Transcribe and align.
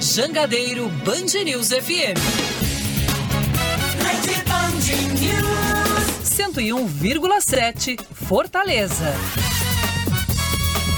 Jangadeiro 0.00 0.88
Band 1.04 1.44
News 1.44 1.68
FM. 1.68 2.16
Rede 4.02 4.42
Band 4.44 4.86
News. 5.20 6.36
101,7 6.36 7.96
Fortaleza. 8.12 9.14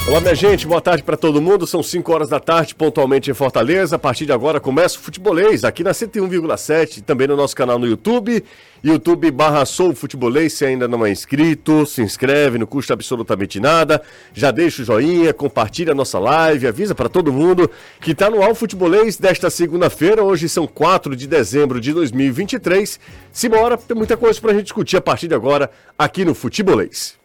Olá, 0.09 0.23
minha 0.23 0.35
gente, 0.35 0.67
boa 0.67 0.81
tarde 0.81 1.03
para 1.03 1.19
todo 1.19 1.39
mundo. 1.39 1.67
São 1.67 1.83
5 1.83 2.11
horas 2.11 2.31
da 2.31 2.41
tarde, 2.41 2.75
pontualmente 2.75 3.31
em 3.31 3.35
Fortaleza. 3.35 3.97
A 3.97 3.99
partir 3.99 4.25
de 4.25 4.33
agora 4.33 4.59
começa 4.59 4.97
o 4.97 5.03
Futebolês 5.03 5.65
aqui 5.65 5.85
na 5.85 5.91
101,7, 5.91 7.03
também 7.03 7.29
no 7.29 7.37
nosso 7.37 7.55
canal 7.55 7.79
no 7.79 7.87
YouTube, 7.87 8.43
YouTube 8.83 9.31
barra 9.31 9.67
Sou 9.67 9.95
Futebolês. 9.95 10.55
Se 10.55 10.65
ainda 10.65 10.89
não 10.89 11.05
é 11.05 11.11
inscrito, 11.11 11.85
se 11.85 12.01
inscreve, 12.01 12.57
não 12.57 12.67
custa 12.67 12.95
absolutamente 12.95 13.61
nada. 13.61 14.01
Já 14.33 14.51
deixa 14.51 14.81
o 14.81 14.85
joinha, 14.87 15.35
compartilha 15.35 15.93
a 15.93 15.95
nossa 15.95 16.19
live, 16.19 16.67
avisa 16.67 16.95
para 16.95 17.11
todo 17.11 17.31
mundo 17.31 17.71
que 18.01 18.13
está 18.13 18.31
no 18.31 18.43
Al 18.43 18.55
Futebolês 18.55 19.19
desta 19.19 19.51
segunda-feira. 19.51 20.25
Hoje 20.25 20.49
são 20.49 20.67
4 20.67 21.15
de 21.15 21.27
dezembro 21.27 21.79
de 21.79 21.93
2023. 21.93 22.99
Simbora, 23.31 23.77
tem 23.77 23.95
muita 23.95 24.17
coisa 24.17 24.41
para 24.41 24.53
a 24.53 24.55
gente 24.55 24.65
discutir 24.65 24.97
a 24.97 25.03
partir 25.03 25.29
de 25.29 25.35
agora 25.35 25.71
aqui 25.99 26.25
no 26.25 26.35
Futebolês. 26.35 27.18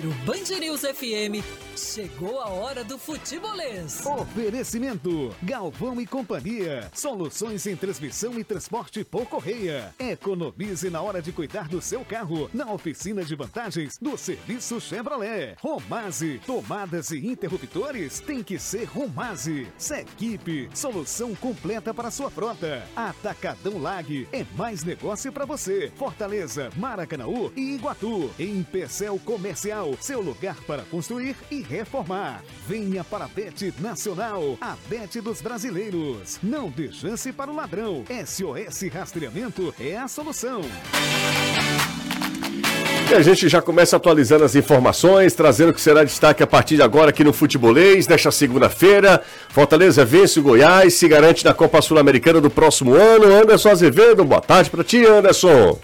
Band 0.00 0.58
News 0.58 0.80
FM, 0.80 1.44
chegou 1.76 2.40
a 2.40 2.48
hora 2.48 2.82
do 2.82 2.96
futebolês. 2.96 4.06
Oferecimento, 4.06 5.36
Galvão 5.42 6.00
e 6.00 6.06
Companhia, 6.06 6.90
soluções 6.94 7.66
em 7.66 7.76
transmissão 7.76 8.38
e 8.38 8.42
transporte 8.42 9.04
por 9.04 9.26
correia. 9.26 9.94
Economize 9.98 10.88
na 10.88 11.02
hora 11.02 11.20
de 11.20 11.30
cuidar 11.30 11.68
do 11.68 11.82
seu 11.82 12.02
carro, 12.06 12.48
na 12.54 12.72
oficina 12.72 13.22
de 13.22 13.36
vantagens 13.36 13.98
do 13.98 14.16
serviço 14.16 14.80
Chevrolet. 14.80 15.56
Romase, 15.60 16.40
tomadas 16.46 17.10
e 17.10 17.26
interruptores, 17.26 18.18
tem 18.18 18.42
que 18.42 18.58
ser 18.58 18.84
Romase. 18.84 19.68
Sequipe, 19.76 20.70
solução 20.72 21.34
completa 21.34 21.92
para 21.92 22.10
sua 22.10 22.30
frota. 22.30 22.82
Atacadão 22.96 23.76
Lag, 23.76 24.26
é 24.32 24.42
mais 24.56 24.84
negócio 24.84 25.30
para 25.30 25.44
você. 25.44 25.92
Fortaleza, 25.96 26.70
Maracanaú 26.78 27.52
e 27.54 27.74
Iguatu. 27.74 28.30
Em 28.38 28.62
Pecel 28.62 29.18
Comercial 29.18 29.81
seu 30.00 30.20
lugar 30.20 30.56
para 30.66 30.82
construir 30.82 31.36
e 31.50 31.62
reformar. 31.62 32.42
Venha 32.66 33.04
para 33.04 33.24
a 33.24 33.28
Bet 33.28 33.74
Nacional, 33.78 34.56
a 34.60 34.76
Bet 34.88 35.20
dos 35.20 35.40
brasileiros. 35.40 36.38
Não 36.42 36.70
dê 36.70 36.90
chance 36.92 37.32
para 37.32 37.50
o 37.50 37.54
ladrão. 37.54 38.04
SOS 38.24 38.88
Rastreamento 38.92 39.74
é 39.80 39.96
a 39.96 40.08
solução. 40.08 40.62
E 43.10 43.14
a 43.14 43.20
gente 43.20 43.46
já 43.46 43.60
começa 43.60 43.96
atualizando 43.96 44.44
as 44.44 44.54
informações, 44.54 45.34
trazendo 45.34 45.70
o 45.70 45.74
que 45.74 45.80
será 45.82 46.02
destaque 46.02 46.42
a 46.42 46.46
partir 46.46 46.76
de 46.76 46.82
agora 46.82 47.10
aqui 47.10 47.22
no 47.22 47.32
Futebolês, 47.32 48.08
nesta 48.08 48.30
segunda-feira. 48.30 49.22
Fortaleza 49.50 50.02
vence 50.02 50.40
o 50.40 50.42
Goiás, 50.42 50.94
se 50.94 51.06
garante 51.08 51.44
na 51.44 51.52
Copa 51.52 51.82
Sul-Americana 51.82 52.40
do 52.40 52.48
próximo 52.48 52.94
ano. 52.94 53.26
Anderson 53.26 53.68
Azevedo, 53.68 54.24
boa 54.24 54.40
tarde 54.40 54.70
para 54.70 54.82
ti, 54.82 55.04
Anderson. 55.04 55.78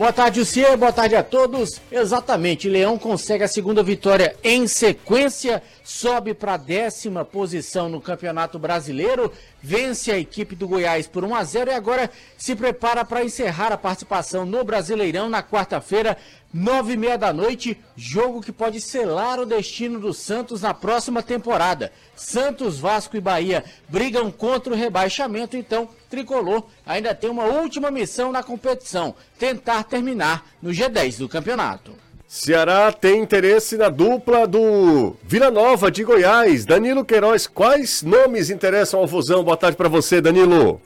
Boa 0.00 0.14
tarde, 0.14 0.40
Lucier. 0.40 0.78
Boa 0.78 0.94
tarde 0.94 1.14
a 1.14 1.22
todos. 1.22 1.78
Exatamente, 1.92 2.70
Leão 2.70 2.96
consegue 2.96 3.44
a 3.44 3.48
segunda 3.48 3.82
vitória 3.82 4.34
em 4.42 4.66
sequência, 4.66 5.62
sobe 5.84 6.32
para 6.32 6.54
a 6.54 6.56
décima 6.56 7.22
posição 7.22 7.86
no 7.86 8.00
Campeonato 8.00 8.58
Brasileiro, 8.58 9.30
vence 9.62 10.10
a 10.10 10.18
equipe 10.18 10.56
do 10.56 10.66
Goiás 10.66 11.06
por 11.06 11.22
1 11.22 11.34
a 11.34 11.44
0 11.44 11.70
e 11.70 11.74
agora 11.74 12.10
se 12.38 12.56
prepara 12.56 13.04
para 13.04 13.22
encerrar 13.22 13.72
a 13.72 13.76
participação 13.76 14.46
no 14.46 14.64
Brasileirão 14.64 15.28
na 15.28 15.42
quarta-feira, 15.42 16.16
nove 16.52 16.94
e 16.94 16.96
meia 16.96 17.16
da 17.16 17.32
noite, 17.32 17.78
jogo 17.96 18.40
que 18.40 18.52
pode 18.52 18.80
selar 18.80 19.38
o 19.38 19.46
destino 19.46 19.98
do 19.98 20.12
Santos 20.12 20.62
na 20.62 20.74
próxima 20.74 21.22
temporada. 21.22 21.92
Santos, 22.16 22.78
Vasco 22.78 23.16
e 23.16 23.20
Bahia 23.20 23.64
brigam 23.88 24.30
contra 24.30 24.72
o 24.72 24.76
rebaixamento, 24.76 25.56
então 25.56 25.88
Tricolor 26.08 26.64
ainda 26.84 27.14
tem 27.14 27.30
uma 27.30 27.44
última 27.44 27.90
missão 27.90 28.32
na 28.32 28.42
competição, 28.42 29.14
tentar 29.38 29.84
terminar 29.84 30.46
no 30.60 30.70
G10 30.70 31.18
do 31.18 31.28
campeonato. 31.28 31.92
Ceará 32.26 32.92
tem 32.92 33.20
interesse 33.20 33.76
na 33.76 33.88
dupla 33.88 34.46
do 34.46 35.16
Vila 35.24 35.50
Nova 35.50 35.90
de 35.90 36.04
Goiás. 36.04 36.64
Danilo 36.64 37.04
Queiroz, 37.04 37.48
quais 37.48 38.02
nomes 38.04 38.50
interessam 38.50 39.00
ao 39.00 39.08
Fusão? 39.08 39.42
Boa 39.42 39.56
tarde 39.56 39.76
para 39.76 39.88
você, 39.88 40.20
Danilo. 40.20 40.80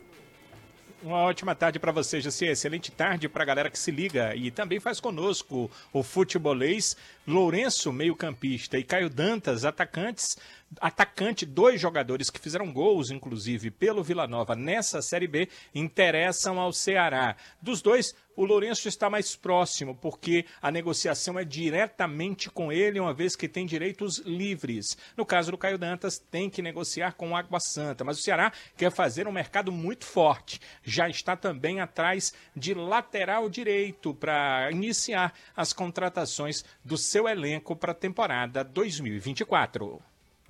Uma 1.05 1.19
ótima 1.19 1.55
tarde 1.55 1.79
para 1.79 1.93
você. 1.93 2.17
Excelente 2.17 2.91
tarde 2.91 3.29
para 3.29 3.43
a 3.43 3.47
galera 3.47 3.69
que 3.69 3.79
se 3.79 3.91
liga 3.91 4.35
e 4.35 4.51
também 4.51 4.81
faz 4.81 5.01
conosco 5.01 5.71
o 5.93 6.03
futebolês. 6.03 6.97
Lourenço, 7.27 7.93
meio-campista, 7.93 8.79
e 8.79 8.83
Caio 8.83 9.11
Dantas, 9.11 9.67
atacantes, 9.67 10.39
atacante, 10.81 11.45
dois 11.45 11.79
jogadores 11.79 12.31
que 12.31 12.41
fizeram 12.41 12.73
gols, 12.73 13.11
inclusive, 13.11 13.71
pelo 13.71 14.03
Vila 14.03 14.27
Nova 14.27 14.57
nessa 14.57 15.03
Série 15.03 15.27
B, 15.27 15.47
interessam 15.75 16.59
ao 16.59 16.73
Ceará. 16.73 17.37
Dos 17.61 17.83
dois, 17.83 18.15
o 18.37 18.45
Lourenço 18.45 18.89
está 18.89 19.09
mais 19.09 19.37
próximo, 19.37 19.95
porque 19.95 20.45
a 20.61 20.71
negociação 20.71 21.39
é 21.39 21.45
diretamente 21.45 22.51
com 22.51 22.73
ele, 22.73 23.01
uma 23.01 23.15
vez 23.15 23.37
que 23.37 23.49
tem 23.49 23.67
direitos 23.67 24.19
livres. 24.19 24.97
No 25.17 25.25
caso 25.25 25.51
do 25.51 25.59
Caio 25.59 25.79
Dantas, 25.79 26.19
tem 26.19 26.51
que 26.51 26.63
negociar 26.63 27.13
com 27.13 27.31
o 27.31 27.37
Água 27.37 27.61
Santa, 27.61 28.05
mas 28.05 28.19
o 28.19 28.23
Ceará 28.23 28.53
quer 28.77 28.91
fazer 28.91 29.27
um 29.27 29.33
mercado 29.33 29.71
muito 29.71 30.05
forte. 30.05 30.61
Já 30.83 31.09
está 31.09 31.37
também 31.37 31.81
atrás 31.81 32.33
de 32.55 32.75
lateral 32.75 33.49
direito 33.49 34.15
para 34.15 34.71
iniciar 34.71 35.33
as 35.57 35.73
contratações 35.73 36.65
do 36.85 36.97
seu 36.97 37.29
elenco 37.29 37.77
para 37.77 37.93
a 37.93 37.95
temporada 37.95 38.65
2024. 38.65 40.01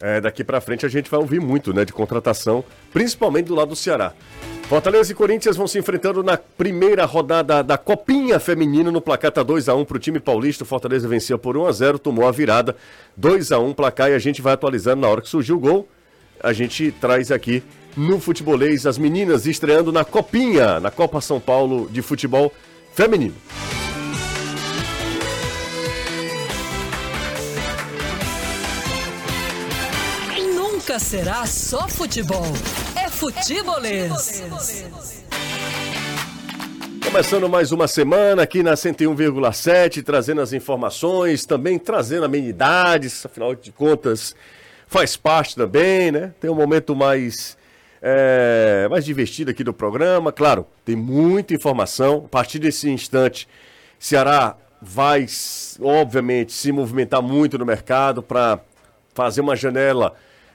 É, 0.00 0.20
daqui 0.20 0.42
para 0.42 0.60
frente 0.60 0.84
a 0.84 0.88
gente 0.88 1.10
vai 1.10 1.20
ouvir 1.20 1.40
muito, 1.40 1.72
né, 1.72 1.84
de 1.84 1.92
contratação, 1.92 2.64
principalmente 2.92 3.46
do 3.46 3.54
lado 3.54 3.68
do 3.68 3.76
Ceará. 3.76 4.12
Fortaleza 4.68 5.12
e 5.12 5.14
Corinthians 5.14 5.58
vão 5.58 5.66
se 5.66 5.78
enfrentando 5.78 6.22
na 6.22 6.38
primeira 6.38 7.04
rodada 7.04 7.62
da 7.62 7.76
Copinha 7.76 8.40
Feminina 8.40 8.90
no 8.90 9.00
placar 9.00 9.30
tá 9.30 9.42
2 9.42 9.68
a 9.68 9.74
1 9.74 9.84
para 9.84 9.96
o 9.96 10.00
time 10.00 10.18
paulista. 10.18 10.64
Fortaleza 10.64 11.06
venceu 11.06 11.38
por 11.38 11.54
1 11.56 11.66
a 11.66 11.72
0, 11.72 11.98
tomou 11.98 12.26
a 12.26 12.32
virada 12.32 12.74
2 13.14 13.52
a 13.52 13.58
1 13.58 13.74
placar 13.74 14.10
e 14.10 14.14
a 14.14 14.18
gente 14.18 14.40
vai 14.40 14.54
atualizando 14.54 15.02
na 15.02 15.08
hora 15.08 15.20
que 15.20 15.28
surgiu 15.28 15.56
o 15.56 15.60
gol. 15.60 15.88
A 16.42 16.52
gente 16.54 16.90
traz 16.92 17.30
aqui 17.30 17.62
no 17.94 18.18
futebolês 18.18 18.86
as 18.86 18.96
meninas 18.96 19.46
estreando 19.46 19.92
na 19.92 20.04
Copinha, 20.04 20.80
na 20.80 20.90
Copa 20.90 21.20
São 21.20 21.38
Paulo 21.38 21.88
de 21.90 22.00
futebol 22.00 22.50
feminino. 22.94 23.34
Nunca 30.94 31.06
será 31.06 31.44
só 31.44 31.88
futebol. 31.88 32.44
É 32.94 33.08
futebolês. 33.08 34.44
Começando 37.04 37.48
mais 37.48 37.72
uma 37.72 37.88
semana 37.88 38.44
aqui 38.44 38.62
na 38.62 38.74
101,7, 38.74 40.04
trazendo 40.04 40.40
as 40.40 40.52
informações, 40.52 41.44
também 41.44 41.80
trazendo 41.80 42.26
amenidades, 42.26 43.26
afinal 43.26 43.56
de 43.56 43.72
contas, 43.72 44.36
faz 44.86 45.16
parte 45.16 45.56
também, 45.56 46.12
né? 46.12 46.32
Tem 46.38 46.48
um 46.48 46.54
momento 46.54 46.94
mais, 46.94 47.58
é, 48.00 48.86
mais 48.88 49.04
divertido 49.04 49.50
aqui 49.50 49.64
do 49.64 49.74
programa. 49.74 50.30
Claro, 50.30 50.64
tem 50.84 50.94
muita 50.94 51.54
informação. 51.54 52.22
A 52.26 52.28
partir 52.28 52.60
desse 52.60 52.88
instante, 52.88 53.48
Ceará 53.98 54.56
vai, 54.80 55.26
obviamente, 55.80 56.52
se 56.52 56.70
movimentar 56.70 57.20
muito 57.20 57.58
no 57.58 57.66
mercado 57.66 58.22
para 58.22 58.60
fazer 59.12 59.40
uma 59.40 59.56
janela 59.56 60.14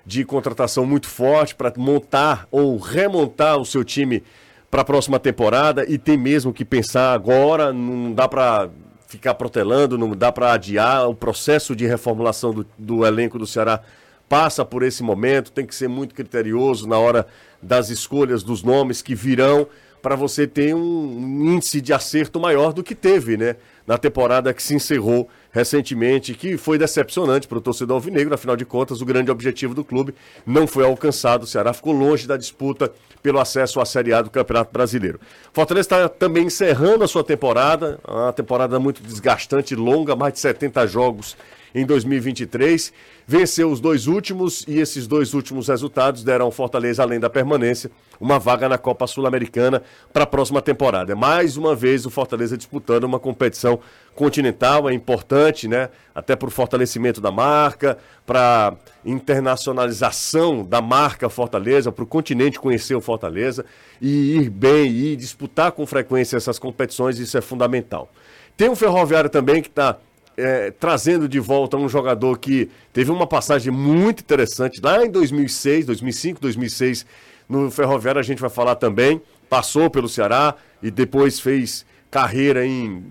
de 0.09 0.25
contratação 0.25 0.87
muito 0.87 1.07
forte 1.07 1.53
para 1.53 1.71
montar 1.77 2.47
ou 2.49 2.77
remontar 2.77 3.59
o 3.59 3.63
seu 3.65 3.83
time 3.83 4.23
para 4.71 4.81
a 4.81 4.83
próxima 4.83 5.19
temporada 5.19 5.85
e 5.87 5.99
tem 5.99 6.17
mesmo 6.17 6.51
que 6.51 6.65
pensar 6.65 7.13
agora, 7.13 7.71
não 7.71 8.11
dá 8.11 8.27
para 8.27 8.71
ficar 9.07 9.35
protelando, 9.35 9.99
não 9.99 10.09
dá 10.15 10.31
para 10.31 10.53
adiar. 10.53 11.07
O 11.07 11.13
processo 11.13 11.75
de 11.75 11.85
reformulação 11.85 12.51
do, 12.51 12.65
do 12.75 13.05
elenco 13.05 13.37
do 13.37 13.45
Ceará 13.45 13.81
passa 14.27 14.65
por 14.65 14.81
esse 14.81 15.03
momento, 15.03 15.51
tem 15.51 15.63
que 15.63 15.75
ser 15.75 15.87
muito 15.87 16.15
criterioso 16.15 16.87
na 16.87 16.97
hora 16.97 17.27
das 17.61 17.91
escolhas 17.91 18.41
dos 18.41 18.63
nomes 18.63 19.03
que 19.03 19.13
virão 19.13 19.67
para 20.01 20.15
você 20.15 20.47
ter 20.47 20.73
um 20.73 21.53
índice 21.53 21.79
de 21.81 21.93
acerto 21.93 22.39
maior 22.39 22.73
do 22.73 22.83
que 22.83 22.95
teve, 22.95 23.37
né? 23.37 23.57
Na 23.85 23.97
temporada 23.97 24.55
que 24.55 24.63
se 24.63 24.73
encerrou 24.73 25.29
recentemente, 25.51 26.33
que 26.33 26.57
foi 26.57 26.77
decepcionante 26.77 27.47
para 27.47 27.57
o 27.57 27.61
torcedor 27.61 27.95
alvinegro, 27.95 28.33
afinal 28.33 28.55
de 28.55 28.65
contas, 28.65 29.01
o 29.01 29.05
grande 29.05 29.31
objetivo 29.31 29.73
do 29.73 29.83
clube 29.83 30.13
não 30.45 30.67
foi 30.67 30.85
alcançado. 30.85 31.43
O 31.43 31.47
Ceará 31.47 31.73
ficou 31.73 31.93
longe 31.93 32.27
da 32.27 32.37
disputa 32.37 32.91
pelo 33.21 33.39
acesso 33.39 33.79
à 33.79 33.85
Série 33.85 34.13
A 34.13 34.21
do 34.21 34.29
Campeonato 34.29 34.71
Brasileiro. 34.71 35.19
Fortaleza 35.51 35.85
está 35.85 36.09
também 36.09 36.45
encerrando 36.45 37.03
a 37.03 37.07
sua 37.07 37.23
temporada, 37.23 37.99
uma 38.07 38.31
temporada 38.31 38.79
muito 38.79 39.01
desgastante, 39.01 39.75
longa, 39.75 40.15
mais 40.15 40.33
de 40.33 40.39
70 40.39 40.87
jogos 40.87 41.35
em 41.73 41.85
2023. 41.85 42.91
Venceu 43.27 43.71
os 43.71 43.79
dois 43.79 44.07
últimos 44.07 44.65
e 44.67 44.79
esses 44.79 45.05
dois 45.05 45.33
últimos 45.33 45.67
resultados 45.67 46.23
deram 46.23 46.45
ao 46.45 46.51
Fortaleza, 46.51 47.03
além 47.03 47.19
da 47.19 47.29
permanência, 47.29 47.91
uma 48.19 48.39
vaga 48.39 48.67
na 48.67 48.77
Copa 48.77 49.05
Sul-Americana 49.05 49.83
para 50.11 50.23
a 50.23 50.27
próxima 50.27 50.61
temporada. 50.61 51.15
Mais 51.15 51.57
uma 51.57 51.75
vez 51.75 52.05
o 52.05 52.09
Fortaleza 52.09 52.57
disputando 52.57 53.03
uma 53.03 53.19
competição 53.19 53.79
continental, 54.15 54.89
é 54.89 54.93
importante, 54.93 55.67
né? 55.67 55.89
Até 56.13 56.35
para 56.35 56.47
o 56.47 56.51
fortalecimento 56.51 57.21
da 57.21 57.31
marca, 57.31 57.97
para 58.25 58.75
internacionalização 59.05 60.65
da 60.65 60.81
marca 60.81 61.29
Fortaleza, 61.29 61.91
para 61.91 62.03
o 62.03 62.07
continente 62.07 62.59
conhecer 62.59 62.95
o 62.95 63.01
Fortaleza 63.01 63.63
e 64.01 64.37
ir 64.37 64.49
bem 64.49 64.91
e 64.91 65.15
disputar 65.15 65.71
com 65.71 65.85
frequência 65.85 66.35
essas 66.35 66.59
competições, 66.59 67.19
isso 67.19 67.37
é 67.37 67.41
fundamental. 67.41 68.11
Tem 68.57 68.67
um 68.67 68.75
ferroviário 68.75 69.29
também 69.29 69.61
que 69.61 69.69
está 69.69 69.97
é, 70.39 70.71
trazendo 70.71 71.27
de 71.27 71.39
volta 71.39 71.77
um 71.77 71.89
jogador 71.89 72.37
que 72.39 72.69
teve 72.93 73.11
uma 73.11 73.27
passagem 73.27 73.71
muito 73.71 74.21
interessante 74.21 74.79
lá 74.81 75.05
em 75.05 75.09
2006, 75.09 75.85
2005, 75.85 76.41
2006 76.41 77.05
no 77.49 77.71
Ferroviário 77.71 78.19
a 78.19 78.23
gente 78.23 78.39
vai 78.39 78.49
falar 78.49 78.75
também. 78.75 79.19
Passou 79.49 79.89
pelo 79.89 80.07
Ceará 80.07 80.55
e 80.83 80.91
depois 80.91 81.39
fez 81.39 81.83
carreira 82.11 82.65
em 82.65 83.03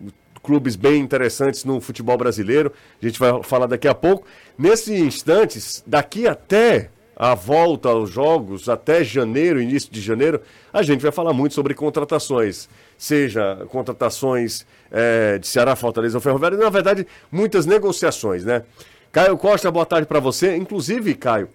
clubes 0.43 0.77
bem 0.77 1.01
interessantes 1.01 1.65
no 1.65 1.81
futebol 1.81 2.17
brasileiro. 2.17 2.73
A 3.03 3.05
gente 3.05 3.19
vai 3.19 3.43
falar 3.43 3.67
daqui 3.67 3.89
a 3.89 3.95
pouco. 3.95 4.27
Nesses 4.57 4.89
instantes, 5.01 5.83
daqui 5.85 6.29
até 6.29 6.91
a 7.17 7.35
volta 7.35 7.89
aos 7.89 8.11
jogos, 8.11 8.69
até 8.69 9.03
janeiro, 9.03 9.61
início 9.61 9.91
de 9.91 10.01
janeiro, 10.01 10.41
a 10.73 10.83
gente 10.83 11.01
vai 11.01 11.11
falar 11.11 11.33
muito 11.33 11.53
sobre 11.53 11.75
contratações. 11.75 12.69
Seja 12.97 13.67
contratações 13.71 14.65
é, 14.91 15.39
de 15.39 15.47
Ceará, 15.47 15.77
Fortaleza 15.77 16.17
ou 16.17 16.21
Ferroviário, 16.21 16.59
na 16.59 16.71
verdade, 16.71 17.07
muitas 17.31 17.67
negociações, 17.67 18.45
né? 18.45 18.63
Caio 19.11 19.37
Costa, 19.39 19.71
boa 19.71 19.87
tarde 19.87 20.07
para 20.07 20.21
você. 20.21 20.57
Inclusive, 20.57 21.15
Caio, 21.15 21.49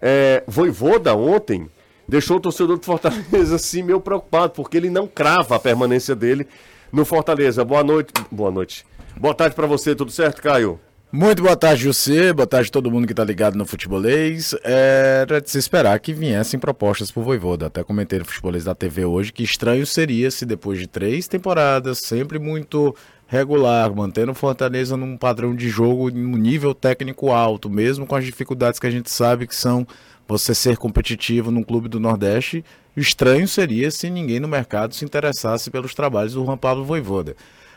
é, 0.00 0.42
Voivoda 0.46 1.14
ontem 1.14 1.68
deixou 2.08 2.36
o 2.36 2.40
torcedor 2.40 2.78
do 2.78 2.84
Fortaleza 2.84 3.56
assim 3.56 3.82
meio 3.82 4.00
preocupado, 4.00 4.52
porque 4.52 4.76
ele 4.76 4.90
não 4.90 5.06
crava 5.06 5.56
a 5.56 5.58
permanência 5.58 6.14
dele 6.14 6.46
no 6.92 7.04
Fortaleza. 7.04 7.64
Boa 7.64 7.82
noite. 7.82 8.12
Boa 8.30 8.50
noite. 8.50 8.84
Boa 9.16 9.34
tarde 9.34 9.54
para 9.54 9.66
você, 9.66 9.94
tudo 9.94 10.10
certo, 10.10 10.42
Caio? 10.42 10.78
Muito 11.18 11.42
boa 11.42 11.56
tarde, 11.56 11.84
José. 11.84 12.30
Boa 12.30 12.46
tarde 12.46 12.68
a 12.68 12.72
todo 12.72 12.90
mundo 12.90 13.06
que 13.06 13.14
está 13.14 13.24
ligado 13.24 13.56
no 13.56 13.64
futebolês. 13.64 14.54
Era 14.62 15.40
de 15.40 15.50
se 15.50 15.56
esperar 15.56 15.98
que 15.98 16.12
viessem 16.12 16.60
propostas 16.60 17.10
pro 17.10 17.22
Voivoda. 17.22 17.68
Até 17.68 17.82
comentei 17.82 18.18
no 18.18 18.26
futebolês 18.26 18.64
da 18.64 18.74
TV 18.74 19.06
hoje 19.06 19.32
que 19.32 19.42
estranho 19.42 19.86
seria 19.86 20.30
se 20.30 20.44
depois 20.44 20.78
de 20.78 20.86
três 20.86 21.26
temporadas, 21.26 22.00
sempre 22.00 22.38
muito 22.38 22.94
regular, 23.26 23.94
mantendo 23.94 24.32
o 24.32 24.34
Fortaleza 24.34 24.94
num 24.94 25.16
padrão 25.16 25.56
de 25.56 25.70
jogo, 25.70 26.10
num 26.10 26.36
nível 26.36 26.74
técnico 26.74 27.32
alto, 27.32 27.70
mesmo 27.70 28.06
com 28.06 28.14
as 28.14 28.26
dificuldades 28.26 28.78
que 28.78 28.86
a 28.86 28.90
gente 28.90 29.10
sabe 29.10 29.46
que 29.46 29.54
são 29.54 29.86
você 30.28 30.54
ser 30.54 30.76
competitivo 30.76 31.50
num 31.50 31.62
clube 31.62 31.88
do 31.88 31.98
Nordeste. 31.98 32.62
Estranho 32.94 33.48
seria 33.48 33.90
se 33.90 34.10
ninguém 34.10 34.38
no 34.38 34.48
mercado 34.48 34.94
se 34.94 35.06
interessasse 35.06 35.70
pelos 35.70 35.94
trabalhos 35.94 36.34
do 36.34 36.44
Juan 36.44 36.58
Pablo 36.58 36.84
Voivoda. 36.84 37.34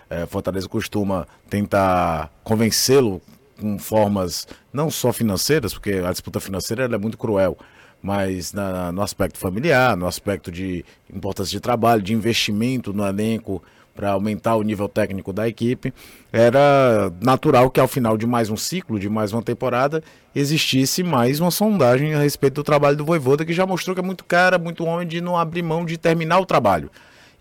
É, 0.10 0.26
Fortaleza 0.26 0.68
costuma 0.68 1.28
tentar 1.50 2.32
convencê-lo 2.44 3.22
com 3.60 3.78
formas 3.78 4.48
não 4.74 4.90
só 4.90 5.14
financeiras, 5.14 5.74
porque 5.74 6.02
a 6.06 6.12
disputa 6.12 6.40
financeira 6.40 6.86
é 6.86 6.98
muito 6.98 7.18
cruel, 7.18 7.58
mas 8.02 8.54
na, 8.54 8.92
no 8.92 9.02
aspecto 9.02 9.38
familiar, 9.38 9.96
no 9.96 10.08
aspecto 10.08 10.52
de 10.52 10.84
importância 11.14 11.52
de 11.52 11.60
trabalho, 11.60 12.02
de 12.02 12.14
investimento 12.14 12.94
no 12.94 13.06
elenco, 13.06 13.62
para 14.00 14.12
aumentar 14.12 14.56
o 14.56 14.64
nível 14.64 14.88
técnico 14.88 15.34
da 15.34 15.46
equipe, 15.46 15.94
era 16.32 17.12
natural 17.22 17.70
que 17.70 17.82
ao 17.82 17.88
final 17.88 18.18
de 18.18 18.26
mais 18.26 18.50
um 18.50 18.56
ciclo, 18.56 18.98
de 18.98 19.10
mais 19.10 19.34
uma 19.34 19.42
temporada, 19.42 20.02
existisse 20.34 21.04
mais 21.04 21.42
uma 21.42 21.52
sondagem 21.52 22.14
a 22.14 22.20
respeito 22.22 22.54
do 22.54 22.64
trabalho 22.64 22.96
do 22.96 23.04
Voivoda, 23.04 23.44
que 23.44 23.52
já 23.52 23.66
mostrou 23.66 23.94
que 23.94 24.00
é 24.00 24.04
muito 24.04 24.24
cara, 24.24 24.58
muito 24.58 24.86
homem 24.86 25.06
de 25.06 25.20
não 25.20 25.38
abrir 25.38 25.62
mão 25.62 25.86
de 25.86 25.98
terminar 25.98 26.40
o 26.40 26.46
trabalho. 26.46 26.90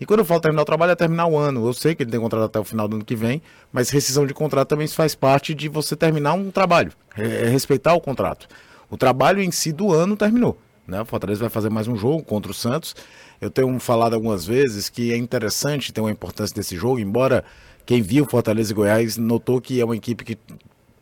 E 0.00 0.06
quando 0.06 0.20
eu 0.20 0.24
falo 0.24 0.40
terminar 0.40 0.62
o 0.62 0.64
trabalho, 0.64 0.92
é 0.92 0.96
terminar 0.96 1.26
o 1.26 1.36
ano. 1.36 1.66
Eu 1.66 1.72
sei 1.72 1.94
que 1.94 2.02
ele 2.02 2.10
tem 2.10 2.20
contrato 2.20 2.44
até 2.44 2.58
o 2.58 2.64
final 2.64 2.86
do 2.86 2.96
ano 2.96 3.04
que 3.04 3.16
vem, 3.16 3.42
mas 3.72 3.90
rescisão 3.90 4.26
de 4.26 4.34
contrato 4.34 4.68
também 4.68 4.86
faz 4.86 5.14
parte 5.14 5.54
de 5.54 5.68
você 5.68 5.96
terminar 5.96 6.34
um 6.34 6.50
trabalho, 6.50 6.92
é, 7.16 7.48
respeitar 7.48 7.94
o 7.94 8.00
contrato. 8.00 8.46
O 8.90 8.96
trabalho 8.96 9.42
em 9.42 9.50
si 9.50 9.72
do 9.72 9.92
ano 9.92 10.16
terminou. 10.16 10.58
Né? 10.86 11.02
O 11.02 11.04
Fortaleza 11.04 11.40
vai 11.40 11.50
fazer 11.50 11.68
mais 11.68 11.86
um 11.88 11.96
jogo 11.96 12.22
contra 12.22 12.50
o 12.50 12.54
Santos 12.54 12.94
eu 13.40 13.50
tenho 13.50 13.78
falado 13.78 14.14
algumas 14.14 14.44
vezes 14.44 14.88
que 14.88 15.12
é 15.12 15.16
interessante 15.16 15.92
ter 15.92 16.00
uma 16.00 16.10
importância 16.10 16.54
desse 16.54 16.76
jogo, 16.76 16.98
embora 16.98 17.44
quem 17.86 18.02
viu 18.02 18.26
Fortaleza 18.26 18.72
e 18.72 18.74
Goiás 18.74 19.16
notou 19.16 19.60
que 19.60 19.80
é 19.80 19.84
uma 19.84 19.96
equipe 19.96 20.24
que 20.24 20.38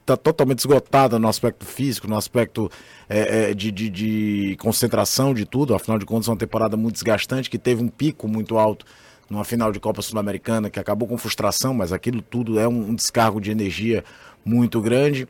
está 0.07 0.17
totalmente 0.17 0.61
esgotada 0.61 1.19
no 1.19 1.27
aspecto 1.27 1.67
físico, 1.67 2.07
no 2.07 2.17
aspecto 2.17 2.71
é, 3.09 3.51
é, 3.51 3.55
de, 3.55 3.73
de, 3.73 3.91
de, 3.91 4.57
concentração 4.61 5.35
de 5.35 5.45
tudo. 5.45 5.75
Afinal 5.75 5.99
de 5.99 6.07
contas, 6.07 6.29
é 6.29 6.31
uma 6.31 6.37
temporada 6.37 6.77
muito 6.77 6.95
desgastante 6.95 7.51
que 7.51 7.59
teve 7.59 7.83
um 7.83 7.89
pico 7.89 8.29
muito 8.29 8.57
alto 8.57 8.87
numa 9.29 9.45
final 9.45 9.73
de 9.73 9.81
Copa 9.81 10.01
Sul-Americana 10.01 10.71
que 10.71 10.79
acabou 10.79 11.09
com 11.09 11.19
frustração, 11.19 11.75
mas 11.75 11.93
aquilo 11.93 12.23
tudo 12.23 12.61
é 12.61 12.69
um, 12.69 12.91
um 12.91 12.95
descargo 12.95 13.41
de 13.41 13.51
energia 13.51 14.05
muito 14.45 14.81
grande. 14.81 15.27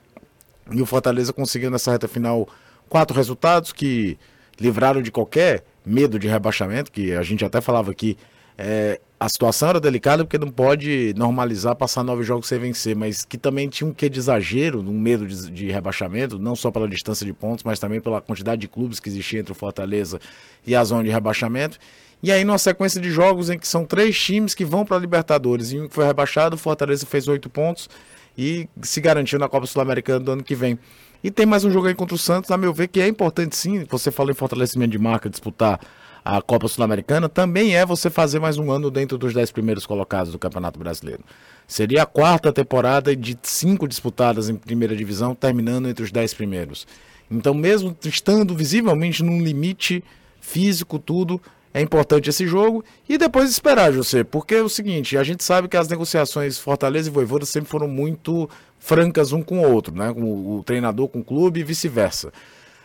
E 0.71 0.83
o 0.83 0.87
Fortaleza 0.87 1.33
conseguiu 1.33 1.71
nessa 1.71 1.91
reta 1.91 2.07
final 2.07 2.47
quatro 2.87 3.17
resultados 3.17 3.73
que 3.73 4.19
livraram 4.61 5.01
de 5.01 5.11
qualquer 5.11 5.65
medo 5.87 6.19
de 6.19 6.29
rebaixamento, 6.29 6.93
que 6.93 7.15
a 7.15 7.23
gente 7.23 7.45
até 7.45 7.63
falava 7.63 7.91
aqui, 7.91 8.19
é, 8.59 9.01
a 9.19 9.29
situação 9.29 9.71
era 9.71 9.81
delicada 9.81 10.25
porque 10.25 10.37
não 10.37 10.51
pode 10.51 11.15
normalizar 11.17 11.75
passar 11.75 12.03
nove 12.03 12.23
jogos 12.23 12.49
sem 12.49 12.59
vencer, 12.59 12.95
mas 12.95 13.25
que 13.25 13.39
também 13.39 13.69
tinha 13.69 13.89
um 13.89 13.93
quê 13.93 14.11
de 14.11 14.19
exagero, 14.19 14.81
um 14.81 14.99
medo 14.99 15.27
de, 15.27 15.51
de, 15.51 15.71
rebaixamento, 15.71 16.39
não 16.39 16.55
só 16.55 16.71
pela 16.71 16.87
distância 16.87 17.25
de 17.25 17.33
pontos, 17.33 17.65
mas 17.65 17.79
também 17.79 18.01
pela 18.01 18.21
quantidade 18.21 18.61
de 18.61 18.69
clubes 18.69 19.01
que 19.01 19.09
existia 19.09 19.41
entre 19.41 19.53
o 19.53 19.55
Fortaleza 19.55 20.21
e 20.67 20.75
a 20.75 20.85
zona 20.85 21.03
de 21.03 21.11
rebaixamento. 21.11 21.79
E 22.23 22.31
aí, 22.31 22.45
numa 22.45 22.59
sequência 22.59 23.01
de 23.01 23.11
jogos 23.11 23.49
em 23.49 23.59
que 23.59 23.67
são 23.67 23.85
três 23.85 24.19
times 24.19 24.55
que 24.55 24.65
vão 24.65 24.85
para 24.85 24.97
a 24.97 25.01
Libertadores 25.01 25.73
e 25.73 25.81
um 25.81 25.89
que 25.89 25.95
foi 25.95 26.05
rebaixado, 26.07 26.57
o 26.57 26.59
Fortaleza 26.59 27.07
fez 27.07 27.27
oito 27.27 27.49
pontos 27.49 27.89
e 28.37 28.69
se 28.83 29.01
garantiu 29.01 29.39
na 29.39 29.49
Copa 29.49 29.67
Sul-Americana 29.67 30.21
do 30.21 30.33
ano 30.33 30.43
que 30.43 30.55
vem. 30.55 30.79
E 31.25 31.31
tem 31.31 31.47
mais 31.47 31.65
um 31.65 31.71
jogo 31.71 31.87
aí 31.89 31.95
contra 31.95 32.15
o 32.15 32.19
Santos, 32.19 32.51
a 32.51 32.57
meu 32.57 32.73
ver, 32.73 32.89
que 32.89 33.01
é 33.01 33.09
importante 33.09 33.57
sim. 33.57 33.85
Você 33.85 34.11
falou 34.11 34.31
em 34.31 34.35
fortalecimento 34.35 34.91
de 34.91 34.99
marca, 34.99 35.31
disputar 35.31 35.81
a 36.27 36.43
Copa 36.43 36.67
Sul-Americana, 36.67 37.29
também 37.29 37.77
é 37.77 37.87
você 37.87 38.11
fazer 38.11 38.41
mais 38.41 38.59
um 38.59 38.73
ano 38.73 38.91
dentro 38.91 39.17
dos 39.17 39.33
dez 39.33 39.53
primeiros 39.53 39.87
colocados 39.87 40.33
do 40.33 40.39
Campeonato 40.41 40.77
Brasileiro. 40.77 41.23
Seria 41.69 42.03
a 42.03 42.07
quarta 42.07 42.53
temporada 42.53 43.15
de 43.15 43.39
cinco 43.45 43.87
disputadas 43.87 44.49
em 44.49 44.57
primeira 44.57 44.97
divisão, 44.97 45.37
terminando 45.37 45.89
entre 45.89 46.05
os 46.05 46.11
dez 46.11 46.35
primeiros. 46.35 46.85
Então, 47.31 47.55
mesmo 47.55 47.97
estando 48.05 48.57
visivelmente 48.57 49.23
num 49.23 49.41
limite 49.41 50.03
físico, 50.41 50.99
tudo, 50.99 51.41
é 51.73 51.81
importante 51.81 52.29
esse 52.29 52.45
jogo 52.45 52.85
e 53.09 53.17
depois 53.17 53.49
esperar, 53.49 53.93
José, 53.93 54.25
porque 54.25 54.57
é 54.57 54.63
o 54.63 54.69
seguinte, 54.69 55.17
a 55.17 55.23
gente 55.23 55.45
sabe 55.45 55.69
que 55.69 55.77
as 55.77 55.89
negociações 55.89 56.59
Fortaleza 56.59 57.09
e 57.09 57.13
Voivoda 57.13 57.47
sempre 57.47 57.71
foram 57.71 57.87
muito 57.87 58.51
francas 58.81 59.33
um 59.33 59.43
com 59.43 59.61
o 59.61 59.73
outro, 59.73 59.95
né? 59.95 60.11
O, 60.11 60.59
o 60.59 60.63
treinador 60.65 61.07
com 61.07 61.21
o 61.21 61.25
clube 61.25 61.61
e 61.61 61.65
vice-versa. 61.65 62.33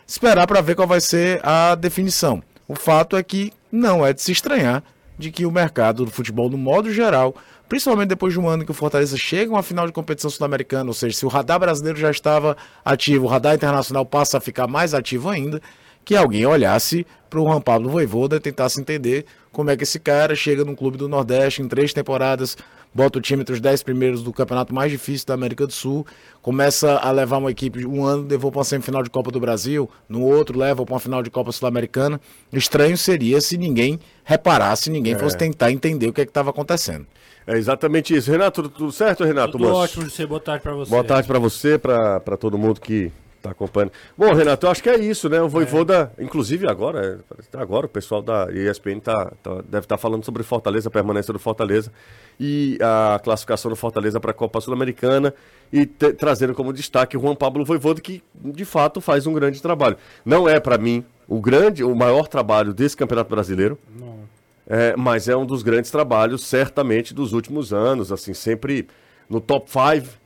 Esperar 0.05 0.45
para 0.45 0.61
ver 0.61 0.75
qual 0.75 0.87
vai 0.87 1.01
ser 1.01 1.39
a 1.43 1.73
definição. 1.73 2.43
O 2.71 2.75
fato 2.75 3.17
é 3.17 3.21
que 3.21 3.51
não 3.69 4.05
é 4.05 4.13
de 4.13 4.21
se 4.21 4.31
estranhar 4.31 4.81
de 5.19 5.29
que 5.29 5.45
o 5.45 5.51
mercado 5.51 6.05
do 6.05 6.09
futebol, 6.09 6.49
no 6.49 6.57
modo 6.57 6.89
geral, 6.89 7.35
principalmente 7.67 8.07
depois 8.07 8.31
de 8.31 8.39
um 8.39 8.47
ano 8.47 8.63
que 8.63 8.71
o 8.71 8.73
Fortaleza 8.73 9.17
chega 9.17 9.51
a 9.51 9.55
uma 9.55 9.61
final 9.61 9.85
de 9.85 9.91
competição 9.91 10.29
sul-americana, 10.29 10.89
ou 10.89 10.93
seja, 10.93 11.17
se 11.17 11.25
o 11.25 11.27
radar 11.27 11.59
brasileiro 11.59 11.99
já 11.99 12.09
estava 12.09 12.55
ativo, 12.85 13.25
o 13.25 13.27
radar 13.27 13.55
internacional 13.55 14.05
passa 14.05 14.37
a 14.37 14.41
ficar 14.41 14.67
mais 14.67 14.93
ativo 14.93 15.27
ainda, 15.27 15.61
que 16.05 16.15
alguém 16.15 16.45
olhasse 16.45 17.05
para 17.29 17.41
o 17.41 17.43
Juan 17.43 17.59
Pablo 17.59 17.89
Voivoda 17.89 18.37
e 18.37 18.39
tentasse 18.39 18.79
entender 18.79 19.25
como 19.51 19.69
é 19.69 19.75
que 19.75 19.83
esse 19.83 19.99
cara 19.99 20.33
chega 20.33 20.63
num 20.63 20.73
clube 20.73 20.97
do 20.97 21.09
Nordeste 21.09 21.61
em 21.61 21.67
três 21.67 21.91
temporadas, 21.91 22.55
bota 22.93 23.19
o 23.19 23.21
time 23.21 23.41
entre 23.41 23.53
os 23.53 23.61
dez 23.61 23.81
primeiros 23.81 24.23
do 24.23 24.33
campeonato 24.33 24.73
mais 24.73 24.91
difícil 24.91 25.27
da 25.27 25.33
América 25.33 25.65
do 25.65 25.73
Sul, 25.73 26.05
começa 26.41 26.97
a 26.97 27.11
levar 27.11 27.37
uma 27.37 27.51
equipe, 27.51 27.85
um 27.85 28.03
ano 28.05 28.27
levou 28.27 28.51
para 28.51 28.59
uma 28.59 28.65
semifinal 28.65 29.03
de 29.03 29.09
Copa 29.09 29.31
do 29.31 29.39
Brasil, 29.39 29.89
no 30.07 30.21
outro 30.23 30.57
leva 30.57 30.85
para 30.85 30.93
uma 30.93 30.99
final 30.99 31.23
de 31.23 31.29
Copa 31.29 31.51
Sul-Americana. 31.51 32.19
Estranho 32.51 32.97
seria 32.97 33.39
se 33.41 33.57
ninguém 33.57 33.99
reparasse, 34.23 34.89
ninguém 34.89 35.13
é. 35.13 35.17
fosse 35.17 35.37
tentar 35.37 35.71
entender 35.71 36.07
o 36.07 36.13
que 36.13 36.21
é 36.21 36.23
estava 36.23 36.49
acontecendo. 36.49 37.05
É 37.45 37.57
exatamente 37.57 38.15
isso. 38.15 38.29
Renato, 38.29 38.69
tudo 38.69 38.91
certo, 38.91 39.23
Renato? 39.23 39.53
Tudo 39.53 39.73
ótimo, 39.73 40.09
você. 40.09 40.25
Boa 40.25 40.39
tarde 40.39 40.63
para 40.63 40.73
você. 40.73 40.89
Boa 40.89 41.03
tarde 41.03 41.27
para 41.27 41.39
você, 41.39 41.77
para 41.77 42.37
todo 42.37 42.57
mundo 42.57 42.79
que 42.79 43.11
Tá 43.41 43.51
acompanhando. 43.51 43.91
Bom, 44.15 44.31
Renato, 44.33 44.67
eu 44.67 44.71
acho 44.71 44.83
que 44.83 44.89
é 44.89 44.99
isso, 44.99 45.27
né? 45.27 45.41
O 45.41 45.49
Voivoda, 45.49 46.13
é. 46.15 46.23
inclusive 46.23 46.67
agora, 46.67 47.19
é, 47.33 47.57
agora 47.57 47.87
o 47.87 47.89
pessoal 47.89 48.21
da 48.21 48.47
ESPN 48.51 48.99
tá, 48.99 49.31
tá 49.41 49.55
deve 49.55 49.85
estar 49.85 49.95
tá 49.95 49.97
falando 49.97 50.23
sobre 50.23 50.43
Fortaleza, 50.43 50.89
a 50.89 50.91
permanência 50.91 51.33
do 51.33 51.39
Fortaleza 51.39 51.91
e 52.39 52.77
a 52.79 53.19
classificação 53.19 53.71
do 53.71 53.75
Fortaleza 53.75 54.19
para 54.19 54.29
a 54.29 54.33
Copa 54.33 54.61
Sul-Americana 54.61 55.33
e 55.73 55.87
te, 55.87 56.13
trazendo 56.13 56.53
como 56.53 56.71
destaque 56.71 57.17
o 57.17 57.19
Juan 57.19 57.33
Pablo 57.33 57.65
Voivoda, 57.65 57.99
que 57.99 58.21
de 58.35 58.63
fato 58.63 59.01
faz 59.01 59.25
um 59.25 59.33
grande 59.33 59.59
trabalho. 59.59 59.97
Não 60.23 60.47
é, 60.47 60.59
para 60.59 60.77
mim, 60.77 61.03
o 61.27 61.41
grande, 61.41 61.83
o 61.83 61.95
maior 61.95 62.27
trabalho 62.27 62.75
desse 62.75 62.95
Campeonato 62.95 63.31
Brasileiro. 63.31 63.75
Não. 63.99 64.19
É, 64.67 64.95
mas 64.95 65.27
é 65.27 65.35
um 65.35 65.47
dos 65.47 65.63
grandes 65.63 65.89
trabalhos, 65.89 66.45
certamente, 66.45 67.11
dos 67.11 67.33
últimos 67.33 67.73
anos, 67.73 68.11
assim, 68.11 68.35
sempre 68.35 68.87
no 69.27 69.41
top 69.41 69.67
5 69.69 70.20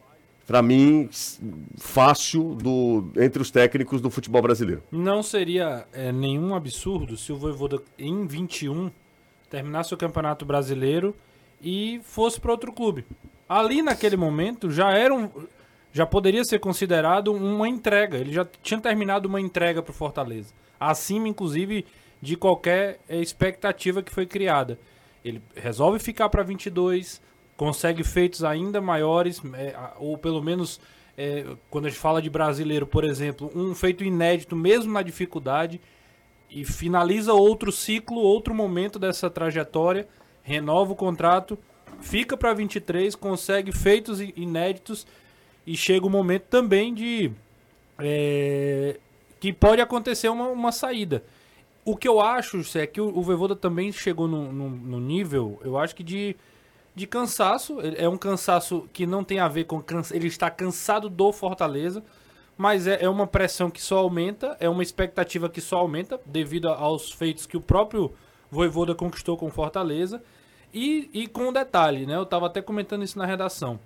para 0.45 0.61
mim, 0.61 1.09
fácil 1.77 2.55
do, 2.55 3.07
entre 3.17 3.41
os 3.41 3.49
técnicos 3.49 3.99
do 3.99 4.09
futebol 4.09 4.41
brasileiro. 4.41 4.83
Não 4.91 5.23
seria 5.23 5.85
é, 5.91 6.11
nenhum 6.11 6.53
absurdo 6.53 7.17
se 7.17 7.31
o 7.31 7.35
Voivoda, 7.35 7.81
em 7.97 8.27
21, 8.27 8.91
terminasse 9.49 9.93
o 9.93 9.97
Campeonato 9.97 10.45
Brasileiro 10.45 11.15
e 11.61 11.99
fosse 12.03 12.39
para 12.39 12.51
outro 12.51 12.71
clube. 12.71 13.05
Ali, 13.49 13.81
naquele 13.81 14.15
momento, 14.15 14.69
já 14.69 14.91
era 14.91 15.13
um, 15.13 15.29
já 15.91 16.05
poderia 16.05 16.43
ser 16.43 16.59
considerado 16.59 17.31
uma 17.31 17.67
entrega. 17.67 18.17
Ele 18.17 18.33
já 18.33 18.45
tinha 18.61 18.79
terminado 18.79 19.27
uma 19.27 19.41
entrega 19.41 19.81
para 19.81 19.91
o 19.91 19.95
Fortaleza. 19.95 20.53
Acima, 20.79 21.27
inclusive, 21.27 21.85
de 22.21 22.35
qualquer 22.35 22.99
é, 23.07 23.19
expectativa 23.19 24.03
que 24.03 24.11
foi 24.11 24.25
criada. 24.25 24.77
Ele 25.23 25.41
resolve 25.55 25.97
ficar 25.97 26.29
para 26.29 26.43
22, 26.43 27.21
consegue 27.57 28.03
feitos 28.03 28.43
ainda 28.43 28.81
maiores, 28.81 29.41
é, 29.53 29.75
ou 29.97 30.17
pelo 30.17 30.41
menos 30.41 30.79
é, 31.17 31.45
quando 31.69 31.85
a 31.85 31.89
gente 31.89 31.99
fala 31.99 32.21
de 32.21 32.29
brasileiro, 32.29 32.85
por 32.85 33.03
exemplo, 33.03 33.51
um 33.55 33.73
feito 33.73 34.03
inédito 34.03 34.55
mesmo 34.55 34.91
na 34.91 35.01
dificuldade 35.01 35.79
e 36.49 36.65
finaliza 36.65 37.33
outro 37.33 37.71
ciclo, 37.71 38.17
outro 38.17 38.53
momento 38.53 38.99
dessa 38.99 39.29
trajetória, 39.29 40.07
renova 40.43 40.93
o 40.93 40.95
contrato, 40.95 41.57
fica 42.01 42.35
para 42.35 42.53
23, 42.53 43.15
consegue 43.15 43.71
feitos 43.71 44.19
inéditos 44.19 45.07
e 45.65 45.75
chega 45.75 46.05
o 46.05 46.09
momento 46.09 46.43
também 46.43 46.93
de 46.93 47.31
é, 47.97 48.99
que 49.39 49.53
pode 49.53 49.81
acontecer 49.81 50.29
uma, 50.29 50.47
uma 50.47 50.71
saída. 50.71 51.23
O 51.83 51.95
que 51.95 52.07
eu 52.07 52.19
acho 52.19 52.61
é 52.77 52.85
que 52.85 52.99
o, 52.99 53.17
o 53.17 53.55
também 53.55 53.91
chegou 53.91 54.27
no, 54.27 54.51
no, 54.51 54.69
no 54.69 54.99
nível, 54.99 55.59
eu 55.63 55.77
acho 55.77 55.95
que 55.95 56.03
de 56.03 56.35
de 56.95 57.05
cansaço. 57.05 57.77
É 57.81 58.07
um 58.07 58.17
cansaço 58.17 58.87
que 58.93 59.05
não 59.05 59.23
tem 59.23 59.39
a 59.39 59.47
ver 59.47 59.65
com. 59.65 59.81
Cansa... 59.81 60.15
Ele 60.15 60.27
está 60.27 60.49
cansado 60.49 61.09
do 61.09 61.31
Fortaleza. 61.31 62.01
Mas 62.57 62.87
é, 62.87 63.03
é 63.03 63.09
uma 63.09 63.27
pressão 63.27 63.69
que 63.69 63.81
só 63.81 63.97
aumenta, 63.97 64.55
é 64.61 64.69
uma 64.69 64.81
expectativa 64.81 65.49
que 65.49 65.59
só 65.59 65.75
aumenta 65.79 66.21
devido 66.25 66.69
aos 66.69 67.11
feitos 67.11 67.45
que 67.45 67.57
o 67.57 67.61
próprio 67.61 68.13
Voivoda 68.49 68.95
conquistou 68.95 69.35
com 69.35 69.51
Fortaleza. 69.51 70.23
E, 70.73 71.09
e 71.13 71.27
com 71.27 71.49
um 71.49 71.53
detalhe, 71.53 72.05
né? 72.05 72.15
Eu 72.15 72.23
estava 72.23 72.45
até 72.47 72.61
comentando 72.61 73.03
isso 73.03 73.17
na 73.17 73.25
redação. 73.25 73.77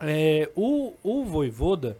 É, 0.00 0.50
o, 0.54 0.92
o 1.02 1.24
Voivoda, 1.24 1.98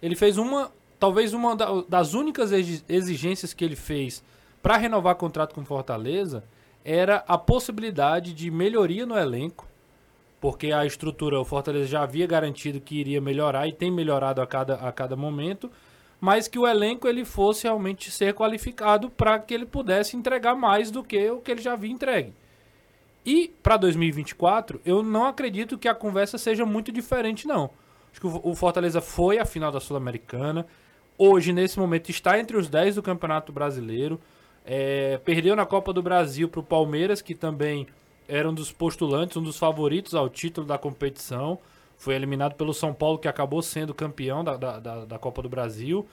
ele 0.00 0.14
fez 0.14 0.38
uma. 0.38 0.70
Talvez 0.98 1.32
uma 1.32 1.56
das 1.88 2.12
únicas 2.12 2.50
exigências 2.50 3.54
que 3.54 3.64
ele 3.64 3.76
fez 3.76 4.22
para 4.60 4.76
renovar 4.76 5.14
contrato 5.14 5.54
com 5.54 5.64
Fortaleza 5.64 6.42
era 6.84 7.24
a 7.28 7.38
possibilidade 7.38 8.34
de 8.34 8.50
melhoria 8.50 9.06
no 9.06 9.16
elenco 9.16 9.67
porque 10.40 10.72
a 10.72 10.86
estrutura, 10.86 11.40
o 11.40 11.44
Fortaleza 11.44 11.86
já 11.86 12.02
havia 12.02 12.26
garantido 12.26 12.80
que 12.80 12.96
iria 12.96 13.20
melhorar 13.20 13.66
e 13.66 13.72
tem 13.72 13.90
melhorado 13.90 14.40
a 14.40 14.46
cada, 14.46 14.74
a 14.74 14.92
cada 14.92 15.16
momento, 15.16 15.70
mas 16.20 16.48
que 16.48 16.58
o 16.58 16.66
elenco 16.66 17.08
ele 17.08 17.24
fosse 17.24 17.64
realmente 17.64 18.10
ser 18.10 18.34
qualificado 18.34 19.10
para 19.10 19.38
que 19.38 19.54
ele 19.54 19.66
pudesse 19.66 20.16
entregar 20.16 20.54
mais 20.54 20.90
do 20.90 21.02
que 21.02 21.30
o 21.30 21.40
que 21.40 21.50
ele 21.50 21.62
já 21.62 21.72
havia 21.72 21.90
entregue. 21.90 22.32
E 23.24 23.52
para 23.62 23.76
2024, 23.76 24.80
eu 24.84 25.02
não 25.02 25.26
acredito 25.26 25.76
que 25.76 25.88
a 25.88 25.94
conversa 25.94 26.38
seja 26.38 26.64
muito 26.64 26.90
diferente, 26.90 27.46
não. 27.46 27.70
Acho 28.10 28.20
que 28.20 28.26
o 28.26 28.54
Fortaleza 28.54 29.00
foi 29.00 29.38
à 29.38 29.44
final 29.44 29.70
da 29.70 29.80
Sul-Americana. 29.80 30.66
Hoje, 31.16 31.52
nesse 31.52 31.78
momento, 31.78 32.10
está 32.10 32.38
entre 32.38 32.56
os 32.56 32.68
10 32.68 32.94
do 32.94 33.02
Campeonato 33.02 33.52
Brasileiro. 33.52 34.20
É, 34.64 35.18
perdeu 35.18 35.54
na 35.54 35.66
Copa 35.66 35.92
do 35.92 36.02
Brasil 36.02 36.48
para 36.48 36.60
o 36.60 36.62
Palmeiras, 36.62 37.20
que 37.20 37.34
também 37.34 37.86
era 38.28 38.48
um 38.48 38.52
dos 38.52 38.70
postulantes, 38.70 39.36
um 39.36 39.42
dos 39.42 39.56
favoritos 39.56 40.14
ao 40.14 40.28
título 40.28 40.66
da 40.66 40.76
competição. 40.76 41.58
Foi 41.96 42.14
eliminado 42.14 42.54
pelo 42.54 42.74
São 42.74 42.92
Paulo, 42.92 43.18
que 43.18 43.26
acabou 43.26 43.62
sendo 43.62 43.94
campeão 43.94 44.44
da, 44.44 44.56
da, 44.56 44.78
da, 44.78 45.04
da 45.06 45.18
Copa 45.18 45.42
do 45.42 45.48
Brasil. 45.48 46.06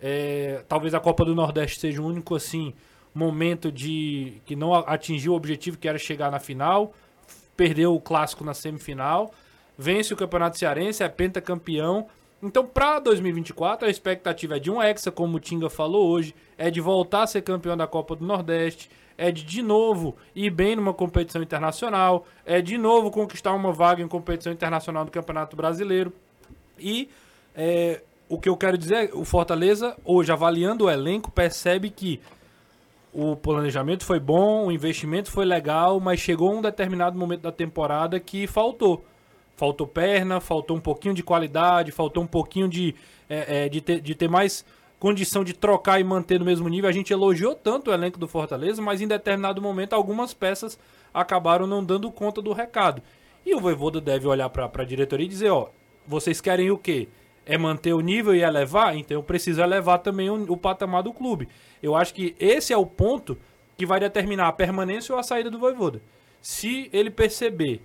É, 0.00 0.64
talvez 0.68 0.92
a 0.92 1.00
Copa 1.00 1.24
do 1.24 1.34
Nordeste 1.34 1.78
seja 1.78 2.02
o 2.02 2.06
único 2.06 2.34
assim 2.34 2.74
momento 3.14 3.70
de 3.70 4.40
que 4.44 4.56
não 4.56 4.74
atingiu 4.74 5.32
o 5.32 5.36
objetivo 5.36 5.78
que 5.78 5.88
era 5.88 5.98
chegar 5.98 6.30
na 6.30 6.40
final. 6.40 6.92
Perdeu 7.56 7.94
o 7.94 8.00
clássico 8.00 8.44
na 8.44 8.52
semifinal. 8.52 9.32
Vence 9.78 10.12
o 10.12 10.16
Campeonato 10.16 10.58
Cearense, 10.58 11.02
é 11.02 11.08
pentacampeão. 11.08 12.08
Então, 12.42 12.66
para 12.66 12.98
2024, 12.98 13.86
a 13.86 13.90
expectativa 13.90 14.56
é 14.56 14.58
de 14.58 14.70
um 14.70 14.82
Hexa, 14.82 15.12
como 15.12 15.36
o 15.36 15.40
Tinga 15.40 15.70
falou 15.70 16.08
hoje, 16.08 16.34
é 16.58 16.70
de 16.70 16.80
voltar 16.80 17.22
a 17.22 17.26
ser 17.26 17.42
campeão 17.42 17.76
da 17.76 17.86
Copa 17.86 18.16
do 18.16 18.26
Nordeste, 18.26 18.90
é 19.22 19.30
de 19.30 19.44
de 19.44 19.62
novo 19.62 20.16
ir 20.34 20.50
bem 20.50 20.74
numa 20.74 20.92
competição 20.92 21.40
internacional, 21.40 22.26
é 22.44 22.60
de 22.60 22.76
novo 22.76 23.08
conquistar 23.08 23.52
uma 23.52 23.72
vaga 23.72 24.02
em 24.02 24.08
competição 24.08 24.52
internacional 24.52 25.04
do 25.04 25.12
Campeonato 25.12 25.54
Brasileiro. 25.54 26.12
E 26.76 27.08
é, 27.54 28.02
o 28.28 28.36
que 28.36 28.48
eu 28.48 28.56
quero 28.56 28.76
dizer 28.76 28.94
é 28.94 29.10
o 29.14 29.24
Fortaleza, 29.24 29.96
hoje, 30.04 30.32
avaliando 30.32 30.86
o 30.86 30.90
elenco, 30.90 31.30
percebe 31.30 31.88
que 31.88 32.20
o 33.14 33.36
planejamento 33.36 34.04
foi 34.04 34.18
bom, 34.18 34.66
o 34.66 34.72
investimento 34.72 35.30
foi 35.30 35.44
legal, 35.44 36.00
mas 36.00 36.18
chegou 36.18 36.52
um 36.52 36.60
determinado 36.60 37.16
momento 37.16 37.42
da 37.42 37.52
temporada 37.52 38.18
que 38.18 38.48
faltou. 38.48 39.04
Faltou 39.54 39.86
perna, 39.86 40.40
faltou 40.40 40.76
um 40.76 40.80
pouquinho 40.80 41.14
de 41.14 41.22
qualidade, 41.22 41.92
faltou 41.92 42.24
um 42.24 42.26
pouquinho 42.26 42.68
de, 42.68 42.92
é, 43.30 43.66
é, 43.66 43.68
de, 43.68 43.80
ter, 43.80 44.00
de 44.00 44.16
ter 44.16 44.28
mais 44.28 44.64
condição 45.02 45.42
de 45.42 45.52
trocar 45.52 45.98
e 45.98 46.04
manter 46.04 46.38
no 46.38 46.46
mesmo 46.46 46.68
nível. 46.68 46.88
A 46.88 46.92
gente 46.92 47.12
elogiou 47.12 47.56
tanto 47.56 47.90
o 47.90 47.92
elenco 47.92 48.20
do 48.20 48.28
Fortaleza, 48.28 48.80
mas 48.80 49.00
em 49.00 49.08
determinado 49.08 49.60
momento 49.60 49.94
algumas 49.94 50.32
peças 50.32 50.78
acabaram 51.12 51.66
não 51.66 51.84
dando 51.84 52.08
conta 52.08 52.40
do 52.40 52.52
recado. 52.52 53.02
E 53.44 53.52
o 53.52 53.58
Voivoda 53.58 54.00
deve 54.00 54.28
olhar 54.28 54.48
para 54.48 54.70
a 54.72 54.84
diretoria 54.84 55.26
e 55.26 55.28
dizer, 55.28 55.50
ó, 55.50 55.70
vocês 56.06 56.40
querem 56.40 56.70
o 56.70 56.78
quê? 56.78 57.08
É 57.44 57.58
manter 57.58 57.92
o 57.92 58.00
nível 58.00 58.32
e 58.32 58.44
elevar? 58.44 58.96
Então 58.96 59.16
eu 59.16 59.24
preciso 59.24 59.60
elevar 59.60 59.98
também 59.98 60.30
o, 60.30 60.52
o 60.52 60.56
patamar 60.56 61.02
do 61.02 61.12
clube. 61.12 61.48
Eu 61.82 61.96
acho 61.96 62.14
que 62.14 62.36
esse 62.38 62.72
é 62.72 62.76
o 62.76 62.86
ponto 62.86 63.36
que 63.76 63.84
vai 63.84 63.98
determinar 63.98 64.46
a 64.46 64.52
permanência 64.52 65.12
ou 65.12 65.18
a 65.18 65.24
saída 65.24 65.50
do 65.50 65.58
Voivoda. 65.58 66.00
Se 66.40 66.88
ele 66.92 67.10
perceber 67.10 67.82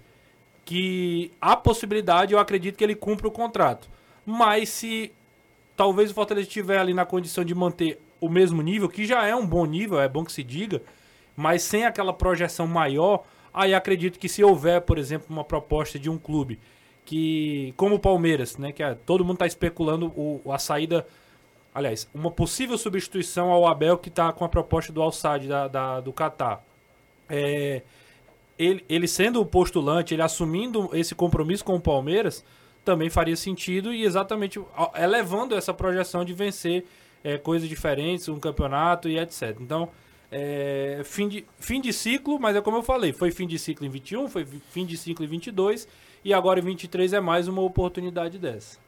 que 0.63 1.31
há 1.41 1.55
possibilidade, 1.55 2.31
eu 2.31 2.37
acredito 2.37 2.77
que 2.77 2.83
ele 2.83 2.93
cumpra 2.93 3.27
o 3.27 3.31
contrato. 3.31 3.89
Mas 4.23 4.69
se 4.69 5.11
talvez 5.77 6.09
o 6.09 6.13
Fortaleza 6.15 6.47
estiver 6.47 6.79
ali 6.79 6.93
na 6.93 7.05
condição 7.05 7.45
de 7.45 7.53
manter 7.53 8.01
o 8.19 8.27
mesmo 8.27 8.61
nível, 8.63 8.89
que 8.89 9.05
já 9.05 9.25
é 9.25 9.35
um 9.35 9.45
bom 9.45 9.63
nível, 9.65 10.01
é 10.01 10.09
bom 10.09 10.25
que 10.25 10.31
se 10.31 10.43
diga, 10.43 10.81
mas 11.35 11.61
sem 11.61 11.85
aquela 11.85 12.11
projeção 12.11 12.65
maior, 12.65 13.23
aí 13.53 13.75
acredito 13.75 14.17
que 14.17 14.27
se 14.27 14.43
houver, 14.43 14.81
por 14.81 14.97
exemplo, 14.97 15.27
uma 15.29 15.43
proposta 15.43 15.99
de 15.99 16.09
um 16.09 16.17
clube 16.17 16.59
que, 17.05 17.73
como 17.77 17.95
o 17.95 17.99
Palmeiras, 17.99 18.57
né, 18.57 18.71
que 18.71 18.81
é, 18.81 18.95
todo 18.95 19.23
mundo 19.23 19.35
está 19.35 19.45
especulando 19.45 20.07
o, 20.07 20.41
a 20.51 20.57
saída, 20.57 21.07
aliás, 21.73 22.09
uma 22.13 22.31
possível 22.31 22.75
substituição 22.75 23.51
ao 23.51 23.67
Abel 23.67 23.99
que 23.99 24.09
está 24.09 24.33
com 24.33 24.43
a 24.43 24.49
proposta 24.49 24.91
do 24.91 25.01
Al-Sadd 25.01 25.47
da, 25.47 25.67
da, 25.67 25.99
do 26.01 26.11
Catar. 26.11 26.63
É, 27.29 27.83
ele, 28.57 28.83
ele 28.89 29.07
sendo 29.07 29.39
o 29.39 29.45
postulante, 29.45 30.15
ele 30.15 30.23
assumindo 30.23 30.89
esse 30.91 31.13
compromisso 31.13 31.63
com 31.63 31.75
o 31.75 31.79
Palmeiras, 31.79 32.43
também 32.87 33.09
faria 33.09 33.35
sentido 33.35 33.93
e 33.93 34.05
exatamente 34.05 34.61
elevando 34.95 35.53
essa 35.53 35.73
projeção 35.73 36.23
de 36.23 36.33
vencer 36.33 36.85
é, 37.21 37.37
coisas 37.37 37.67
diferentes, 37.67 38.29
um 38.29 38.39
campeonato 38.39 39.09
e 39.09 39.19
etc. 39.19 39.57
Então, 39.59 39.89
é, 40.31 41.01
fim, 41.03 41.27
de, 41.27 41.45
fim 41.59 41.81
de 41.81 41.91
ciclo, 41.91 42.39
mas 42.39 42.55
é 42.55 42.61
como 42.61 42.77
eu 42.77 42.83
falei, 42.83 43.11
foi 43.11 43.29
fim 43.29 43.45
de 43.45 43.59
ciclo 43.59 43.85
em 43.85 43.89
21, 43.89 44.29
foi 44.29 44.47
fim 44.71 44.85
de 44.85 44.95
ciclo 44.95 45.25
em 45.25 45.27
22 45.27 45.85
e 46.23 46.33
agora 46.33 46.61
em 46.61 46.63
23 46.63 47.11
é 47.11 47.19
mais 47.19 47.49
uma 47.49 47.61
oportunidade 47.61 48.39
dessa. 48.39 48.79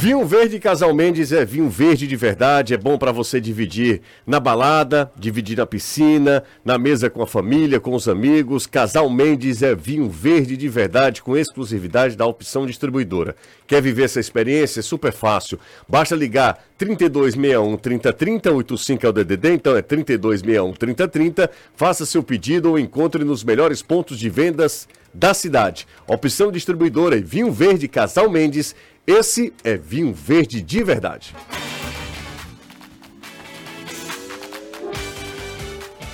Vinho 0.00 0.24
Verde 0.24 0.60
Casal 0.60 0.94
Mendes 0.94 1.32
é 1.32 1.44
vinho 1.44 1.68
verde 1.68 2.06
de 2.06 2.14
verdade, 2.14 2.72
é 2.72 2.76
bom 2.76 2.96
para 2.96 3.10
você 3.10 3.40
dividir 3.40 4.00
na 4.24 4.38
balada, 4.38 5.10
dividir 5.16 5.58
na 5.58 5.66
piscina, 5.66 6.44
na 6.64 6.78
mesa 6.78 7.10
com 7.10 7.20
a 7.20 7.26
família, 7.26 7.80
com 7.80 7.92
os 7.92 8.06
amigos. 8.06 8.64
Casal 8.64 9.10
Mendes 9.10 9.60
é 9.60 9.74
vinho 9.74 10.08
verde 10.08 10.56
de 10.56 10.68
verdade 10.68 11.20
com 11.20 11.36
exclusividade 11.36 12.16
da 12.16 12.24
opção 12.24 12.64
distribuidora. 12.64 13.34
Quer 13.66 13.82
viver 13.82 14.04
essa 14.04 14.20
experiência? 14.20 14.78
É 14.78 14.84
super 14.84 15.12
fácil. 15.12 15.58
Basta 15.88 16.14
ligar 16.14 16.64
3261 16.78 17.76
3030, 17.76 18.52
85 18.52 19.04
é 19.04 19.08
o 19.08 19.12
DDD, 19.12 19.52
então 19.54 19.76
é 19.76 19.82
3261 19.82 20.74
3030. 20.74 21.50
Faça 21.74 22.06
seu 22.06 22.22
pedido 22.22 22.70
ou 22.70 22.78
encontre 22.78 23.24
nos 23.24 23.42
melhores 23.42 23.82
pontos 23.82 24.16
de 24.16 24.30
vendas 24.30 24.86
da 25.12 25.34
cidade. 25.34 25.88
Opção 26.06 26.52
distribuidora 26.52 27.16
e 27.16 27.22
vinho 27.22 27.50
verde 27.50 27.88
Casal 27.88 28.30
Mendes 28.30 28.76
esse 29.08 29.54
é 29.64 29.74
vinho 29.74 30.12
verde 30.12 30.60
de 30.60 30.84
verdade. 30.84 31.34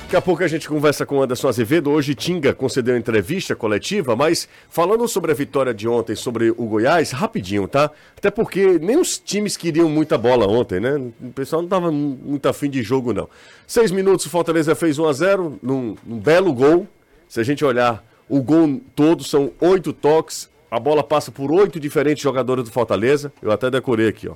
Daqui 0.03 0.17
a 0.17 0.23
pouco 0.23 0.45
a 0.45 0.47
gente 0.47 0.69
conversa 0.69 1.05
com 1.05 1.21
Anderson 1.21 1.49
Azevedo. 1.49 1.91
Hoje 1.91 2.15
Tinga 2.15 2.55
concedeu 2.55 2.97
entrevista 2.97 3.57
coletiva, 3.57 4.15
mas 4.15 4.49
falando 4.69 5.09
sobre 5.09 5.33
a 5.33 5.35
vitória 5.35 5.75
de 5.75 5.89
ontem 5.89 6.15
sobre 6.15 6.51
o 6.53 6.67
Goiás, 6.67 7.11
rapidinho, 7.11 7.67
tá? 7.67 7.91
Até 8.17 8.31
porque 8.31 8.79
nem 8.79 8.97
os 8.97 9.19
times 9.19 9.57
queriam 9.57 9.89
muita 9.89 10.17
bola 10.17 10.47
ontem, 10.47 10.79
né? 10.79 10.95
O 11.21 11.33
pessoal 11.33 11.63
não 11.63 11.69
tava 11.69 11.91
muito 11.91 12.49
afim 12.49 12.71
de 12.71 12.81
jogo, 12.81 13.13
não. 13.13 13.29
Seis 13.67 13.91
minutos, 13.91 14.25
o 14.27 14.31
Fortaleza 14.31 14.77
fez 14.77 15.01
1 15.01 15.05
a 15.09 15.13
0 15.13 15.59
num, 15.61 15.97
num 16.07 16.21
belo 16.21 16.53
gol. 16.53 16.87
Se 17.29 17.41
a 17.41 17.43
gente 17.43 17.65
olhar 17.65 18.05
o 18.29 18.41
gol 18.41 18.81
todo, 18.95 19.25
são 19.25 19.51
oito 19.61 19.93
toques, 19.93 20.49
a 20.75 20.81
bola 20.81 21.05
passa 21.05 21.31
por 21.31 21.53
oito 21.53 21.79
diferentes 21.79 22.21
jogadores 22.21 22.65
do 22.65 22.71
Fortaleza. 22.73 23.33
Eu 23.41 23.53
até 23.53 23.71
decorei 23.71 24.09
aqui, 24.09 24.27
ó. 24.29 24.35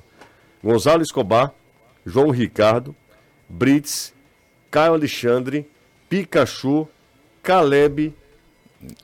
Gonzalo 0.63 1.01
Escobar, 1.01 1.51
João 2.05 2.29
Ricardo, 2.29 2.95
Brits, 3.49 4.13
Caio 4.71 4.93
Alexandre, 4.93 5.69
Pikachu, 6.09 6.87
Caleb, 7.43 8.13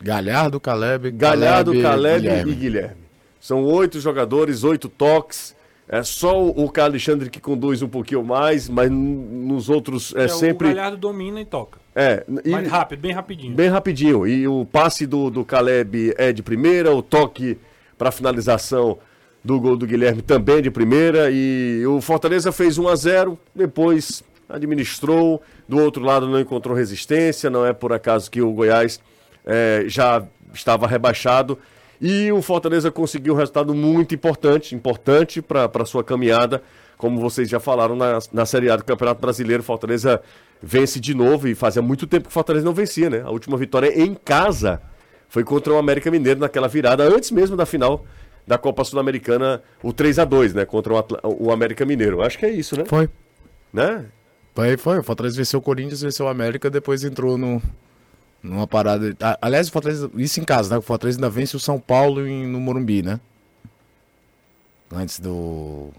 Galhardo, 0.01 0.61
Caleb, 0.61 1.11
Galhardo, 1.11 1.81
Caleb 1.81 2.21
Guilherme. 2.21 2.51
e 2.51 2.55
Guilherme. 2.55 3.01
São 3.37 3.65
oito 3.65 3.99
jogadores, 3.99 4.63
oito 4.63 4.87
toques. 4.87 5.53
É 5.89 6.03
só 6.03 6.41
o 6.41 6.69
Caio 6.71 6.87
Alexandre 6.87 7.29
que 7.29 7.41
conduz 7.41 7.81
um 7.81 7.89
pouquinho 7.89 8.23
mais, 8.23 8.69
mas 8.69 8.89
nos 8.89 9.67
outros 9.67 10.15
é, 10.15 10.23
É, 10.23 10.27
sempre. 10.29 10.67
O 10.67 10.69
Galhardo 10.73 10.95
domina 10.97 11.41
e 11.41 11.45
toca. 11.45 11.79
É, 11.95 12.25
e- 12.43 12.49
Mais 12.49 12.67
rápido, 12.67 12.99
bem 12.99 13.11
rapidinho. 13.13 13.55
Bem 13.55 13.69
rapidinho. 13.69 14.27
E 14.27 14.47
o 14.47 14.65
passe 14.65 15.05
do, 15.05 15.29
do 15.29 15.45
Caleb 15.45 16.13
é 16.17 16.33
de 16.33 16.43
primeira, 16.43 16.93
o 16.93 17.01
toque 17.01 17.57
para 17.97 18.11
finalização 18.11 18.97
do 19.43 19.59
gol 19.59 19.77
do 19.77 19.85
Guilherme 19.87 20.21
também 20.21 20.61
de 20.61 20.69
primeira. 20.69 21.29
E 21.31 21.83
o 21.87 22.01
Fortaleza 22.01 22.51
fez 22.51 22.77
1 22.77 22.87
a 22.87 22.95
0 22.95 23.39
depois 23.55 24.23
administrou. 24.49 25.41
Do 25.69 25.79
outro 25.79 26.03
lado 26.03 26.27
não 26.27 26.39
encontrou 26.39 26.75
resistência. 26.75 27.49
Não 27.49 27.65
é 27.65 27.71
por 27.71 27.93
acaso 27.93 28.29
que 28.29 28.41
o 28.41 28.51
Goiás 28.51 28.99
eh, 29.45 29.85
já 29.87 30.23
estava 30.53 30.87
rebaixado. 30.87 31.57
E 32.01 32.31
o 32.31 32.41
Fortaleza 32.41 32.91
conseguiu 32.91 33.33
um 33.33 33.37
resultado 33.37 33.73
muito 33.73 34.13
importante, 34.13 34.75
importante 34.75 35.41
para 35.41 35.69
a 35.73 35.85
sua 35.85 36.03
caminhada. 36.03 36.61
Como 36.97 37.19
vocês 37.19 37.49
já 37.49 37.59
falaram 37.59 37.95
na, 37.95 38.19
na 38.33 38.45
Série 38.45 38.69
A 38.69 38.75
do 38.75 38.83
Campeonato 38.83 39.21
Brasileiro, 39.21 39.63
Fortaleza 39.63 40.21
vence 40.67 40.99
de 40.99 41.13
novo 41.13 41.47
e 41.47 41.53
fazia 41.53 41.79
muito 41.81 42.07
tempo 42.07 42.23
que 42.23 42.29
o 42.29 42.33
Fortaleza 42.33 42.65
não 42.65 42.73
vencia, 42.73 43.07
né? 43.07 43.21
A 43.21 43.29
última 43.29 43.55
vitória 43.55 43.87
em 44.01 44.15
casa 44.15 44.81
foi 45.29 45.43
contra 45.43 45.71
o 45.71 45.77
América 45.77 46.09
Mineiro 46.09 46.39
naquela 46.39 46.67
virada, 46.67 47.03
antes 47.03 47.29
mesmo 47.29 47.55
da 47.55 47.65
final 47.67 48.03
da 48.47 48.57
Copa 48.57 48.83
Sul-Americana, 48.83 49.61
o 49.83 49.93
3 49.93 50.17
a 50.19 50.25
2 50.25 50.53
né? 50.55 50.65
Contra 50.65 50.93
o, 50.93 50.97
Atla- 50.97 51.19
o 51.23 51.51
América 51.51 51.85
Mineiro. 51.85 52.21
Acho 52.23 52.39
que 52.39 52.45
é 52.45 52.49
isso, 52.51 52.75
né? 52.77 52.83
Foi. 52.85 53.07
Né? 53.71 54.05
Foi, 54.55 54.75
foi. 54.77 54.99
O 54.99 55.03
Fortaleza 55.03 55.35
venceu 55.37 55.59
o 55.59 55.61
Corinthians, 55.61 56.01
venceu 56.01 56.25
o 56.25 56.29
América, 56.29 56.69
depois 56.69 57.03
entrou 57.03 57.37
no, 57.37 57.61
numa 58.41 58.65
parada. 58.67 59.15
Ah, 59.21 59.37
Aliás, 59.41 59.67
o 59.67 59.71
Fortaleza. 59.71 60.09
Isso 60.15 60.39
em 60.39 60.43
casa, 60.43 60.69
né? 60.73 60.77
O 60.77 60.81
Fortaleza 60.81 61.17
ainda 61.19 61.29
vence 61.29 61.55
o 61.55 61.59
São 61.59 61.79
Paulo 61.79 62.25
em- 62.27 62.47
no 62.47 62.59
Morumbi, 62.59 63.01
né? 63.03 63.19
Antes 64.91 65.19
do. 65.19 65.89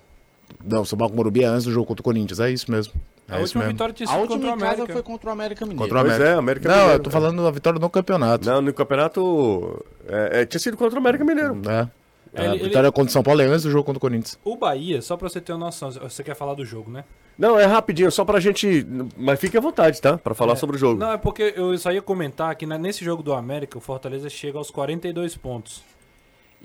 Não, 0.64 0.82
o 0.82 0.86
São 0.86 0.96
Paulo 0.96 1.10
com 1.10 1.14
o 1.14 1.18
Morumbi 1.18 1.42
é 1.42 1.46
antes 1.46 1.64
do 1.64 1.72
jogo 1.72 1.86
contra 1.86 2.00
o 2.00 2.04
Corinthians, 2.04 2.40
é 2.40 2.50
isso 2.50 2.70
mesmo. 2.70 2.92
É 3.28 3.34
A 3.34 3.38
última 3.40 3.62
mesmo. 3.64 3.72
vitória 3.72 3.92
tinha 3.94 4.08
A 4.08 4.12
sido 4.12 4.20
última 4.20 4.38
contra 4.38 4.50
o 4.50 4.52
América. 4.70 4.92
foi 4.92 5.02
contra 5.02 5.28
o 5.28 5.32
América 5.32 5.66
Mineiro. 5.66 5.82
Contra 5.82 5.98
o 5.98 6.00
Pois 6.02 6.14
América. 6.14 6.30
é, 6.30 6.38
América 6.38 6.68
Não, 6.68 6.76
Mineiro. 6.76 6.94
eu 6.94 7.02
tô 7.02 7.10
falando 7.10 7.42
da 7.42 7.50
vitória 7.50 7.78
no 7.80 7.90
campeonato. 7.90 8.46
Não, 8.48 8.60
no 8.62 8.72
campeonato. 8.72 9.84
é, 10.08 10.42
é, 10.42 10.46
tinha 10.46 10.60
sido 10.60 10.76
contra 10.76 10.94
o 10.96 10.98
América 11.00 11.24
Mineiro. 11.24 11.60
É. 11.68 11.88
Ele- 12.34 12.46
a 12.48 12.54
ele- 12.54 12.64
vitória 12.64 12.92
contra 12.92 13.08
o 13.08 13.12
São 13.12 13.22
Paulo 13.22 13.40
é 13.40 13.46
antes 13.46 13.62
do 13.62 13.70
jogo 13.70 13.84
contra 13.84 13.98
o 13.98 14.00
Corinthians. 14.00 14.38
O 14.44 14.56
Bahia, 14.56 15.00
só 15.00 15.16
pra 15.16 15.28
você 15.28 15.40
ter 15.40 15.52
uma 15.52 15.66
noção, 15.66 15.90
você 15.90 16.22
quer 16.22 16.34
falar 16.36 16.54
do 16.54 16.64
jogo, 16.64 16.90
né? 16.90 17.02
Não, 17.38 17.58
é 17.58 17.64
rapidinho, 17.64 18.10
só 18.12 18.24
pra 18.24 18.38
gente. 18.40 18.86
Mas 19.16 19.40
fique 19.40 19.56
à 19.56 19.60
vontade, 19.60 20.00
tá? 20.00 20.16
Pra 20.18 20.34
falar 20.34 20.54
sobre 20.56 20.76
o 20.76 20.78
jogo. 20.78 20.98
Não, 21.00 21.12
é 21.12 21.16
porque 21.18 21.52
eu 21.56 21.76
só 21.78 21.90
ia 21.92 22.00
comentar 22.02 22.54
que 22.54 22.64
nesse 22.66 23.04
jogo 23.04 23.22
do 23.22 23.32
América, 23.32 23.76
o 23.76 23.80
Fortaleza 23.80 24.28
chega 24.30 24.56
aos 24.58 24.70
42 24.70 25.36
pontos. 25.36 25.82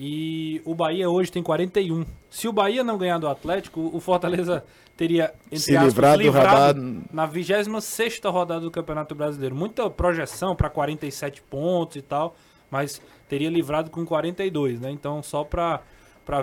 E 0.03 0.59
o 0.65 0.73
Bahia 0.73 1.07
hoje 1.07 1.31
tem 1.31 1.43
41. 1.43 2.03
Se 2.27 2.47
o 2.47 2.51
Bahia 2.51 2.83
não 2.83 2.97
ganhar 2.97 3.19
do 3.19 3.27
Atlético, 3.27 3.91
o 3.93 3.99
Fortaleza 3.99 4.65
teria, 4.97 5.31
entre 5.45 5.59
Se 5.59 5.77
aspas, 5.77 5.93
livrar 5.93 6.17
do 6.17 6.23
livrado 6.23 6.47
radar- 6.81 7.03
na 7.13 7.25
26 7.27 8.19
rodada 8.25 8.61
do 8.61 8.71
Campeonato 8.71 9.13
Brasileiro. 9.13 9.53
Muita 9.55 9.87
projeção 9.91 10.55
para 10.55 10.71
47 10.71 11.43
pontos 11.43 11.97
e 11.97 12.01
tal, 12.01 12.35
mas 12.71 12.99
teria 13.29 13.47
livrado 13.47 13.91
com 13.91 14.03
42, 14.03 14.79
né? 14.81 14.89
Então, 14.89 15.21
só 15.21 15.43
pra 15.43 15.81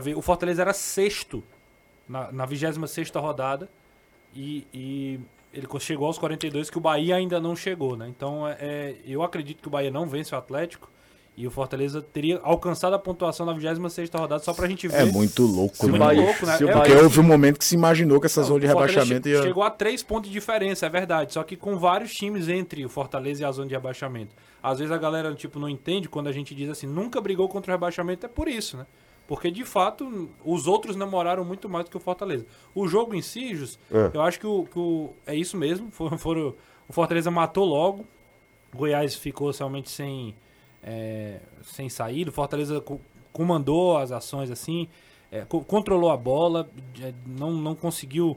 ver. 0.00 0.16
O 0.16 0.22
Fortaleza 0.22 0.62
era 0.62 0.72
sexto 0.72 1.42
na, 2.08 2.30
na 2.30 2.46
26 2.46 3.10
rodada 3.16 3.68
e, 4.36 4.68
e 4.72 5.20
ele 5.52 5.66
chegou 5.80 6.06
aos 6.06 6.16
42 6.16 6.70
que 6.70 6.78
o 6.78 6.80
Bahia 6.80 7.16
ainda 7.16 7.40
não 7.40 7.56
chegou, 7.56 7.96
né? 7.96 8.06
Então 8.08 8.46
é, 8.46 8.56
é, 8.60 8.96
eu 9.04 9.20
acredito 9.20 9.60
que 9.62 9.66
o 9.66 9.70
Bahia 9.70 9.90
não 9.90 10.06
vence 10.06 10.32
o 10.32 10.38
Atlético 10.38 10.88
e 11.40 11.46
o 11.46 11.50
Fortaleza 11.50 12.02
teria 12.02 12.40
alcançado 12.42 12.94
a 12.94 12.98
pontuação 12.98 13.46
na 13.46 13.52
26 13.52 14.10
rodada 14.12 14.42
só 14.42 14.52
pra 14.52 14.66
gente 14.66 14.88
ver. 14.88 15.02
É 15.02 15.04
muito 15.04 15.42
louco, 15.44 15.76
né? 15.86 15.90
muito 15.90 15.98
Bahia- 16.04 16.20
louco, 16.22 16.44
né? 16.46 16.52
o 16.52 16.54
É, 16.54 16.72
Porque 16.72 16.88
Bahia- 16.90 17.02
houve 17.04 17.20
um 17.20 17.22
momento 17.22 17.58
que 17.58 17.64
se 17.64 17.74
imaginou 17.76 18.18
que 18.18 18.26
essa 18.26 18.42
zona 18.42 18.60
de 18.60 18.66
rebaixamento 18.66 19.28
ia. 19.28 19.40
Chegou 19.42 19.62
a 19.62 19.70
três 19.70 20.02
pontos 20.02 20.28
de 20.28 20.32
diferença, 20.34 20.86
é 20.86 20.88
verdade. 20.88 21.32
Só 21.34 21.42
que 21.44 21.56
com 21.56 21.78
vários 21.78 22.12
times 22.12 22.48
entre 22.48 22.84
o 22.84 22.88
Fortaleza 22.88 23.42
e 23.42 23.44
a 23.44 23.52
zona 23.52 23.68
de 23.68 23.74
rebaixamento. 23.74 24.34
Às 24.62 24.78
vezes 24.80 24.92
a 24.92 24.98
galera 24.98 25.32
tipo, 25.34 25.58
não 25.60 25.68
entende 25.68 26.08
quando 26.08 26.26
a 26.26 26.32
gente 26.32 26.54
diz 26.54 26.68
assim, 26.68 26.86
nunca 26.88 27.20
brigou 27.20 27.48
contra 27.48 27.70
o 27.72 27.74
rebaixamento, 27.74 28.26
é 28.26 28.28
por 28.28 28.48
isso, 28.48 28.76
né? 28.76 28.84
Porque 29.28 29.50
de 29.50 29.64
fato 29.64 30.28
os 30.44 30.66
outros 30.66 30.96
namoraram 30.96 31.44
muito 31.44 31.68
mais 31.68 31.84
do 31.84 31.90
que 31.90 31.96
o 31.96 32.00
Fortaleza. 32.00 32.46
O 32.74 32.88
jogo 32.88 33.14
em 33.14 33.22
si, 33.22 33.54
Jus, 33.54 33.78
É. 33.92 34.10
eu 34.14 34.22
acho 34.22 34.40
que, 34.40 34.46
o, 34.46 34.64
que 34.64 34.78
o- 34.78 35.10
é 35.26 35.36
isso 35.36 35.56
mesmo. 35.56 35.88
Foram, 35.92 36.18
foram- 36.18 36.54
o 36.88 36.92
Fortaleza 36.92 37.30
matou 37.30 37.64
logo. 37.64 38.04
Goiás 38.74 39.14
ficou 39.14 39.50
realmente 39.50 39.90
sem, 39.90 40.34
é, 40.82 41.40
sem 41.62 41.88
saída. 41.88 42.30
O 42.30 42.32
Fortaleza 42.32 42.80
co- 42.80 43.00
comandou 43.32 43.96
as 43.98 44.12
ações 44.12 44.50
assim, 44.50 44.88
é, 45.30 45.42
co- 45.42 45.62
controlou 45.64 46.10
a 46.10 46.16
bola, 46.16 46.68
é, 47.00 47.12
não, 47.26 47.52
não 47.52 47.74
conseguiu 47.74 48.36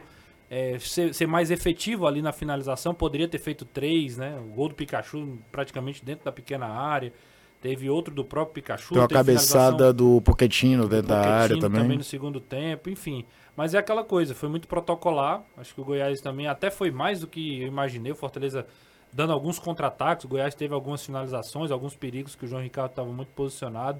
é, 0.49 0.77
ser, 0.79 1.13
ser 1.13 1.27
mais 1.27 1.49
efetivo 1.51 2.05
ali 2.07 2.21
na 2.21 2.31
finalização. 2.31 2.93
Poderia 2.93 3.27
ter 3.27 3.39
feito 3.39 3.63
três, 3.65 4.17
né? 4.17 4.37
O 4.39 4.53
gol 4.55 4.69
do 4.69 4.75
Pikachu 4.75 5.37
praticamente 5.51 6.03
dentro 6.03 6.25
da 6.25 6.31
pequena 6.31 6.67
área. 6.67 7.13
Teve 7.61 7.89
outro 7.89 8.13
do 8.13 8.25
próprio 8.25 8.55
Pikachu. 8.55 8.89
Tem 8.95 9.01
uma 9.03 9.07
cabeçada 9.07 9.93
do 9.93 10.19
Poquetino 10.21 10.87
dentro 10.89 11.09
da 11.09 11.19
área 11.19 11.55
Pochettino 11.55 11.69
também. 11.81 11.97
no 11.97 12.03
segundo 12.03 12.39
tempo, 12.39 12.89
enfim. 12.89 13.23
Mas 13.55 13.75
é 13.75 13.77
aquela 13.77 14.03
coisa, 14.03 14.33
foi 14.33 14.49
muito 14.49 14.67
protocolar. 14.67 15.43
Acho 15.55 15.75
que 15.75 15.79
o 15.79 15.85
Goiás 15.85 16.19
também 16.21 16.47
até 16.47 16.71
foi 16.71 16.89
mais 16.89 17.19
do 17.19 17.27
que 17.27 17.61
eu 17.61 17.67
imaginei. 17.67 18.11
O 18.11 18.15
Fortaleza 18.15 18.65
dando 19.11 19.33
alguns 19.33 19.59
contra-ataques. 19.59 20.25
O 20.25 20.27
Goiás 20.27 20.55
teve 20.55 20.73
algumas 20.73 21.05
finalizações, 21.05 21.71
alguns 21.71 21.95
perigos 21.95 22.35
que 22.35 22.45
o 22.45 22.47
João 22.47 22.61
Ricardo 22.61 22.91
estava 22.91 23.09
muito 23.09 23.29
posicionado. 23.29 23.99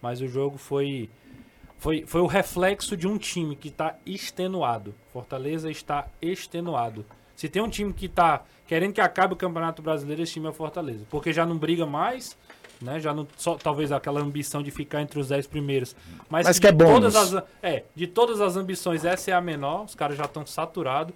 Mas 0.00 0.20
o 0.20 0.28
jogo 0.28 0.58
foi, 0.58 1.08
foi, 1.78 2.04
foi 2.06 2.20
o 2.20 2.26
reflexo 2.26 2.96
de 2.96 3.06
um 3.06 3.18
time 3.18 3.56
que 3.56 3.68
está 3.68 3.96
extenuado. 4.06 4.94
Fortaleza 5.12 5.70
está 5.70 6.06
extenuado. 6.20 7.04
Se 7.34 7.48
tem 7.48 7.62
um 7.62 7.68
time 7.68 7.92
que 7.92 8.06
está 8.06 8.42
querendo 8.66 8.92
que 8.92 9.00
acabe 9.00 9.32
o 9.32 9.36
Campeonato 9.36 9.80
Brasileiro, 9.80 10.22
esse 10.22 10.32
time 10.32 10.46
é 10.46 10.50
o 10.50 10.52
Fortaleza. 10.52 11.06
Porque 11.08 11.32
já 11.32 11.46
não 11.46 11.56
briga 11.56 11.86
mais, 11.86 12.36
né? 12.80 12.98
Já 13.00 13.14
não 13.14 13.26
só 13.36 13.54
talvez 13.56 13.92
aquela 13.92 14.20
ambição 14.20 14.62
de 14.62 14.70
ficar 14.70 15.02
entre 15.02 15.18
os 15.18 15.28
10 15.28 15.46
primeiros. 15.46 15.94
Mas, 16.28 16.46
Mas 16.46 16.58
que 16.58 16.66
é 16.66 16.72
todas 16.72 17.14
as 17.14 17.42
é, 17.62 17.84
de 17.94 18.06
todas 18.06 18.40
as 18.40 18.56
ambições, 18.56 19.04
essa 19.04 19.30
é 19.30 19.34
a 19.34 19.40
menor. 19.40 19.84
Os 19.84 19.94
caras 19.94 20.16
já 20.16 20.24
estão 20.24 20.44
saturados. 20.44 21.14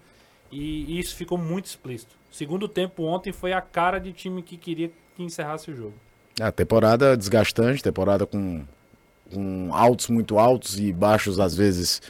E, 0.53 0.99
isso 0.99 1.17
ficou 1.17 1.39
muito 1.39 1.67
explícito. 1.67 2.15
Segundo 2.31 2.69
tempo 2.69 3.03
ontem 3.05 3.33
foi 3.33 3.53
a 3.53 3.61
cara 3.61 3.99
de 3.99 4.13
time 4.13 4.43
que 4.43 4.57
queria 4.57 4.91
que 5.17 5.23
encerrasse 5.23 5.71
o 5.71 5.77
jogo. 5.77 5.95
É, 6.41 6.51
temporada 6.51 7.17
desgastante, 7.17 7.83
temporada 7.83 8.27
com, 8.27 8.65
com 9.33 9.71
altos 9.73 10.09
muito 10.09 10.39
altos 10.39 10.79
e 10.79 10.93
baixos 10.93 11.41
às 11.41 11.55
vezes 11.55 12.01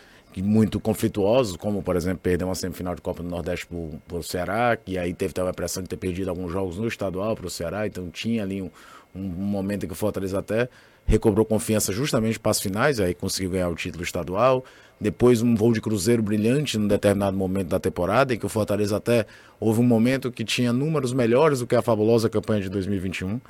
muito 0.41 0.81
conflituosos, 0.81 1.57
como 1.57 1.83
por 1.83 1.97
exemplo 1.97 2.21
perder 2.21 2.45
uma 2.45 2.55
semifinal 2.55 2.95
de 2.95 3.03
Copa 3.03 3.23
do 3.23 3.29
Nordeste 3.29 3.67
pro, 3.67 4.01
pro 4.09 4.23
Ceará, 4.23 4.77
que 4.77 4.97
aí 4.97 5.13
teve 5.13 5.35
também 5.35 5.51
a 5.51 5.55
pressão 5.55 5.83
de 5.83 5.89
ter 5.89 5.97
perdido 5.97 6.31
alguns 6.31 6.51
jogos 6.51 6.79
no 6.79 6.87
estadual 6.87 7.37
pro 7.37 7.51
Ceará, 7.51 7.87
então 7.87 8.09
tinha 8.09 8.43
ali 8.43 8.63
um, 8.63 8.71
um, 9.15 9.25
um 9.25 9.45
momento 9.45 9.85
em 9.85 9.87
que 9.89 9.93
o 9.93 9.97
Fortaleza 9.97 10.39
até 10.39 10.69
recobrou 11.05 11.45
confiança 11.45 11.93
justamente 11.93 12.39
para 12.39 12.51
as 12.51 12.61
finais, 12.61 13.01
aí 13.01 13.13
conseguiu 13.13 13.51
ganhar 13.51 13.69
o 13.69 13.75
título 13.75 14.05
estadual. 14.05 14.65
Depois 15.03 15.43
um 15.43 15.55
voo 15.57 15.73
de 15.73 15.81
cruzeiro 15.81 16.23
brilhante 16.23 16.79
num 16.79 16.87
determinado 16.87 17.37
momento 17.37 17.67
da 17.69 17.81
temporada, 17.81 18.33
em 18.33 18.38
que 18.38 18.47
o 18.47 18.49
Fortaleza 18.49 18.97
até 18.97 19.27
houve 19.59 19.81
um 19.81 19.85
momento 19.85 20.31
que 20.31 20.45
tinha 20.45 20.73
números 20.73 21.12
melhores 21.12 21.59
do 21.59 21.67
que 21.67 21.75
a 21.75 21.83
fabulosa 21.83 22.29
campanha 22.31 22.61
de 22.62 22.69
2021 22.71 23.41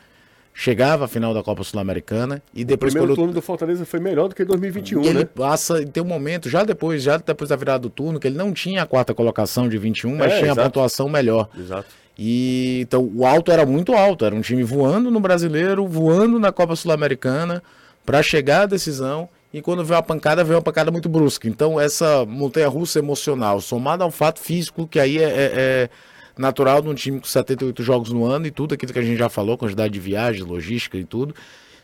chegava 0.54 1.04
à 1.06 1.08
final 1.08 1.32
da 1.32 1.42
Copa 1.42 1.62
Sul-Americana 1.64 2.42
e 2.54 2.62
O 2.62 2.64
depois 2.66 2.92
primeiro 2.92 3.12
quando 3.14 3.16
turno 3.16 3.32
do 3.34 3.40
Fortaleza 3.42 3.84
foi 3.86 4.00
melhor 4.00 4.28
do 4.28 4.34
que 4.34 4.44
2021, 4.44 5.02
ele 5.04 5.18
né? 5.20 5.24
passa 5.24 5.80
e 5.80 5.86
tem 5.86 6.02
um 6.02 6.06
momento 6.06 6.48
já 6.48 6.62
depois 6.62 7.02
já 7.02 7.16
depois 7.16 7.48
da 7.48 7.56
virada 7.56 7.80
do 7.80 7.90
turno 7.90 8.20
que 8.20 8.26
ele 8.28 8.36
não 8.36 8.52
tinha 8.52 8.82
a 8.82 8.86
quarta 8.86 9.14
colocação 9.14 9.66
de 9.68 9.78
21 9.78 10.16
mas 10.16 10.32
É, 10.32 10.36
tinha 10.38 10.50
a 10.50 10.52
exato. 10.52 10.68
pontuação 10.68 11.08
melhor 11.08 11.48
Exato. 11.58 11.86
e 12.18 12.80
então 12.82 13.10
o 13.14 13.24
alto 13.26 13.50
era 13.50 13.64
muito 13.64 13.94
alto 13.94 14.26
era 14.26 14.34
um 14.34 14.42
time 14.42 14.62
voando 14.62 15.10
no 15.10 15.20
brasileiro 15.20 15.86
voando 15.86 16.38
na 16.38 16.52
Copa 16.52 16.76
Sul-Americana 16.76 17.62
para 18.04 18.22
chegar 18.22 18.62
à 18.62 18.66
decisão 18.66 19.30
e 19.52 19.60
quando 19.60 19.84
veio 19.84 19.98
a 19.98 20.02
pancada 20.02 20.42
veio 20.42 20.56
uma 20.56 20.62
pancada 20.62 20.90
muito 20.90 21.08
brusca 21.08 21.46
então 21.48 21.78
essa 21.78 22.24
montanha-russa 22.26 22.98
emocional 22.98 23.60
somada 23.60 24.02
ao 24.04 24.10
fato 24.10 24.40
físico 24.40 24.86
que 24.86 24.98
aí 24.98 25.18
é, 25.18 25.22
é- 25.24 25.52
é 25.54 25.90
natural 26.38 26.80
de 26.80 26.88
um 26.88 26.94
time 26.94 27.20
com 27.20 27.26
78 27.26 27.82
jogos 27.82 28.10
no 28.10 28.24
ano 28.24 28.46
e 28.46 28.50
tudo 28.50 28.72
aquilo 28.74 28.90
que 28.92 28.98
a 28.98 29.02
gente 29.02 29.18
já 29.18 29.28
falou, 29.28 29.58
quantidade 29.58 29.92
de 29.92 30.00
viagens, 30.00 30.46
logística 30.46 30.96
e 30.96 31.04
tudo. 31.04 31.34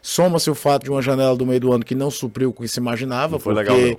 Soma-se 0.01 0.49
o 0.51 0.55
fato 0.55 0.85
de 0.85 0.91
uma 0.91 1.03
janela 1.03 1.37
do 1.37 1.45
meio 1.45 1.61
do 1.61 1.71
ano 1.71 1.85
que 1.85 1.95
não 1.95 2.11
supriu 2.11 2.49
o 2.49 2.53
que 2.55 2.67
se 2.67 2.81
imaginava, 2.81 3.33
Não 3.33 3.39
foi 3.39 3.53
porque 3.55 3.71
legal, 3.71 3.91
não. 3.91 3.99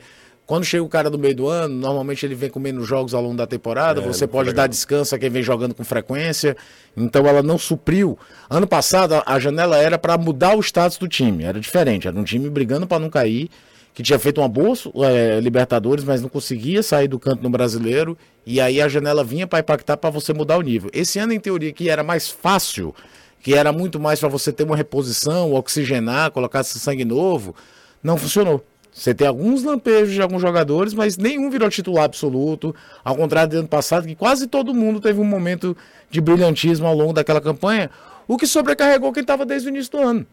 Quando 0.49 0.65
chega 0.65 0.83
o 0.83 0.89
cara 0.89 1.12
do 1.12 1.19
meio 1.19 1.35
do 1.35 1.47
ano, 1.47 1.75
normalmente 1.75 2.25
ele 2.25 2.33
vem 2.33 2.49
com 2.49 2.59
menos 2.59 2.88
jogos 2.88 3.13
ao 3.13 3.21
longo 3.21 3.38
da 3.38 3.45
temporada, 3.45 4.01
É, 4.01 4.03
você 4.03 4.25
pode 4.25 4.51
dar 4.51 4.65
descanso 4.65 5.13
a 5.13 5.19
quem 5.19 5.29
vem 5.29 5.43
jogando 5.43 5.75
com 5.75 5.83
frequência. 5.83 6.57
Então 6.97 7.27
ela 7.27 7.43
não 7.43 7.55
supriu. 7.55 8.17
Ano 8.49 8.65
passado 8.65 9.21
a- 9.23 9.38
janela 9.38 9.77
era 9.77 9.99
para 9.99 10.17
mudar 10.17 10.57
o 10.57 10.59
status 10.59 10.97
do 10.97 11.07
time, 11.07 11.43
era 11.43 11.59
diferente, 11.59 12.07
era 12.07 12.19
um 12.19 12.23
time 12.23 12.49
brigando 12.49 12.88
para 12.88 12.97
não 12.97 13.12
cair, 13.12 13.47
que 13.93 14.01
tinha 14.01 14.17
feito 14.17 14.41
uma 14.41 14.47
boa 14.47 14.73
eh, 15.05 15.39
Libertadores, 15.39 16.03
mas 16.03 16.19
não 16.19 16.29
conseguia 16.29 16.81
sair 16.81 17.07
do 17.07 17.19
canto 17.19 17.43
no 17.43 17.49
Brasileiro, 17.51 18.17
e 18.43 18.59
aí 18.59 18.81
a 18.81 18.88
janela 18.88 19.23
vinha 19.23 19.45
para 19.45 19.59
impactar 19.59 19.97
para 19.97 20.09
você 20.09 20.33
mudar 20.33 20.57
o 20.57 20.63
nível. 20.63 20.89
Esse 20.91 21.19
ano 21.19 21.31
em 21.31 21.39
teoria 21.39 21.71
que 21.71 21.91
era 21.91 22.01
mais 22.01 22.27
fácil, 22.27 22.95
que 23.39 23.53
era 23.53 23.71
muito 23.71 23.99
mais 23.99 24.19
para 24.19 24.29
você 24.29 24.51
ter 24.51 24.63
uma 24.63 24.75
reposição, 24.75 25.53
oxigenar, 25.53 26.31
colocar 26.31 26.62
esse 26.62 26.79
sangue 26.79 27.05
novo, 27.05 27.53
não 28.01 28.17
funcionou. 28.17 28.65
Você 28.99 29.13
tem 29.13 29.25
alguns 29.25 29.63
lampejos 29.63 30.13
de 30.13 30.21
alguns 30.21 30.41
jogadores, 30.41 30.93
mas 30.93 31.15
nenhum 31.15 31.49
virou 31.49 31.69
titular 31.69 32.03
absoluto. 32.03 32.75
Ao 33.01 33.15
contrário 33.15 33.49
do 33.49 33.59
ano 33.59 33.67
passado, 33.67 34.05
que 34.05 34.13
quase 34.13 34.45
todo 34.45 34.73
mundo 34.73 34.99
teve 34.99 35.21
um 35.21 35.23
momento 35.23 35.75
de 36.12 36.19
brilhantismo 36.19 36.85
ao 36.85 36.93
longo 36.93 37.13
daquela 37.13 37.39
campanha, 37.39 37.89
o 38.27 38.35
que 38.35 38.45
sobrecarregou 38.45 39.13
quem 39.13 39.21
estava 39.21 39.45
desde 39.45 39.69
o 39.69 39.71
início 39.71 39.93
do 39.93 39.99
ano. 39.99 40.27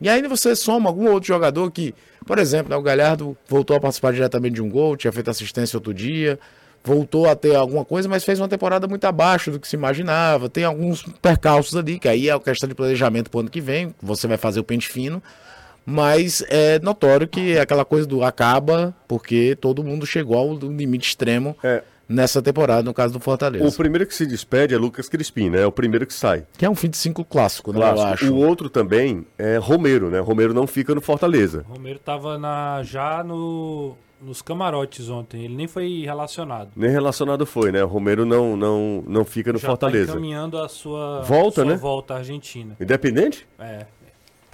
E 0.00 0.08
aí 0.08 0.20
você 0.22 0.56
soma 0.56 0.90
algum 0.90 1.12
outro 1.12 1.28
jogador 1.28 1.70
que, 1.70 1.94
por 2.26 2.40
exemplo, 2.40 2.70
né, 2.70 2.76
o 2.76 2.82
Galhardo 2.82 3.36
voltou 3.48 3.76
a 3.76 3.80
participar 3.80 4.12
diretamente 4.14 4.56
de 4.56 4.62
um 4.62 4.68
gol, 4.68 4.96
tinha 4.96 5.12
feito 5.12 5.30
assistência 5.30 5.76
outro 5.76 5.94
dia, 5.94 6.40
voltou 6.82 7.28
a 7.28 7.36
ter 7.36 7.54
alguma 7.54 7.84
coisa, 7.84 8.08
mas 8.08 8.24
fez 8.24 8.40
uma 8.40 8.48
temporada 8.48 8.88
muito 8.88 9.04
abaixo 9.04 9.52
do 9.52 9.60
que 9.60 9.68
se 9.68 9.76
imaginava. 9.76 10.48
Tem 10.48 10.64
alguns 10.64 11.04
percalços 11.22 11.76
ali, 11.76 12.00
que 12.00 12.08
aí 12.08 12.28
é 12.30 12.32
a 12.32 12.40
questão 12.40 12.68
de 12.68 12.74
planejamento 12.74 13.30
para 13.30 13.38
o 13.38 13.40
ano 13.42 13.50
que 13.50 13.60
vem, 13.60 13.94
você 14.02 14.26
vai 14.26 14.36
fazer 14.36 14.58
o 14.58 14.64
pente 14.64 14.88
fino. 14.88 15.22
Mas 15.90 16.42
é 16.48 16.78
notório 16.78 17.26
que 17.26 17.52
é 17.56 17.60
aquela 17.60 17.84
coisa 17.84 18.06
do 18.06 18.22
acaba, 18.22 18.94
porque 19.08 19.56
todo 19.60 19.82
mundo 19.82 20.06
chegou 20.06 20.36
ao 20.36 20.54
limite 20.54 21.08
extremo 21.08 21.56
É. 21.62 21.82
nessa 22.08 22.40
temporada, 22.40 22.82
no 22.82 22.94
caso 22.94 23.12
do 23.14 23.20
Fortaleza. 23.20 23.66
O 23.66 23.72
primeiro 23.72 24.06
que 24.06 24.14
se 24.14 24.24
despede 24.26 24.74
é 24.74 24.78
Lucas 24.78 25.08
Crispim, 25.08 25.50
né? 25.50 25.62
É 25.62 25.66
o 25.66 25.72
primeiro 25.72 26.06
que 26.06 26.14
sai. 26.14 26.44
Que 26.56 26.64
é 26.64 26.70
um 26.70 26.74
fim 26.74 26.88
de 26.88 26.96
cinco 26.96 27.24
clássico, 27.24 27.72
né? 27.72 27.80
Eu 27.80 28.02
acho. 28.02 28.32
O 28.32 28.36
outro 28.36 28.68
também 28.70 29.26
é 29.36 29.56
Romero, 29.56 30.10
né? 30.10 30.20
Romero 30.20 30.54
não 30.54 30.66
fica 30.66 30.94
no 30.94 31.00
Fortaleza. 31.00 31.64
O 31.68 31.74
Romero 31.74 31.98
tava 31.98 32.38
na, 32.38 32.82
já 32.84 33.22
no, 33.24 33.96
nos 34.20 34.42
camarotes 34.42 35.08
ontem. 35.08 35.44
Ele 35.44 35.54
nem 35.56 35.66
foi 35.66 36.02
relacionado. 36.04 36.70
Nem 36.76 36.90
relacionado 36.90 37.44
foi, 37.46 37.72
né? 37.72 37.82
O 37.82 37.88
Romero 37.88 38.24
não, 38.24 38.56
não, 38.56 39.04
não 39.06 39.24
fica 39.24 39.52
no 39.52 39.58
já 39.58 39.66
Fortaleza. 39.68 40.06
Tá 40.06 40.12
encaminhando 40.12 40.58
a 40.58 40.68
sua 40.68 41.22
Volta, 41.22 41.62
sua 41.62 41.72
né? 41.72 41.76
volta 41.76 42.14
à 42.14 42.16
Argentina. 42.18 42.76
Independente? 42.80 43.46
É. 43.58 43.86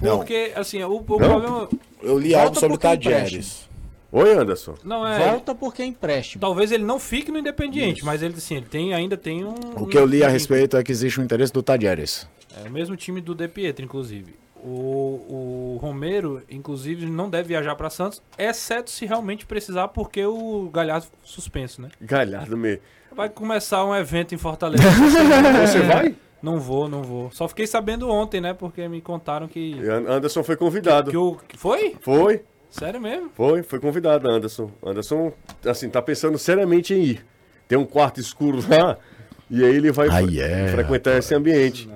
Não. 0.01 0.17
Porque, 0.17 0.51
assim, 0.55 0.81
o, 0.83 0.95
o 0.95 1.03
problema. 1.03 1.69
Eu 2.01 2.17
li 2.17 2.35
algo 2.35 2.59
sobre 2.59 2.75
o 2.75 2.79
Tadieres. 2.79 3.67
Oi, 4.11 4.33
Anderson. 4.33 4.75
Não 4.83 5.05
é. 5.05 5.29
Volta 5.29 5.53
porque 5.53 5.81
é 5.81 5.85
empréstimo. 5.85 6.39
Talvez 6.39 6.71
ele 6.71 6.83
não 6.83 6.99
fique 6.99 7.31
no 7.31 7.37
Independiente, 7.37 8.05
mas 8.05 8.21
ele, 8.23 8.35
assim, 8.35 8.55
ele 8.55 8.65
tem, 8.65 8.93
ainda 8.93 9.17
tem 9.17 9.43
um. 9.43 9.53
O 9.75 9.85
que 9.85 9.97
eu 9.97 10.05
li 10.05 10.23
a 10.23 10.29
respeito 10.29 10.77
é 10.77 10.83
que 10.83 10.91
existe 10.91 11.19
um 11.19 11.23
interesse 11.23 11.51
do 11.51 11.61
Tadieres. 11.61 12.27
É 12.63 12.67
o 12.67 12.71
mesmo 12.71 12.95
time 12.95 13.19
do 13.19 13.35
De 13.35 13.47
Pietro, 13.47 13.83
inclusive. 13.83 14.35
O, 14.63 15.77
o 15.77 15.79
Romero, 15.81 16.41
inclusive, 16.49 17.05
não 17.05 17.29
deve 17.29 17.49
viajar 17.49 17.75
para 17.75 17.89
Santos, 17.89 18.21
exceto 18.37 18.89
se 18.89 19.05
realmente 19.05 19.45
precisar, 19.45 19.89
porque 19.89 20.25
o 20.25 20.69
Galhardo 20.73 21.07
suspenso, 21.23 21.81
né? 21.81 21.89
Galhardo 22.01 22.57
me. 22.57 22.79
Vai 23.15 23.29
começar 23.29 23.85
um 23.85 23.95
evento 23.95 24.33
em 24.33 24.37
Fortaleza. 24.37 24.83
Você 25.65 25.79
vai? 25.81 26.15
Não 26.41 26.59
vou, 26.59 26.87
não 26.87 27.01
vou. 27.01 27.31
Só 27.31 27.47
fiquei 27.47 27.65
sabendo 27.65 28.09
ontem, 28.09 28.39
né? 28.39 28.53
Porque 28.53 28.87
me 28.87 29.01
contaram 29.01 29.47
que. 29.47 29.79
Anderson 30.07 30.43
foi 30.43 30.55
convidado. 30.55 31.09
que 31.11 31.17
o, 31.17 31.37
que 31.47 31.57
foi? 31.57 31.95
Foi, 31.99 32.43
Sério 32.69 33.01
mesmo? 33.01 33.31
foi, 33.33 33.63
foi 33.63 33.79
convidado, 33.79 34.29
Anderson. 34.29 34.69
Anderson, 34.85 35.31
assim, 35.65 35.89
tá 35.89 36.01
pensando 36.01 36.37
seriamente 36.37 36.93
em 36.93 37.01
ir. 37.01 37.25
Tem 37.67 37.77
um 37.77 37.85
quarto 37.85 38.19
escuro 38.19 38.59
lá 38.69 38.97
e 39.49 39.63
aí 39.63 39.75
ele 39.75 39.91
vai 39.91 40.09
Ai, 40.09 40.39
é, 40.39 40.67
frequentar 40.69 41.17
esse 41.17 41.33
ambiente. 41.33 41.89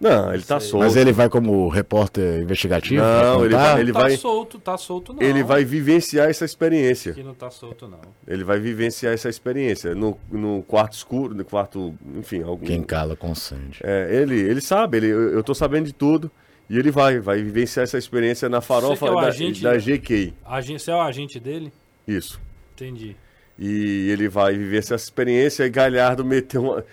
Não, 0.00 0.32
ele 0.32 0.42
tá 0.42 0.58
solto. 0.58 0.82
Mas 0.84 0.96
ele 0.96 1.12
vai 1.12 1.28
como 1.28 1.68
repórter 1.68 2.40
investigativo? 2.40 3.02
Não, 3.02 3.44
ele 3.44 3.54
vai- 3.54 3.80
ele 3.80 3.92
tá 3.92 3.98
vai- 4.00 4.16
solto, 4.16 4.58
tá 4.58 4.78
solto 4.78 5.12
não. 5.12 5.22
Ele 5.22 5.42
vai 5.42 5.62
vivenciar 5.62 6.30
essa 6.30 6.44
experiência. 6.46 7.12
Que 7.12 7.22
não 7.22 7.34
tá 7.34 7.50
solto 7.50 7.86
não. 7.86 8.00
Ele 8.26 8.42
vai 8.42 8.58
vivenciar 8.58 9.12
essa 9.12 9.28
experiência 9.28 9.94
no, 9.94 10.18
no 10.32 10.62
quarto 10.62 10.94
escuro, 10.94 11.34
no 11.34 11.44
quarto, 11.44 11.94
enfim, 12.16 12.42
algum. 12.42 12.64
Quem 12.64 12.82
cala 12.82 13.14
consente. 13.14 13.80
É, 13.84 14.08
ele, 14.10 14.36
ele 14.40 14.62
sabe, 14.62 14.96
ele, 14.96 15.08
eu, 15.08 15.34
eu 15.34 15.42
tô 15.44 15.54
sabendo 15.54 15.84
de 15.84 15.92
tudo. 15.92 16.30
E 16.68 16.78
ele 16.78 16.90
vai, 16.92 17.18
vai 17.18 17.42
vivenciar 17.42 17.82
essa 17.84 17.98
experiência 17.98 18.48
na 18.48 18.60
farofa 18.60 19.06
é 19.06 19.10
o 19.10 19.16
da, 19.20 19.26
agente- 19.26 19.60
da 19.62 19.76
GK. 19.76 20.32
Agente, 20.46 20.80
você 20.82 20.92
é 20.92 20.94
o 20.94 21.00
agente 21.00 21.38
dele? 21.40 21.72
Isso. 22.06 22.40
Entendi. 22.74 23.16
E 23.58 24.08
ele 24.08 24.28
vai 24.28 24.56
viver 24.56 24.78
essa 24.78 24.94
experiência 24.94 25.64
e 25.64 25.68
Galhardo 25.68 26.24
meteu 26.24 26.62
uma. 26.62 26.84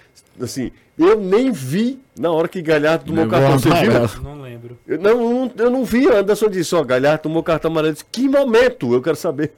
Assim, 0.41 0.71
eu 0.97 1.19
nem 1.19 1.51
vi 1.51 1.99
na 2.17 2.31
hora 2.31 2.47
que 2.47 2.61
Galhardo 2.61 3.05
tomou 3.05 3.25
o 3.25 3.27
Levou 3.27 3.39
cartão. 3.39 3.59
Você 3.59 3.69
viu? 3.69 3.91
amarelo. 3.97 4.21
Não 4.23 4.41
lembro. 4.41 4.77
Eu 4.87 4.99
não, 4.99 5.09
eu 5.11 5.17
não, 5.29 5.51
eu 5.57 5.69
não 5.69 5.85
vi. 5.85 6.07
Anderson 6.09 6.49
disse: 6.49 6.73
Ó, 6.75 6.83
Galhardo 6.83 7.23
tomou 7.23 7.43
cartão 7.43 7.69
amarelo. 7.71 7.89
Eu 7.89 7.93
disse, 7.93 8.05
que 8.11 8.27
momento? 8.27 8.93
Eu 8.93 9.01
quero 9.01 9.15
saber. 9.15 9.53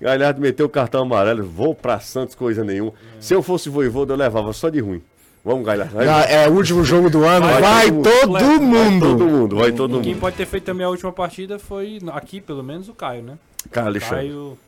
Galhardo 0.00 0.40
meteu 0.40 0.66
o 0.66 0.68
cartão 0.68 1.02
amarelo. 1.02 1.44
Vou 1.44 1.74
pra 1.74 2.00
Santos, 2.00 2.34
coisa 2.34 2.64
nenhuma. 2.64 2.92
Se 3.20 3.34
eu 3.34 3.42
fosse 3.42 3.68
voivoda, 3.68 4.12
eu 4.12 4.16
levava 4.16 4.52
só 4.52 4.68
de 4.68 4.80
ruim. 4.80 5.00
Vamos, 5.44 5.64
Galhardo. 5.64 5.94
Vai, 5.94 6.08
Ah, 6.08 6.22
é 6.24 6.48
o 6.48 6.52
último 6.52 6.82
jogo 6.82 7.08
do 7.10 7.24
ano. 7.24 7.46
Vai 7.46 7.60
Vai, 7.60 7.90
todo 7.90 8.02
todo, 8.02 8.30
mundo. 8.32 8.40
vai 8.40 8.60
mundo. 8.90 9.06
todo 9.06 9.24
mundo, 9.26 9.56
vai 9.56 9.72
todo 9.72 10.00
Quem 10.00 10.12
mundo. 10.14 10.20
pode 10.20 10.36
ter 10.36 10.46
feito 10.46 10.64
também 10.64 10.86
a 10.86 10.88
última 10.88 11.12
partida 11.12 11.58
foi, 11.58 11.98
aqui 12.12 12.40
pelo 12.40 12.62
menos, 12.62 12.88
o 12.88 12.94
Caio, 12.94 13.22
né? 13.22 13.34
Cara, 13.70 13.88
Alexandre. 13.88 14.28
Caio 14.28 14.58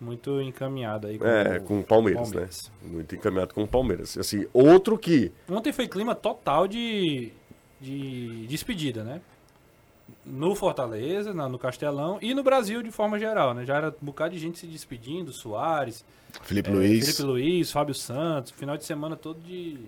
muito 0.00 0.40
encaminhado 0.40 1.06
aí. 1.06 1.18
É, 1.22 1.58
o- 1.58 1.62
com 1.62 1.80
o 1.80 1.84
Palmeiras, 1.84 2.22
Palmeiras. 2.30 2.70
né? 2.82 2.88
Muito 2.92 3.14
encaminhado 3.14 3.54
com 3.54 3.62
o 3.62 3.68
Palmeiras. 3.68 4.16
Assim, 4.16 4.46
outro 4.52 4.96
que. 4.98 5.30
Ontem 5.48 5.72
foi 5.72 5.86
clima 5.86 6.14
total 6.14 6.66
de, 6.66 7.30
de 7.80 8.46
despedida, 8.46 9.04
né? 9.04 9.20
No 10.24 10.54
Fortaleza, 10.54 11.32
na- 11.32 11.48
no 11.48 11.58
Castelão 11.58 12.18
e 12.20 12.34
no 12.34 12.42
Brasil 12.42 12.82
de 12.82 12.90
forma 12.90 13.18
geral, 13.18 13.54
né? 13.54 13.64
Já 13.64 13.76
era 13.76 13.88
um 14.02 14.06
bocado 14.06 14.34
de 14.34 14.40
gente 14.40 14.58
se 14.58 14.66
despedindo, 14.66 15.32
Soares, 15.32 16.04
Felipe 16.42 16.70
é, 16.70 16.72
Luiz. 16.72 17.04
Felipe 17.04 17.22
Luiz, 17.22 17.70
Fábio 17.70 17.94
Santos, 17.94 18.52
final 18.52 18.76
de 18.76 18.84
semana 18.84 19.16
todo 19.16 19.40
de 19.40 19.78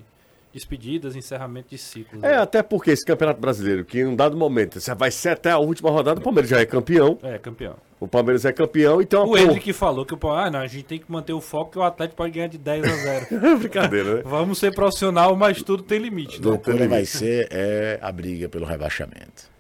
despedidas, 0.52 1.16
encerramento 1.16 1.70
de 1.70 1.78
ciclos. 1.78 2.22
É, 2.22 2.32
né? 2.32 2.36
até 2.36 2.62
porque 2.62 2.90
esse 2.90 3.04
campeonato 3.04 3.40
brasileiro, 3.40 3.84
que 3.84 4.00
em 4.00 4.06
um 4.06 4.14
dado 4.14 4.36
momento, 4.36 4.80
você 4.80 4.94
vai 4.94 5.10
ser 5.10 5.30
até 5.30 5.50
a 5.50 5.58
última 5.58 5.90
rodada, 5.90 6.20
o 6.20 6.22
Palmeiras 6.22 6.50
já 6.50 6.60
é 6.60 6.66
campeão. 6.66 7.18
É, 7.22 7.38
campeão. 7.38 7.76
O 7.98 8.08
Palmeiras 8.08 8.44
é 8.44 8.52
campeão 8.52 9.00
e 9.00 9.06
uma 9.14 9.24
O 9.24 9.38
Hendrick 9.38 9.72
falou 9.72 10.04
que 10.04 10.12
o 10.12 10.30
ah, 10.30 10.50
não, 10.50 10.58
a 10.58 10.66
gente 10.66 10.84
tem 10.84 10.98
que 10.98 11.10
manter 11.10 11.32
o 11.32 11.40
foco 11.40 11.70
que 11.70 11.78
o 11.78 11.82
Atlético 11.82 12.16
pode 12.16 12.32
ganhar 12.32 12.48
de 12.48 12.58
10 12.58 12.84
a 12.84 12.96
0. 12.96 13.58
Brincadeira, 13.60 14.14
né? 14.16 14.22
Vamos 14.24 14.58
ser 14.58 14.74
profissional, 14.74 15.36
mas 15.36 15.62
tudo 15.62 15.84
tem 15.84 16.00
limite. 16.00 16.40
Né? 16.40 16.48
Loucura 16.48 16.88
vai 16.88 17.04
ser 17.04 17.46
é, 17.52 18.00
a 18.02 18.10
briga 18.10 18.48
pelo 18.48 18.66
rebaixamento. 18.66 19.51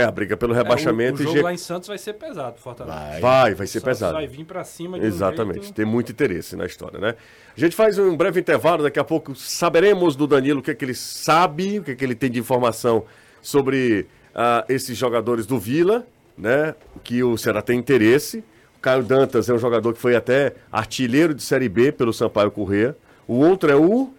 É, 0.00 0.04
a 0.04 0.10
briga 0.10 0.36
pelo 0.36 0.52
É, 0.52 0.56
o- 0.56 0.62
rebaixamento 0.62 1.20
o, 1.20 1.24
jogo 1.24 1.36
G- 1.36 1.42
lá 1.42 1.52
em 1.52 1.56
Santos 1.56 1.88
vai 1.88 1.98
ser 1.98 2.14
pesado, 2.14 2.58
Fortaleza. 2.58 2.96
Vai. 2.98 3.20
vai, 3.20 3.54
vai 3.54 3.66
ser 3.66 3.80
pesado. 3.80 4.14
Vai 4.14 4.26
vir 4.26 4.44
pra 4.44 4.64
cima 4.64 4.98
de 4.98 5.04
um 5.04 5.08
Exatamente, 5.08 5.60
jeito- 5.62 5.74
tem 5.74 5.84
muito 5.84 6.12
interesse 6.12 6.54
na 6.56 6.66
história, 6.66 6.98
né? 6.98 7.14
A 7.56 7.60
gente 7.60 7.74
faz 7.76 7.98
um 7.98 8.16
breve 8.16 8.40
intervalo, 8.40 8.82
daqui 8.82 8.98
a 8.98 9.04
pouco 9.04 9.34
saberemos 9.34 10.14
do 10.16 10.26
Danilo 10.26 10.60
o 10.60 10.62
que 10.62 10.70
é 10.70 10.74
que 10.74 10.84
ele 10.84 10.94
sabe, 10.94 11.78
o 11.80 11.82
que 11.84 11.90
é 11.92 11.94
que 11.94 12.04
ele 12.04 12.14
tem 12.14 12.30
de 12.30 12.38
informação 12.38 13.04
sobre 13.42 14.06
ah, 14.34 14.64
esses 14.68 14.96
jogadores 14.96 15.46
do 15.46 15.58
Vila, 15.58 16.06
né? 16.36 16.74
Que 17.02 17.22
o 17.22 17.36
Ceará 17.36 17.60
tem 17.62 17.78
interesse. 17.78 18.44
O 18.76 18.80
Caio 18.80 19.02
Dantas 19.02 19.48
é 19.48 19.52
um 19.54 19.58
jogador 19.58 19.92
que 19.92 20.00
foi 20.00 20.14
até 20.14 20.54
artilheiro 20.70 21.34
de 21.34 21.42
Série 21.42 21.68
B 21.68 21.90
pelo 21.90 22.12
Sampaio 22.12 22.50
Corrêa. 22.50 22.96
O 23.26 23.34
outro 23.44 23.70
é 23.72 23.74
o 23.76 24.10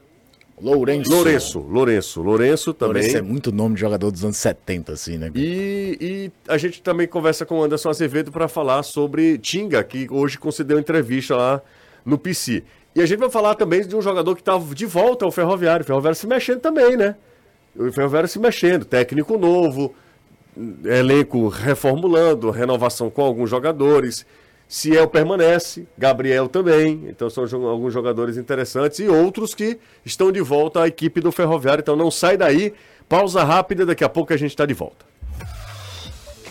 Lourenço. 0.61 1.11
Lourenço, 1.11 1.59
Lourenço, 1.59 2.21
Lourenço 2.21 2.73
também. 2.73 3.01
Lourenço 3.01 3.17
é 3.17 3.21
muito 3.21 3.51
nome 3.51 3.75
de 3.75 3.81
jogador 3.81 4.11
dos 4.11 4.23
anos 4.23 4.37
70, 4.37 4.93
assim, 4.93 5.17
né? 5.17 5.31
E, 5.33 5.97
e 5.99 6.31
a 6.47 6.57
gente 6.57 6.81
também 6.81 7.07
conversa 7.07 7.45
com 7.45 7.59
o 7.59 7.63
Anderson 7.63 7.89
Azevedo 7.89 8.31
para 8.31 8.47
falar 8.47 8.83
sobre 8.83 9.37
Tinga, 9.37 9.83
que 9.83 10.07
hoje 10.11 10.37
concedeu 10.37 10.79
entrevista 10.79 11.35
lá 11.35 11.61
no 12.05 12.17
PC. 12.17 12.63
E 12.95 13.01
a 13.01 13.05
gente 13.05 13.19
vai 13.19 13.29
falar 13.29 13.55
também 13.55 13.87
de 13.87 13.95
um 13.95 14.01
jogador 14.01 14.35
que 14.35 14.41
está 14.41 14.57
de 14.57 14.85
volta 14.85 15.25
ao 15.25 15.31
Ferroviário. 15.31 15.83
O 15.83 15.87
Ferroviário 15.87 16.17
se 16.17 16.27
mexendo 16.27 16.59
também, 16.59 16.97
né? 16.97 17.15
O 17.75 17.91
Ferroviário 17.91 18.27
se 18.27 18.39
mexendo, 18.39 18.83
técnico 18.83 19.37
novo, 19.37 19.93
elenco 20.83 21.47
reformulando, 21.47 22.49
renovação 22.49 23.09
com 23.09 23.21
alguns 23.21 23.49
jogadores. 23.49 24.25
Ciel 24.71 25.07
permanece, 25.07 25.87
Gabriel 25.97 26.47
também. 26.47 27.05
Então 27.07 27.27
são 27.27 27.43
alguns 27.65 27.91
jogadores 27.91 28.37
interessantes 28.37 28.99
e 28.99 29.07
outros 29.07 29.55
que 29.55 29.79
estão 30.05 30.31
de 30.31 30.41
volta 30.41 30.83
à 30.83 30.87
equipe 30.87 31.19
do 31.19 31.31
Ferroviário. 31.31 31.81
Então 31.81 31.95
não 31.95 32.11
sai 32.11 32.37
daí. 32.37 32.71
Pausa 33.09 33.43
rápida, 33.43 33.83
daqui 33.83 34.03
a 34.03 34.09
pouco 34.09 34.31
a 34.31 34.37
gente 34.37 34.51
está 34.51 34.67
de 34.67 34.75
volta. 34.75 35.07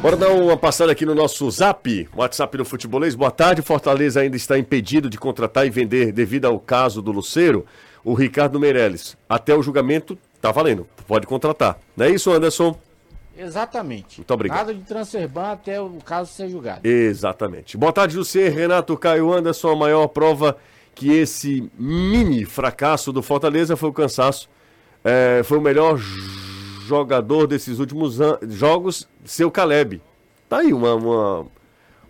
Bora 0.06 0.18
dar 0.18 0.30
uma 0.30 0.56
passada 0.56 0.92
aqui 0.92 1.04
no 1.04 1.16
nosso 1.16 1.50
zap, 1.50 2.08
WhatsApp 2.16 2.60
do 2.60 2.64
Futebolês. 2.64 3.16
Boa 3.16 3.32
tarde, 3.32 3.64
Fortaleza 3.64 4.20
ainda 4.20 4.38
está 4.38 4.56
impedido 4.56 5.10
de 5.10 5.18
contratar 5.18 5.66
e 5.66 5.72
vender 5.72 6.12
devido 6.12 6.46
ao 6.46 6.60
caso 6.60 7.02
do 7.02 7.12
Luceiro, 7.12 7.66
o 8.04 8.14
Ricardo 8.14 8.60
Meirelles. 8.60 9.18
Até 9.28 9.56
o 9.56 9.64
julgamento 9.64 10.16
tá 10.40 10.52
valendo, 10.52 10.88
pode 11.08 11.26
contratar. 11.26 11.80
Não 11.98 12.06
é 12.06 12.12
isso, 12.12 12.32
Anderson? 12.32 12.80
Exatamente. 13.36 14.20
Muito 14.20 14.32
obrigado. 14.32 14.58
Nada 14.60 14.76
de 14.76 14.82
transfer 14.82 15.28
ban 15.28 15.54
até 15.54 15.82
o 15.82 15.90
caso 16.06 16.32
ser 16.32 16.50
julgado. 16.50 16.88
Exatamente. 16.88 17.76
Boa 17.76 17.92
tarde, 17.92 18.14
José, 18.14 18.48
Renato, 18.48 18.96
Caio 18.96 19.34
Anderson. 19.34 19.72
A 19.72 19.76
maior 19.76 20.06
prova 20.10 20.56
que 20.94 21.14
esse 21.14 21.68
mini 21.80 22.46
fracasso 22.46 23.12
do 23.12 23.24
Fortaleza 23.24 23.76
foi 23.76 23.90
o 23.90 23.94
cansaço. 23.94 24.48
É, 25.04 25.42
foi 25.44 25.58
o 25.58 25.62
melhor 25.62 26.00
jogador 26.86 27.48
desses 27.48 27.80
últimos 27.80 28.18
jogos, 28.50 29.08
seu 29.24 29.50
Caleb. 29.52 30.02
Tá 30.48 30.60
aí 30.60 30.72
uma, 30.74 30.94
uma, 30.96 31.46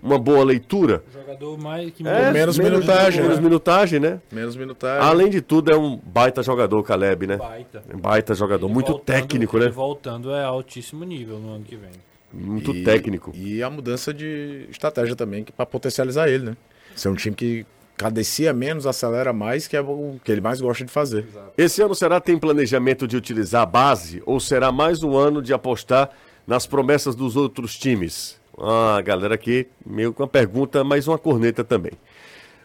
uma 0.04 0.20
boa 0.20 0.44
leitura. 0.44 1.04
Jogador 1.14 1.58
mais 1.58 1.92
que 1.92 2.06
É, 2.08 2.32
menos 2.32 2.58
minutagem, 2.58 3.22
Menos 3.22 3.38
né? 3.38 3.44
minutagem, 3.44 4.00
né? 4.00 4.22
Menos 4.32 4.56
minutagem. 4.56 5.08
Além 5.08 5.30
de 5.30 5.42
tudo, 5.42 5.72
é 5.72 5.78
um 5.78 5.98
baita 5.98 6.44
jogador, 6.44 6.78
o 6.80 6.84
Caleb, 6.84 7.28
né? 7.28 7.38
baita. 7.38 7.84
Um 7.94 7.98
baita 7.98 8.34
jogador. 8.36 8.66
Ele 8.66 8.74
Muito 8.74 8.88
voltando- 8.92 9.06
técnico, 9.06 9.58
ele 9.58 9.66
né? 9.66 9.72
voltando 9.72 10.32
é 10.34 10.44
altíssimo 10.44 11.04
nível 11.06 11.40
no 11.40 11.54
ano 11.56 11.64
que 11.64 11.76
vem. 11.76 11.92
Muito 12.34 12.76
E- 12.76 12.84
técnico. 12.84 13.32
E 13.34 13.64
a 13.64 13.70
mudança 13.70 14.14
de 14.14 14.68
estratégia 14.70 15.16
também, 15.16 15.44
que 15.46 15.54
para 15.54 15.66
potencializar 15.66 16.28
ele, 16.28 16.44
né? 16.50 16.58
Ser 16.94 17.08
um 17.10 17.16
time 17.16 17.36
que 17.36 17.66
cadencia 17.98 18.54
menos, 18.54 18.86
acelera 18.86 19.32
mais, 19.32 19.68
que 19.68 19.76
é 19.76 19.82
o 19.82 20.20
que 20.24 20.32
ele 20.32 20.42
mais 20.42 20.60
gosta 20.60 20.86
de 20.86 20.92
fazer. 20.92 21.26
Esse 21.58 21.82
ano 21.82 21.96
será 21.96 22.20
tem 22.20 22.38
planejamento 22.38 23.08
de 23.08 23.16
utilizar 23.16 23.64
a 23.64 23.66
base 23.66 24.22
ou 24.26 24.40
será 24.40 24.72
mais 24.72 25.04
um 25.04 25.16
ano 25.16 25.42
de 25.42 25.54
apostar 25.54 26.10
nas 26.46 26.68
promessas 26.68 27.16
dos 27.16 27.36
outros 27.36 27.76
times? 27.76 28.40
Ah, 28.58 29.02
galera 29.02 29.36
aqui, 29.36 29.68
meio 29.86 30.14
com 30.14 30.24
uma 30.24 30.30
pergunta, 30.30 30.84
mas 30.84 31.08
uma 31.08 31.18
corneta 31.18 31.64
também. 31.64 31.94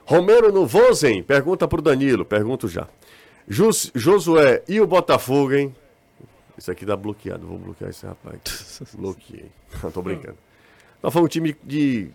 Romero 0.05 0.53
no 0.53 0.67
Vozen, 0.67 1.23
pergunta 1.23 1.67
pro 1.67 1.83
Danilo, 1.83 2.25
pergunto 2.25 2.69
já. 2.69 2.89
Jus, 3.49 3.91
Josué, 3.95 4.63
e 4.69 4.81
o 4.81 4.87
Botafogo, 4.87 5.53
hein? 5.55 5.75
Isso 6.57 6.71
aqui 6.71 6.85
tá 6.85 6.95
bloqueado, 6.95 7.47
vou 7.47 7.59
bloquear 7.59 7.91
esse 7.91 8.05
rapaz. 8.05 8.83
Bloqueei. 8.95 9.51
Não, 9.83 9.91
tô 9.91 10.03
brincando. 10.03 10.37
Nós 11.03 11.13
foi 11.13 11.23
um 11.23 11.27
time 11.27 11.57
de 11.65 12.11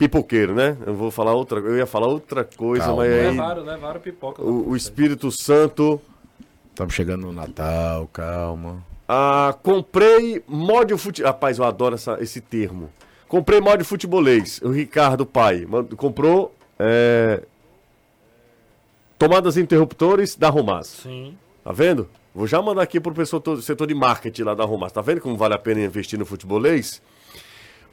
pipoqueiro, 0.00 0.54
né? 0.54 0.76
Eu 0.86 0.94
vou 0.94 1.10
falar 1.10 1.34
outra, 1.34 1.60
eu 1.60 1.76
ia 1.76 1.84
falar 1.86 2.06
outra 2.08 2.42
coisa, 2.42 2.86
Calma. 2.86 3.02
mas 3.04 3.12
aí 3.12 3.30
Levaram, 3.30 3.62
levaram 3.62 4.00
pipoca. 4.00 4.42
o, 4.42 4.70
o 4.70 4.76
Espírito 4.76 5.30
Santo 5.30 6.00
Estamos 6.70 6.94
chegando 6.94 7.26
no 7.26 7.32
Natal, 7.34 8.08
calma. 8.10 8.82
Ah, 9.06 9.54
comprei 9.62 10.42
mod 10.48 10.96
fute... 10.96 11.22
Rapaz, 11.22 11.58
eu 11.58 11.64
adoro 11.64 11.96
essa- 11.96 12.16
esse 12.22 12.40
termo. 12.40 12.88
Comprei 13.28 13.60
mod 13.60 13.84
futebolês. 13.84 14.60
O 14.62 14.70
Ricardo 14.70 15.26
Pai 15.26 15.66
mand- 15.68 15.94
comprou 15.96 16.54
é, 16.78 17.42
tomadas 19.18 19.56
interruptores 19.58 20.34
da 20.36 20.48
Romaz. 20.48 20.86
Sim. 20.86 21.36
Tá 21.62 21.72
vendo? 21.72 22.08
Vou 22.34 22.46
já 22.46 22.62
mandar 22.62 22.82
aqui 22.82 22.98
pro 22.98 23.12
pessoal 23.12 23.40
do 23.42 23.60
setor 23.60 23.86
de 23.86 23.94
marketing 23.94 24.42
lá 24.44 24.54
da 24.54 24.64
Romaz. 24.64 24.92
Tá 24.92 25.02
vendo 25.02 25.20
como 25.20 25.36
vale 25.36 25.52
a 25.54 25.58
pena 25.58 25.80
investir 25.82 26.18
no 26.18 26.24
futebolês? 26.24 27.02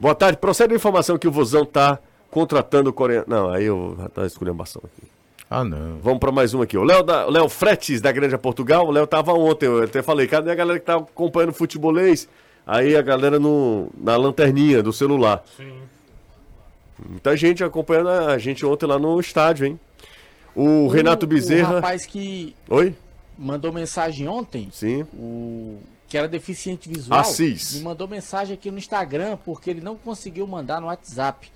Boa 0.00 0.14
tarde. 0.14 0.38
Procede 0.38 0.72
a 0.72 0.76
informação 0.76 1.18
que 1.18 1.26
o 1.28 1.32
Vozão 1.32 1.64
tá 1.64 1.98
contratando 2.30 2.90
o 2.90 2.92
coreano. 2.92 3.24
Não, 3.28 3.50
aí 3.50 3.64
eu 3.64 3.96
tá 4.14 4.24
esculhambação 4.26 4.82
aqui. 4.84 5.08
Ah, 5.50 5.64
não. 5.64 5.98
Vamos 6.02 6.18
para 6.18 6.30
mais 6.30 6.52
um 6.54 6.60
aqui. 6.62 6.76
O 6.76 6.84
Léo, 6.84 7.02
da, 7.02 7.26
o 7.26 7.30
Léo 7.30 7.48
Fretes, 7.48 8.00
da 8.00 8.12
Grande 8.12 8.36
Portugal. 8.36 8.86
O 8.86 8.90
Léo 8.90 9.06
tava 9.06 9.32
ontem, 9.32 9.66
eu 9.66 9.82
até 9.82 10.02
falei, 10.02 10.26
cadê 10.26 10.50
a 10.50 10.54
galera 10.54 10.78
que 10.78 10.84
tá 10.84 10.96
acompanhando 10.96 11.52
futebolês? 11.52 12.28
Aí 12.66 12.94
a 12.94 13.00
galera 13.02 13.40
no, 13.40 13.88
na 13.98 14.14
lanterninha 14.16 14.82
do 14.82 14.92
celular. 14.92 15.42
Sim. 15.56 15.72
Muita 17.08 17.34
gente 17.36 17.64
acompanhando 17.64 18.10
a 18.10 18.36
gente 18.36 18.66
ontem 18.66 18.84
lá 18.86 18.98
no 18.98 19.18
estádio, 19.18 19.66
hein? 19.66 19.80
O 20.54 20.88
Renato 20.88 21.24
O 21.24 21.28
Bezerra. 21.28 21.76
rapaz 21.76 22.04
que 22.04 22.54
Oi? 22.68 22.94
mandou 23.38 23.72
mensagem 23.72 24.28
ontem, 24.28 24.68
Sim. 24.72 25.02
o 25.14 25.78
que 26.08 26.16
era 26.16 26.26
deficiente 26.26 26.88
visual, 26.88 27.20
Assis. 27.20 27.74
me 27.74 27.82
mandou 27.82 28.08
mensagem 28.08 28.54
aqui 28.54 28.70
no 28.70 28.78
Instagram 28.78 29.36
porque 29.44 29.70
ele 29.70 29.80
não 29.80 29.96
conseguiu 29.96 30.46
mandar 30.46 30.80
no 30.80 30.86
WhatsApp. 30.86 31.50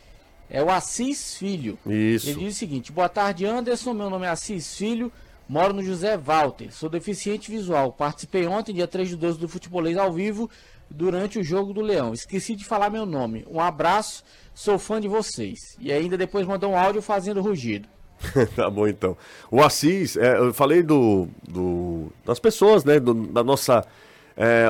É 0.51 0.63
o 0.63 0.71
Assis 0.71 1.35
Filho. 1.37 1.79
Ele 1.87 2.15
Isso. 2.15 2.35
diz 2.39 2.55
o 2.55 2.59
seguinte: 2.59 2.93
Boa 2.93 3.09
tarde, 3.09 3.47
Anderson. 3.47 3.95
Meu 3.95 4.11
nome 4.11 4.27
é 4.27 4.29
Assis 4.29 4.77
Filho. 4.77 5.11
Moro 5.49 5.73
no 5.73 5.83
José 5.83 6.17
Walter. 6.17 6.71
Sou 6.73 6.89
deficiente 6.91 7.51
visual. 7.51 7.93
Participei 7.93 8.47
ontem, 8.47 8.75
dia 8.75 8.87
3 8.87 9.09
de 9.09 9.17
12, 9.17 9.39
do 9.39 9.49
Futebolês 9.49 9.97
ao 9.97 10.13
vivo, 10.13 10.49
durante 10.91 11.39
o 11.39 11.43
jogo 11.43 11.73
do 11.73 11.81
Leão. 11.81 12.13
Esqueci 12.13 12.55
de 12.55 12.65
falar 12.65 12.91
meu 12.91 13.05
nome. 13.07 13.45
Um 13.51 13.61
abraço. 13.61 14.23
Sou 14.55 14.79
fã 14.79 15.01
de 15.01 15.09
vocês. 15.09 15.77
E 15.81 15.91
ainda 15.91 16.17
depois 16.19 16.47
mandou 16.47 16.71
um 16.73 16.77
áudio 16.79 17.01
fazendo 17.03 17.41
rugido. 17.41 17.89
tá 18.55 18.69
bom 18.71 18.87
então. 18.87 19.17
O 19.51 19.63
Assis, 19.63 20.17
é, 20.17 20.37
eu 20.39 20.53
falei 20.55 20.83
do, 20.83 21.27
do- 21.49 22.13
das 22.25 22.39
pessoas, 22.39 22.85
né? 22.85 23.01
do- 23.01 23.15
da 23.27 23.43
nossa 23.43 23.85
é, 24.37 24.67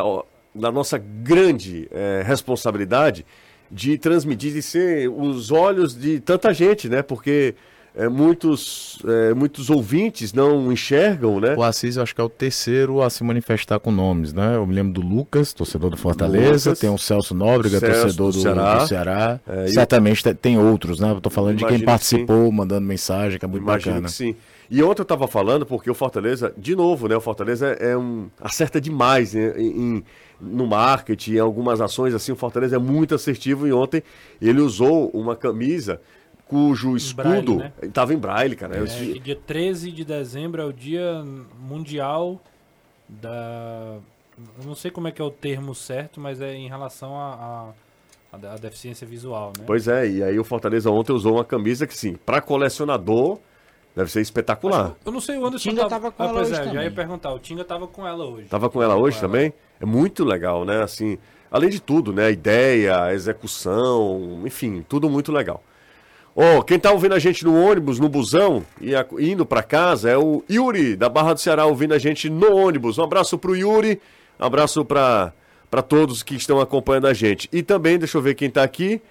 da 0.55 0.71
nossa 0.71 0.99
grande 0.99 1.89
é, 1.91 2.23
responsabilidade 2.25 3.25
de 3.71 3.97
transmitir, 3.97 4.53
de 4.53 4.61
ser 4.63 5.09
os 5.09 5.51
olhos 5.51 5.97
de 5.99 6.21
tanta 6.21 6.53
gente, 6.53 6.89
né? 6.91 7.01
Porque 7.03 7.55
é, 7.95 8.07
muitos, 8.09 8.99
é, 9.07 9.33
muitos 9.35 9.71
ouvintes 9.71 10.33
não 10.35 10.71
enxergam, 10.71 11.41
né? 11.41 11.55
O 11.57 11.63
Assis, 11.63 11.97
eu 11.97 12.03
acho 12.03 12.15
que 12.15 12.21
é 12.21 12.25
o 12.25 12.29
terceiro 12.29 13.01
a 13.03 13.09
se 13.09 13.25
manifestar 13.25 13.79
com 13.81 13.91
nomes, 13.91 14.33
né? 14.35 14.57
Eu 14.57 14.67
me 14.67 14.75
lembro 14.75 14.93
do 14.93 15.01
Lucas, 15.01 15.53
torcedor 15.55 15.89
do 15.91 15.97
Fortaleza, 15.97 16.71
Lucas. 16.71 16.79
tem 16.81 16.91
o 16.91 16.99
Celso 16.99 17.35
Nóbrega, 17.35 17.79
Celso 17.81 18.01
torcedor 18.03 18.31
do 18.33 18.37
do, 18.37 18.43
Ceará. 18.43 18.79
do 18.79 18.87
Ceará. 18.89 19.41
É, 19.47 19.67
Certamente 19.69 20.23
te- 20.23 20.35
tem 20.35 20.59
outros, 20.59 21.01
né? 21.01 21.11
Eu 21.11 21.21
tô 21.21 21.31
falando 21.31 21.57
de 21.59 21.67
quem 21.67 21.79
que 21.79 21.85
participou, 21.85 22.51
mandando 22.53 22.87
mensagem, 22.87 23.39
que 23.39 23.45
é 23.45 23.49
muito 23.49 23.63
Imagino 23.63 23.93
bacana. 23.95 24.09
que 24.09 24.15
sim. 24.15 24.37
E 24.71 24.83
ontem 24.83 25.03
eu 25.03 25.07
tava 25.07 25.27
falando 25.29 25.67
porque 25.67 25.91
o 25.91 25.95
Fortaleza, 25.95 26.53
de 26.57 26.75
novo, 26.75 27.09
né? 27.09 27.17
O 27.17 27.21
Fortaleza 27.21 27.69
é 27.69 27.97
um. 27.97 28.31
acerta 28.41 28.81
demais 28.81 29.35
né, 29.35 29.53
em, 29.57 29.97
em- 29.97 30.05
no 30.41 30.67
marketing, 30.67 31.35
em 31.35 31.39
algumas 31.39 31.81
ações, 31.81 32.15
assim, 32.15 32.33
o 32.33 32.37
Fortaleza 32.37 32.75
é 32.77 32.79
muito 32.79 33.15
assertivo 33.15 33.67
e 33.67 33.73
ontem 33.73 34.03
ele 34.41 34.61
usou 34.61 35.09
uma 35.11 35.37
camisa 35.37 36.01
cujo 36.49 36.97
escudo 36.97 37.23
braille, 37.23 37.57
né? 37.57 37.73
estava 37.83 38.13
em 38.13 38.19
braille, 38.19 38.57
cara. 38.57 38.77
É, 38.77 38.85
dia 39.21 39.37
13 39.37 39.93
de 39.93 40.05
dezembro 40.05 40.61
é 40.61 40.65
o 40.65 40.73
dia 40.73 41.25
mundial 41.61 42.41
da. 43.09 43.99
Eu 44.59 44.67
não 44.67 44.75
sei 44.75 44.91
como 44.91 45.07
é 45.09 45.13
que 45.13 45.21
é 45.21 45.25
o 45.25 45.31
termo 45.31 45.75
certo, 45.75 46.21
mas 46.21 46.41
é 46.41 46.55
em 46.55 46.69
relação 46.69 47.15
à 47.17 47.73
a, 48.33 48.37
a, 48.37 48.53
a 48.55 48.57
deficiência 48.57 49.07
visual, 49.07 49.53
né? 49.57 49.65
Pois 49.67 49.87
é, 49.87 50.09
e 50.09 50.23
aí 50.23 50.39
o 50.39 50.45
Fortaleza 50.45 50.91
ontem 50.91 51.13
usou 51.13 51.35
uma 51.35 51.45
camisa 51.45 51.87
que, 51.87 51.97
sim, 51.97 52.15
para 52.15 52.41
colecionador 52.41 53.39
deve 53.95 54.11
ser 54.11 54.21
espetacular. 54.21 54.95
Eu 55.05 55.13
não 55.13 55.21
sei, 55.21 55.37
o 55.39 55.47
Anderson 55.47 55.71
Tinga 55.71 55.89
tava 55.89 56.11
com 56.11 56.23
ah, 56.23 56.27
ela 56.27 56.35
pois 56.35 56.49
hoje 56.51 56.55
é, 56.61 56.65
já 56.65 56.71
ia 56.71 56.73
também. 56.77 56.91
perguntar. 56.93 57.33
O 57.33 57.39
Tinga 57.39 57.65
tava 57.65 57.87
com 57.87 58.07
ela 58.07 58.25
hoje. 58.25 58.47
Tava 58.49 58.69
com 58.71 58.83
ela 58.83 58.97
hoje 58.97 59.19
Com 59.19 59.25
ela. 59.27 59.33
também? 59.35 59.53
É 59.81 59.85
muito 59.87 60.25
legal, 60.25 60.65
né? 60.65 60.83
Assim, 60.83 61.19
além 61.51 61.69
de 61.71 61.81
tudo, 61.81 62.13
né? 62.13 62.27
A 62.27 62.31
ideia, 62.31 63.03
a 63.05 63.13
execução, 63.15 64.41
enfim, 64.45 64.85
tudo 64.89 65.09
muito 65.11 65.31
legal. 65.33 65.63
Ó, 66.35 66.63
quem 66.63 66.79
tá 66.79 66.91
ouvindo 66.91 67.15
a 67.15 67.19
gente 67.19 67.45
no 67.45 67.55
ônibus, 67.55 67.99
no 68.01 68.09
busão, 68.09 68.65
e 68.81 68.95
a- 68.95 69.05
indo 69.19 69.45
pra 69.45 69.63
casa 69.63 70.09
é 70.11 70.17
o 70.17 70.43
Yuri, 70.51 70.97
da 70.97 71.09
Barra 71.09 71.35
do 71.35 71.41
Ceará, 71.41 71.67
ouvindo 71.67 71.93
a 71.93 71.99
gente 71.99 72.31
no 72.31 72.57
ônibus. 72.57 72.97
Um 72.99 73.03
abraço 73.05 73.37
pro 73.37 73.55
Yuri, 73.55 74.01
um 74.41 74.45
abraço 74.47 74.83
pra, 74.83 75.33
pra 75.71 75.83
todos 75.83 76.23
que 76.23 76.35
estão 76.35 76.59
acompanhando 76.59 77.07
a 77.07 77.13
gente. 77.13 77.51
E 77.53 77.63
também, 77.63 77.99
deixa 77.99 78.17
eu 78.17 78.23
ver 78.23 78.35
quem 78.35 78.49
tá 78.49 78.63
aqui. 78.63 79.03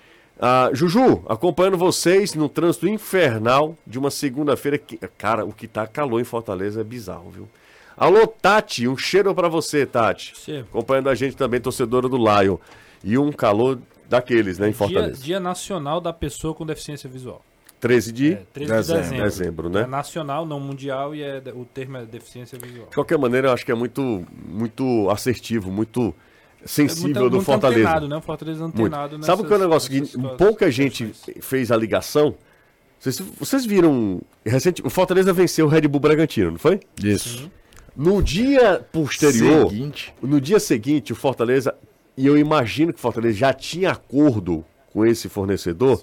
Ah, 0.44 0.72
Juju, 0.74 1.24
acompanhando 1.30 1.78
vocês 1.78 2.34
no 2.34 2.50
trânsito 2.50 2.88
infernal 2.88 3.78
de 3.86 4.00
uma 4.00 4.10
segunda-feira. 4.10 4.76
Que... 4.80 4.98
Cara, 5.18 5.46
o 5.46 5.54
que 5.54 5.68
tá 5.68 5.86
calor 5.86 6.20
em 6.20 6.24
Fortaleza 6.24 6.82
é 6.82 6.84
bizarro, 6.84 7.30
viu? 7.30 7.48
Alô, 7.96 8.26
Tati, 8.26 8.88
um 8.88 8.98
cheiro 8.98 9.36
pra 9.36 9.48
você, 9.48 9.86
Tati. 9.86 10.34
Você. 10.36 10.66
Acompanhando 10.68 11.10
a 11.10 11.16
gente 11.16 11.38
também, 11.38 11.62
torcedora 11.62 12.10
do 12.10 12.18
Lion. 12.18 12.58
E 13.04 13.18
um 13.20 13.32
calor 13.32 13.78
daqueles, 14.10 14.58
né, 14.58 14.68
em 14.68 14.72
Dia, 14.72 14.78
Fortaleza. 14.78 15.22
Dia 15.22 15.40
Nacional 15.40 16.02
da 16.02 16.12
Pessoa 16.12 16.56
com 16.56 16.66
Deficiência 16.66 17.08
Visual. 17.08 17.44
13 17.80 18.12
de 18.12 18.34
É, 18.34 18.44
13 18.54 18.72
de 18.72 18.78
dezembro. 18.78 19.04
dezembro. 19.04 19.24
dezembro, 19.24 19.70
né? 19.70 19.82
É 19.82 19.88
nacional, 19.88 20.46
não 20.46 20.60
mundial, 20.60 21.14
e 21.16 21.22
é, 21.22 21.42
o 21.54 21.66
termo 21.66 21.98
é 21.98 22.06
deficiência 22.06 22.58
visual. 22.58 22.88
De 22.88 22.96
qualquer 22.96 23.18
maneira, 23.18 23.50
eu 23.50 23.54
acho 23.54 23.66
que 23.66 23.72
é 23.72 23.76
muito, 23.76 24.26
muito 24.46 25.10
assertivo, 25.10 25.72
muito 25.72 26.14
sensível 26.66 27.04
muito, 27.22 27.30
do 27.30 27.36
muito 27.38 27.46
Fortaleza. 27.46 27.82
antenado, 27.82 28.08
né? 28.08 28.18
O 28.18 28.22
Fortaleza 28.22 28.64
Muito. 28.64 28.80
antenado 28.82 29.24
Sabe 29.26 29.42
o 29.42 29.46
que 29.46 29.54
é 29.54 29.56
o 29.56 29.60
nessas- 29.60 29.90
negócio? 29.90 29.94
nessas 30.00 30.16
Que 30.32 30.38
pouca 30.38 30.72
gente 30.72 31.08
situações. 31.14 31.46
fez 31.46 31.72
a 31.72 31.78
ligação. 31.78 32.36
Vocês, 33.00 33.20
vocês 33.40 33.66
viram. 33.66 34.22
Recente, 34.46 34.82
o 34.86 34.90
Fortaleza 34.90 35.34
venceu 35.34 35.66
o 35.66 35.70
Red 35.70 35.82
Bull 35.88 36.00
Bragantino, 36.00 36.52
não 36.52 36.60
foi? 36.60 36.80
Isso. 37.04 37.50
No 37.96 38.22
dia 38.22 38.86
posterior, 38.92 39.70
Seguinte. 39.70 40.14
no 40.22 40.40
dia 40.40 40.60
seguinte, 40.60 41.12
o 41.12 41.16
Fortaleza, 41.16 41.76
e 42.16 42.26
eu 42.26 42.38
imagino 42.38 42.94
que 42.94 43.00
o 43.00 43.02
Fortaleza 43.02 43.36
já 43.38 43.54
tinha 43.54 43.92
acordo 43.92 44.64
com 44.94 45.06
esse 45.06 45.28
fornecedor, 45.30 46.02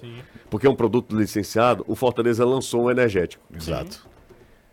porque 0.49 0.67
é 0.67 0.69
um 0.69 0.75
produto 0.75 1.15
licenciado, 1.15 1.83
o 1.87 1.95
Fortaleza 1.95 2.43
lançou 2.45 2.83
um 2.85 2.91
energético. 2.91 3.43
Exato. 3.55 4.07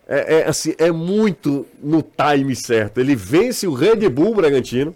É, 0.09 0.39
é, 0.41 0.49
assim, 0.49 0.75
é 0.79 0.91
muito 0.93 1.67
no 1.83 2.03
time 2.03 2.55
certo. 2.55 2.99
Ele 2.99 3.17
vence 3.17 3.67
o 3.67 3.73
Red 3.73 4.09
Bull 4.09 4.35
Bragantino. 4.35 4.95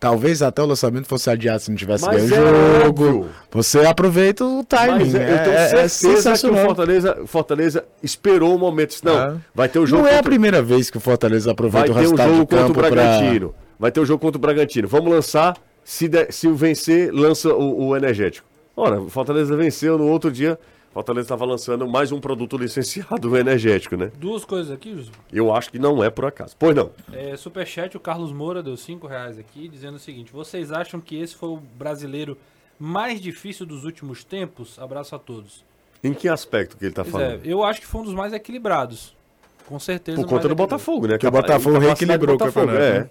Talvez 0.00 0.42
até 0.42 0.62
o 0.62 0.66
lançamento 0.66 1.08
fosse 1.08 1.28
adiado 1.28 1.60
se 1.60 1.70
não 1.70 1.76
tivesse 1.76 2.04
Mas 2.04 2.30
ganho 2.30 2.34
é 2.46 2.50
o 2.50 2.84
jogo. 2.84 3.04
óbvio. 3.08 3.28
Você 3.50 3.80
aproveita 3.80 4.44
o 4.44 4.62
timing. 4.62 5.16
É, 5.16 5.32
eu 5.32 5.38
tenho 5.44 5.56
é, 5.56 5.64
é 5.84 5.88
certeza 5.88 6.38
que 6.38 6.46
o. 6.46 6.56
Fortaleza, 6.56 7.18
Fortaleza 7.26 7.84
esperou 8.00 8.54
o 8.54 8.58
momento. 8.58 8.96
Não, 9.02 9.18
É. 9.20 9.34
vai 9.52 9.68
ter 9.68 9.80
o 9.80 9.86
jogo 9.86 10.02
Não 10.02 10.08
é 10.08 10.12
a 10.12 10.16
contra- 10.18 10.30
primeira 10.30 10.62
vez 10.62 10.88
que 10.88 10.98
o 10.98 11.00
Fortaleza 11.00 11.46
vai 11.46 11.52
aproveita 11.52 11.90
o 11.90 11.94
ter 11.94 11.98
o 11.98 12.00
resultado 12.00 12.28
jogo 12.28 12.40
de 12.40 12.46
contra 12.46 12.58
o 12.58 12.66
campo 12.68 12.78
pra... 12.80 12.90
Bragantino. 12.90 13.54
Vai 13.76 13.90
ter 13.90 14.00
o 14.00 14.06
jogo 14.06 14.20
contra 14.20 14.38
o 14.38 14.40
Bragantino. 14.40 14.86
Vamos 14.86 15.10
lançar. 15.10 15.56
Se, 15.84 16.06
der- 16.06 16.32
se 16.32 16.46
o 16.46 16.54
vencer, 16.54 17.12
lança 17.12 17.48
o, 17.52 17.88
o 17.88 17.96
energético. 17.96 18.46
Ora, 18.76 19.00
o 19.00 19.08
Fortaleza 19.08 19.56
venceu 19.56 19.98
no 19.98 20.04
outro 20.06 20.30
dia. 20.30 20.56
Fortaleza 20.92 21.26
estava 21.26 21.44
lançando 21.44 21.86
mais 21.86 22.10
um 22.10 22.18
produto 22.20 22.56
licenciado, 22.56 23.30
o 23.30 23.36
energético, 23.38 23.96
né? 23.96 24.10
Duas 24.18 24.44
coisas 24.44 24.72
aqui, 24.72 24.92
Jus. 24.96 25.10
Eu 25.32 25.54
acho 25.54 25.70
que 25.70 25.78
não 25.78 26.02
é 26.02 26.10
por 26.10 26.24
acaso. 26.24 26.56
Pois 26.58 26.74
não. 26.74 26.90
É, 27.12 27.36
Superchat, 27.36 27.96
o 27.96 28.00
Carlos 28.00 28.32
Moura 28.32 28.62
deu 28.62 28.76
5 28.76 29.06
reais 29.06 29.38
aqui, 29.38 29.68
dizendo 29.68 29.96
o 29.96 29.98
seguinte: 29.98 30.32
Vocês 30.32 30.72
acham 30.72 31.00
que 31.00 31.16
esse 31.20 31.34
foi 31.36 31.50
o 31.50 31.56
brasileiro 31.56 32.36
mais 32.78 33.20
difícil 33.20 33.66
dos 33.66 33.84
últimos 33.84 34.24
tempos? 34.24 34.78
Abraço 34.78 35.14
a 35.14 35.18
todos. 35.18 35.64
Em 36.02 36.14
que 36.14 36.28
aspecto 36.28 36.76
que 36.76 36.84
ele 36.84 36.92
está 36.92 37.02
Pois 37.02 37.12
falando? 37.12 37.44
é, 37.44 37.52
eu 37.52 37.62
acho 37.62 37.80
que 37.80 37.86
foi 37.86 38.00
um 38.00 38.04
dos 38.04 38.14
mais 38.14 38.32
equilibrados. 38.32 39.14
Com 39.66 39.78
certeza. 39.78 40.20
Por 40.20 40.26
conta 40.28 40.48
do. 40.48 40.54
Botafogo, 40.54 41.06
né? 41.06 41.18
Que 41.18 41.26
o 41.26 41.30
Botafogo 41.30 41.78
reequilibrou 41.78 42.36
o 42.36 42.38
campeonato, 42.38 42.78
É. 42.78 43.00
né? 43.00 43.10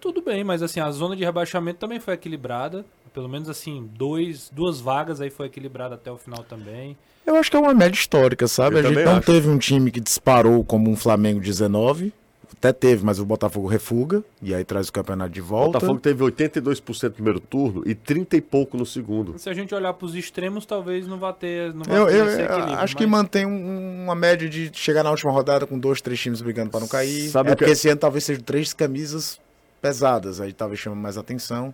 Tudo 0.00 0.20
bem, 0.20 0.44
mas 0.44 0.62
assim, 0.62 0.78
a 0.78 0.90
zona 0.90 1.16
de 1.16 1.24
rebaixamento 1.24 1.78
também 1.78 1.98
foi 1.98 2.12
equilibrada. 2.14 2.84
Pelo 3.16 3.30
menos 3.30 3.48
assim, 3.48 3.88
dois, 3.94 4.50
duas 4.54 4.78
vagas 4.78 5.22
aí 5.22 5.30
foi 5.30 5.46
equilibrada 5.46 5.94
até 5.94 6.12
o 6.12 6.18
final 6.18 6.44
também. 6.44 6.94
Eu 7.24 7.36
acho 7.36 7.50
que 7.50 7.56
é 7.56 7.60
uma 7.60 7.72
média 7.72 7.96
histórica, 7.98 8.46
sabe? 8.46 8.76
Eu 8.76 8.80
a 8.80 8.82
gente 8.82 9.02
não 9.04 9.16
acho. 9.16 9.26
teve 9.32 9.48
um 9.48 9.56
time 9.56 9.90
que 9.90 10.00
disparou 10.00 10.62
como 10.62 10.90
um 10.90 10.94
Flamengo 10.94 11.40
19. 11.40 12.12
Até 12.58 12.74
teve, 12.74 13.02
mas 13.06 13.18
o 13.18 13.24
Botafogo 13.24 13.66
refuga. 13.68 14.22
E 14.42 14.54
aí 14.54 14.64
traz 14.64 14.88
o 14.88 14.92
campeonato 14.92 15.30
de 15.30 15.40
O 15.40 15.44
volta. 15.44 15.72
Botafogo 15.78 15.98
teve 15.98 16.22
82% 16.22 17.04
no 17.04 17.10
primeiro 17.10 17.40
turno 17.40 17.82
e 17.86 17.94
30 17.94 18.36
e 18.36 18.40
pouco 18.42 18.76
no 18.76 18.84
segundo. 18.84 19.38
Se 19.38 19.48
a 19.48 19.54
gente 19.54 19.74
olhar 19.74 19.94
para 19.94 20.04
os 20.04 20.14
extremos, 20.14 20.66
talvez 20.66 21.06
não 21.06 21.18
vá 21.18 21.32
ter. 21.32 21.72
Não 21.72 21.84
vá 21.84 21.94
Eu, 21.94 22.06
ter 22.08 22.16
eu- 22.16 22.26
esse 22.26 22.42
equilíbrio, 22.42 22.76
acho 22.78 22.96
que 22.98 23.06
mas- 23.06 23.18
mantém 23.22 23.46
um- 23.46 24.04
uma 24.04 24.14
média 24.14 24.46
de 24.46 24.70
chegar 24.74 25.02
na 25.02 25.10
última 25.10 25.32
rodada 25.32 25.66
com 25.66 25.78
dois, 25.78 26.02
três 26.02 26.20
times 26.20 26.42
brigando 26.42 26.68
para 26.70 26.80
não 26.80 26.88
cair. 26.88 27.30
Sabe 27.30 27.48
é 27.48 27.52
o 27.52 27.56
que- 27.56 27.60
porque 27.64 27.72
esse 27.72 27.88
ano 27.88 27.98
talvez 27.98 28.24
sejam 28.24 28.42
três 28.42 28.74
camisas 28.74 29.40
pesadas, 29.80 30.38
aí 30.38 30.52
talvez 30.52 30.78
chame 30.80 30.96
mais 30.96 31.16
atenção. 31.16 31.72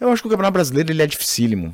Eu 0.00 0.08
acho 0.10 0.22
que 0.22 0.28
o 0.28 0.30
Campeonato 0.30 0.52
Brasileiro 0.54 0.90
ele 0.92 1.02
é 1.02 1.06
dificílimo. 1.06 1.72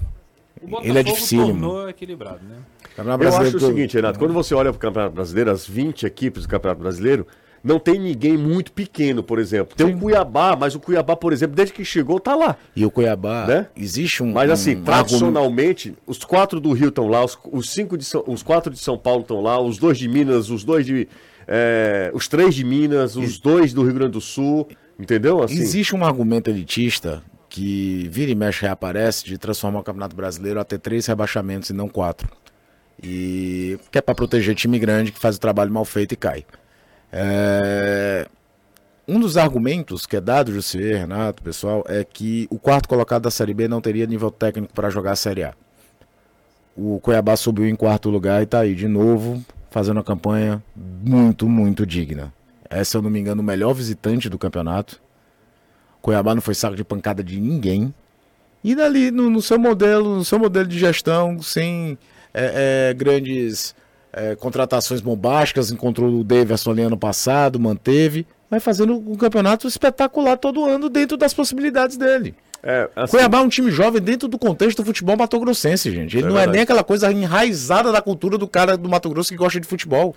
O 0.63 0.67
Botafogo 0.67 0.89
ele 0.91 0.99
é 0.99 1.03
dificílimo. 1.03 1.89
equilibrado, 1.89 2.41
né? 2.49 2.57
O 2.93 2.97
Campeonato 2.97 3.25
Eu 3.25 3.37
acho 3.37 3.57
o 3.57 3.61
seguinte, 3.61 3.95
Renato, 3.97 4.19
quando 4.19 4.35
você 4.35 4.55
olha 4.55 4.71
para 4.71 4.77
o 4.77 4.81
Campeonato 4.81 5.15
Brasileiro, 5.15 5.51
as 5.51 5.67
20 5.67 6.05
equipes 6.07 6.43
do 6.43 6.49
Campeonato 6.49 6.83
Brasileiro, 6.83 7.27
não 7.63 7.79
tem 7.79 7.99
ninguém 7.99 8.37
muito 8.37 8.73
pequeno, 8.73 9.23
por 9.23 9.39
exemplo. 9.39 9.75
Tem 9.77 9.95
o 9.95 9.99
Cuiabá, 9.99 10.57
mas 10.57 10.75
o 10.75 10.81
Cuiabá, 10.81 11.15
por 11.17 11.33
exemplo, 11.33 11.55
desde 11.57 11.75
que 11.75 11.85
chegou, 11.85 12.19
tá 12.21 12.35
lá. 12.35 12.57
E 12.75 12.85
o 12.87 12.91
Cuiabá, 12.91 13.47
Né? 13.47 13.67
existe 13.77 14.23
um. 14.23 14.33
Mas 14.33 14.51
um 14.51 14.53
assim, 14.53 14.71
argumento- 14.71 14.87
tradicionalmente, 14.93 15.95
os 16.07 16.19
quatro 16.25 16.61
do 16.61 16.73
Rio 16.73 16.89
estão 16.89 17.09
lá, 17.09 17.25
os, 17.25 17.39
os 17.53 17.71
cinco 17.71 17.97
de 17.99 18.05
São, 18.05 18.25
os 18.27 18.43
quatro 18.43 18.71
de 18.73 18.79
São 18.79 18.97
Paulo 18.99 19.23
estão 19.23 19.41
lá, 19.43 19.61
os 19.61 19.79
dois 19.79 19.99
de 19.99 20.09
Minas, 20.09 20.51
os 20.51 20.65
dois 20.65 20.85
de. 20.87 21.09
é, 21.47 22.11
os 22.15 22.29
três 22.29 22.55
de 22.55 22.65
Minas, 22.65 23.17
os 23.17 23.39
dois 23.39 23.73
do 23.73 23.83
Rio 23.83 23.95
Grande 23.95 24.13
do 24.13 24.21
Sul. 24.21 24.69
Entendeu? 24.99 25.43
Assim, 25.43 25.55
Existe 25.59 25.97
um 25.97 26.05
argumento 26.05 26.51
elitista 26.51 27.23
que 27.51 28.09
vira 28.11 28.31
e 28.31 28.35
mexe 28.35 28.63
reaparece 28.63 29.27
de 29.27 29.37
transformar 29.37 29.81
o 29.81 29.83
Campeonato 29.83 30.17
Brasileiro 30.17 30.59
a 30.61 30.65
ter 30.65 30.79
três 30.79 31.05
rebaixamentos 31.07 31.69
e 31.69 31.75
não 31.75 31.89
quatro. 31.89 32.31
E 33.03 33.79
que 33.91 33.99
é 33.99 34.01
para 34.01 34.15
proteger 34.15 34.55
time 34.55 34.79
grande 34.79 35.13
que 35.13 35.19
faz 35.19 35.37
o 35.37 35.41
trabalho 35.41 35.71
mal 35.73 35.85
feito 35.85 36.13
e 36.13 36.17
cai. 36.17 36.47
É, 37.13 38.29
Um 39.09 39.19
dos 39.19 39.37
argumentos 39.37 40.07
que 40.07 40.17
é 40.17 40.21
dado, 40.21 40.53
Jussier, 40.53 41.01
Renato, 41.01 41.43
pessoal, 41.43 41.85
é 41.89 42.05
que 42.05 42.47
o 42.49 42.59
quarto 42.59 42.89
colocado 42.89 43.23
da 43.23 43.31
Série 43.31 43.53
B 43.53 43.67
não 43.67 43.81
teria 43.81 44.07
nível 44.07 44.31
técnico 44.31 44.73
para 44.73 44.89
jogar 44.89 45.13
a 45.13 45.17
Série 45.17 45.43
A. 45.43 45.53
O 46.77 47.01
Cuiabá 47.01 47.37
subiu 47.37 47.67
em 47.67 47.75
quarto 47.75 48.09
lugar 48.09 48.41
e 48.43 48.47
tá 48.47 48.61
aí 48.61 48.75
de 48.75 48.87
novo 48.87 49.45
fazendo 49.71 49.97
uma 49.97 50.05
campanha 50.05 50.63
muito, 50.77 51.49
muito 51.49 51.85
digna. 51.85 52.33
É, 52.69 52.85
se 52.85 52.97
eu 52.97 53.03
não 53.03 53.11
me 53.11 53.19
engano, 53.19 53.43
o 53.43 53.45
melhor 53.45 53.73
visitante 53.75 54.29
do 54.29 54.39
campeonato. 54.39 55.03
Cuiabá 56.03 56.35
não 56.35 56.43
foi 56.43 56.55
saco 56.55 56.77
de 56.77 56.85
pancada 56.85 57.23
de 57.23 57.39
ninguém. 57.41 57.93
E 58.63 58.75
dali, 58.75 59.11
no, 59.11 59.31
no 59.31 59.41
seu 59.41 59.59
modelo, 59.59 60.17
no 60.17 60.25
seu 60.25 60.39
modelo 60.39 60.67
de 60.67 60.79
gestão, 60.79 61.41
sem 61.41 61.97
é, 62.35 62.91
é, 62.91 62.95
grandes 62.95 63.75
é, 64.13 64.35
contratações 64.37 65.01
bombásticas, 65.01 65.71
encontrou 65.71 66.11
o 66.21 66.25
Davidson 66.25 66.71
ali 66.73 66.83
ano 66.83 66.97
passado, 66.99 67.59
manteve, 67.59 68.27
vai 68.51 68.61
fazendo 68.61 68.95
um 68.97 69.17
campeonato 69.17 69.67
espetacular 69.67 70.37
todo 70.37 70.65
ano 70.65 70.89
dentro 70.89 71.17
das 71.17 71.33
possibilidades 71.33 71.97
dele. 71.97 72.35
é, 72.63 72.91
assim, 72.97 73.13
Cuiabá 73.17 73.39
é 73.39 73.41
um 73.43 73.49
time 73.49 73.71
jovem 73.71 74.03
dentro 74.03 74.29
do 74.29 74.39
contexto 74.39 74.79
do 74.79 74.85
futebol 74.85 75.17
matogrossense, 75.17 75.91
gente. 75.91 76.17
Ele 76.19 76.25
É 76.27 76.29
não 76.29 76.35
verdade. 76.35 76.51
é 76.51 76.53
nem 76.53 76.63
aquela 76.63 76.85
coisa 76.85 77.11
enraizada 77.11 77.91
da 77.91 78.03
cultura 78.03 78.37
do 78.37 78.47
cara 78.47 78.77
do 78.77 78.89
Mato 78.91 79.09
Grosso 79.09 79.31
que 79.31 79.37
gosta 79.37 79.59
de 79.61 79.67
futebol. 79.67 80.15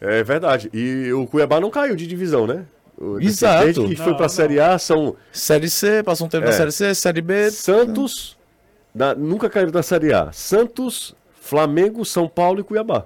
é 0.00 0.22
verdade. 0.22 0.68
E 0.74 1.10
o 1.12 1.26
Cuiabá 1.26 1.58
não 1.60 1.70
caiu 1.70 1.96
de 1.96 2.06
divisão, 2.06 2.46
né? 2.46 2.64
Exato. 3.20 3.64
Desde 3.64 3.86
que 3.88 3.96
foi 3.96 4.12
pra 4.14 4.22
não. 4.22 4.28
Série 4.28 4.60
A, 4.60 4.78
são 4.78 5.16
Série 5.32 5.68
C, 5.68 6.02
passou 6.02 6.26
um 6.26 6.30
tempo 6.30 6.44
na 6.44 6.50
É. 6.50 6.54
Série 6.54 6.72
C, 6.72 6.94
Série 6.94 7.20
B. 7.20 7.50
Santos, 7.50 8.36
da- 8.94 9.14
nunca 9.14 9.48
caíram 9.50 9.70
da 9.72 9.82
Série 9.82 10.12
A. 10.12 10.30
Santos, 10.32 11.14
Flamengo, 11.40 12.04
São 12.04 12.28
Paulo 12.28 12.60
e 12.60 12.62
Cuiabá. 12.64 13.04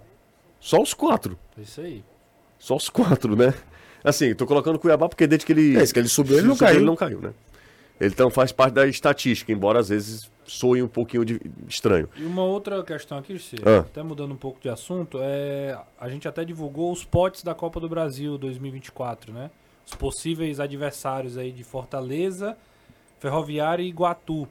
Só 0.61 0.81
os 0.83 0.93
quatro. 0.95 1.39
É 1.59 1.63
Isso 1.63 1.81
aí. 1.81 2.05
Só 2.59 2.77
os 2.77 2.89
quatro, 2.89 3.37
né? 3.37 3.55
Assim, 4.05 4.35
tô 4.35 4.47
colocando 4.47 4.79
Cuiabá 4.79 5.09
porque 5.09 5.27
desde 5.27 5.47
que 5.47 5.53
ele. 5.53 5.77
É, 5.77 5.87
que 5.87 5.99
ele 5.99 6.09
subiu, 6.09 6.39
ele 6.39 6.47
não 6.47 6.57
caiu. 6.57 6.77
Ele 6.77 6.85
não 6.85 6.97
caiu, 6.97 7.21
né? 7.21 7.33
Ele 8.01 8.11
então 8.13 8.29
faz 8.31 8.53
parte 8.53 8.75
da 8.75 8.87
estatística, 8.87 9.51
embora 9.51 9.79
às 9.81 9.89
vezes 9.89 10.31
soe 10.45 10.83
um 10.83 10.87
pouquinho 10.89 11.25
de- 11.25 11.41
estranho. 11.69 12.09
E 12.17 12.25
uma 12.25 12.43
outra 12.45 12.83
questão 12.85 13.17
aqui, 13.19 13.39
Cê, 13.39 13.57
Ah. 13.65 13.79
até 13.81 14.03
mudando 14.03 14.33
um 14.33 14.37
pouco 14.37 14.61
de 14.61 14.69
assunto, 14.69 15.19
é 15.21 15.77
a 15.99 16.09
gente 16.09 16.29
até 16.29 16.45
divulgou 16.45 16.93
os 16.93 17.05
potes 17.05 17.43
da 17.43 17.55
Copa 17.55 17.81
do 17.81 17.89
Brasil 17.89 18.37
2024, 18.37 19.33
né? 19.33 19.51
Os 19.87 19.95
possíveis 19.95 20.59
adversários 20.59 21.39
aí 21.39 21.53
de 21.53 21.63
Fortaleza, 21.63 22.57
Ferroviária 23.21 23.83
e 23.85 23.89
Iguatu. 23.89 24.49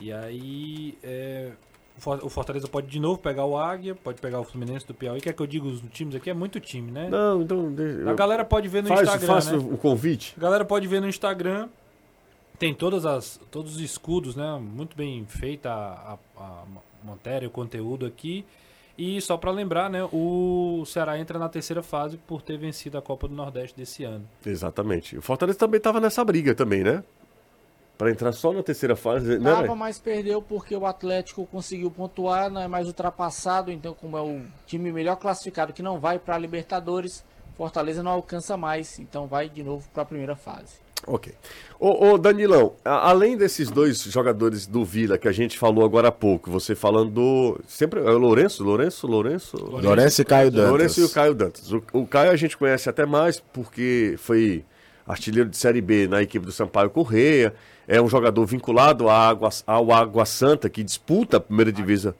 E 0.00 0.10
aí 0.12 0.96
é, 1.02 1.52
o 1.96 2.00
For- 2.00 2.24
o 2.24 2.28
Fortaleza 2.30 2.66
pode 2.66 2.86
de 2.86 2.98
novo 2.98 3.18
pegar 3.18 3.44
o 3.44 3.56
Águia, 3.58 3.94
pode 3.94 4.18
pegar 4.20 4.40
o 4.40 4.44
Fluminense 4.44 4.86
do 4.86 4.94
Piauí. 4.94 5.20
Quer 5.20 5.34
que 5.34 5.42
eu 5.42 5.46
diga 5.46 5.66
os 5.66 5.80
times 5.92 6.14
aqui? 6.14 6.30
É 6.30 6.34
muito 6.34 6.58
time, 6.58 6.90
né? 6.90 7.08
Não, 7.10 7.42
então. 7.42 7.70
de- 7.72 8.08
A 8.08 8.14
galera 8.14 8.44
pode 8.46 8.66
ver 8.66 8.82
no 8.82 8.88
faz 8.88 9.02
Instagram, 9.02 9.26
faz 9.26 9.50
né? 9.52 9.58
o 9.58 9.76
convite. 9.76 10.34
A 10.38 10.40
galera 10.40 10.64
pode 10.64 10.86
ver 10.88 11.00
no 11.00 11.08
Instagram. 11.08 11.68
Tem 12.58 12.72
todas 12.74 13.04
as, 13.04 13.38
todos 13.50 13.76
os 13.76 13.82
escudos, 13.82 14.34
né? 14.34 14.58
Muito 14.58 14.96
bem 14.96 15.26
feita 15.26 15.68
a, 15.70 16.16
a, 16.38 16.42
a 16.42 16.64
matéria, 17.04 17.46
o 17.46 17.50
conteúdo 17.50 18.06
aqui. 18.06 18.42
E 18.98 19.20
só 19.20 19.36
pra 19.36 19.50
lembrar, 19.50 19.90
né? 19.90 20.08
O 20.10 20.84
Ceará 20.86 21.18
entra 21.18 21.38
na 21.38 21.48
terceira 21.48 21.82
fase 21.82 22.16
por 22.16 22.40
ter 22.40 22.56
vencido 22.56 22.96
a 22.96 23.02
Copa 23.02 23.28
do 23.28 23.34
Nordeste 23.34 23.76
desse 23.76 24.04
ano. 24.04 24.26
Exatamente. 24.44 25.18
O 25.18 25.22
Fortaleza 25.22 25.58
também 25.58 25.80
tava 25.80 26.00
nessa 26.00 26.24
briga 26.24 26.54
também, 26.54 26.82
né? 26.82 27.04
Pra 27.98 28.10
entrar 28.10 28.32
só 28.32 28.52
na 28.52 28.62
terceira 28.62 28.94
fase, 28.96 29.38
né? 29.38 29.50
Tava, 29.50 29.74
mas 29.74 29.98
perdeu 29.98 30.40
porque 30.40 30.74
o 30.76 30.86
Atlético 30.86 31.46
conseguiu 31.46 31.90
pontuar, 31.90 32.50
não 32.50 32.60
é 32.60 32.68
mais 32.68 32.86
ultrapassado, 32.86 33.70
então 33.70 33.94
como 33.94 34.16
é 34.16 34.20
o 34.20 34.42
time 34.66 34.92
melhor 34.92 35.16
classificado 35.16 35.72
que 35.72 35.82
não 35.82 35.98
vai 35.98 36.18
para 36.18 36.34
a 36.34 36.38
Libertadores, 36.38 37.24
Fortaleza 37.56 38.02
não 38.02 38.12
alcança 38.12 38.54
mais, 38.54 38.98
então 38.98 39.26
vai 39.26 39.48
de 39.48 39.62
novo 39.62 39.88
para 39.94 40.02
a 40.02 40.06
primeira 40.06 40.36
fase. 40.36 40.85
Ok. 41.06 41.32
Ô, 41.78 42.08
ô, 42.12 42.18
Danilão, 42.18 42.74
a- 42.84 43.10
além 43.10 43.36
desses 43.36 43.70
dois 43.70 44.02
jogadores 44.02 44.66
do 44.66 44.84
Vila 44.84 45.18
que 45.18 45.28
a 45.28 45.32
gente 45.32 45.58
falou 45.58 45.84
agora 45.84 46.08
há 46.08 46.12
pouco, 46.12 46.50
você 46.50 46.74
falando 46.74 47.10
do. 47.10 47.60
Sempre. 47.68 48.00
É 48.00 48.10
o 48.10 48.18
Lourenço? 48.18 48.64
Lourenço? 48.64 49.06
Lourenço? 49.06 49.56
Lourenço 49.56 50.22
e 50.22 50.24
Caio 50.24 50.50
Dantas. 50.50 50.68
Lourenço 50.70 51.00
e 51.00 51.04
o 51.04 51.10
Caio 51.10 51.34
Dantas. 51.34 51.72
O, 51.72 51.82
o 51.92 52.06
Caio 52.06 52.30
a 52.30 52.36
gente 52.36 52.56
conhece 52.56 52.88
até 52.88 53.04
mais 53.06 53.38
porque 53.38 54.14
foi 54.18 54.64
artilheiro 55.06 55.48
de 55.48 55.56
Série 55.56 55.80
B 55.80 56.08
na 56.08 56.22
equipe 56.22 56.44
do 56.44 56.50
Sampaio 56.52 56.90
Correia. 56.90 57.54
É 57.86 58.00
um 58.02 58.08
jogador 58.08 58.44
vinculado 58.46 59.08
à 59.08 59.28
Água, 59.28 59.50
ao 59.66 59.92
Água 59.92 60.24
Santa, 60.24 60.68
que 60.68 60.82
disputa 60.82 61.36
a 61.36 61.40
primeira 61.40 61.70
divisa. 61.70 62.16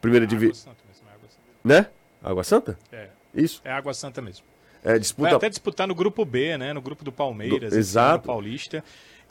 Primeira 0.00 0.24
Água 0.26 0.36
divisa. 0.36 0.54
Santa 0.60 0.76
mesmo, 0.88 1.06
é 1.08 1.12
Água 1.14 1.28
Santa. 1.28 1.46
Né? 1.62 1.86
Água 2.22 2.42
Santa? 2.44 2.78
É, 2.90 3.08
Isso. 3.34 3.60
é 3.64 3.70
Água 3.70 3.94
Santa 3.94 4.20
mesmo. 4.20 4.44
É, 4.84 4.90
Vai 4.90 4.98
disputa. 5.00 5.36
até 5.36 5.48
disputar 5.48 5.88
no 5.88 5.94
grupo 5.94 6.24
B, 6.24 6.56
né? 6.58 6.72
No 6.72 6.82
grupo 6.82 7.02
do 7.04 7.10
Palmeiras, 7.10 7.72
Do- 7.72 7.78
exato. 7.78 8.14
ano 8.16 8.22
Paulista. 8.22 8.84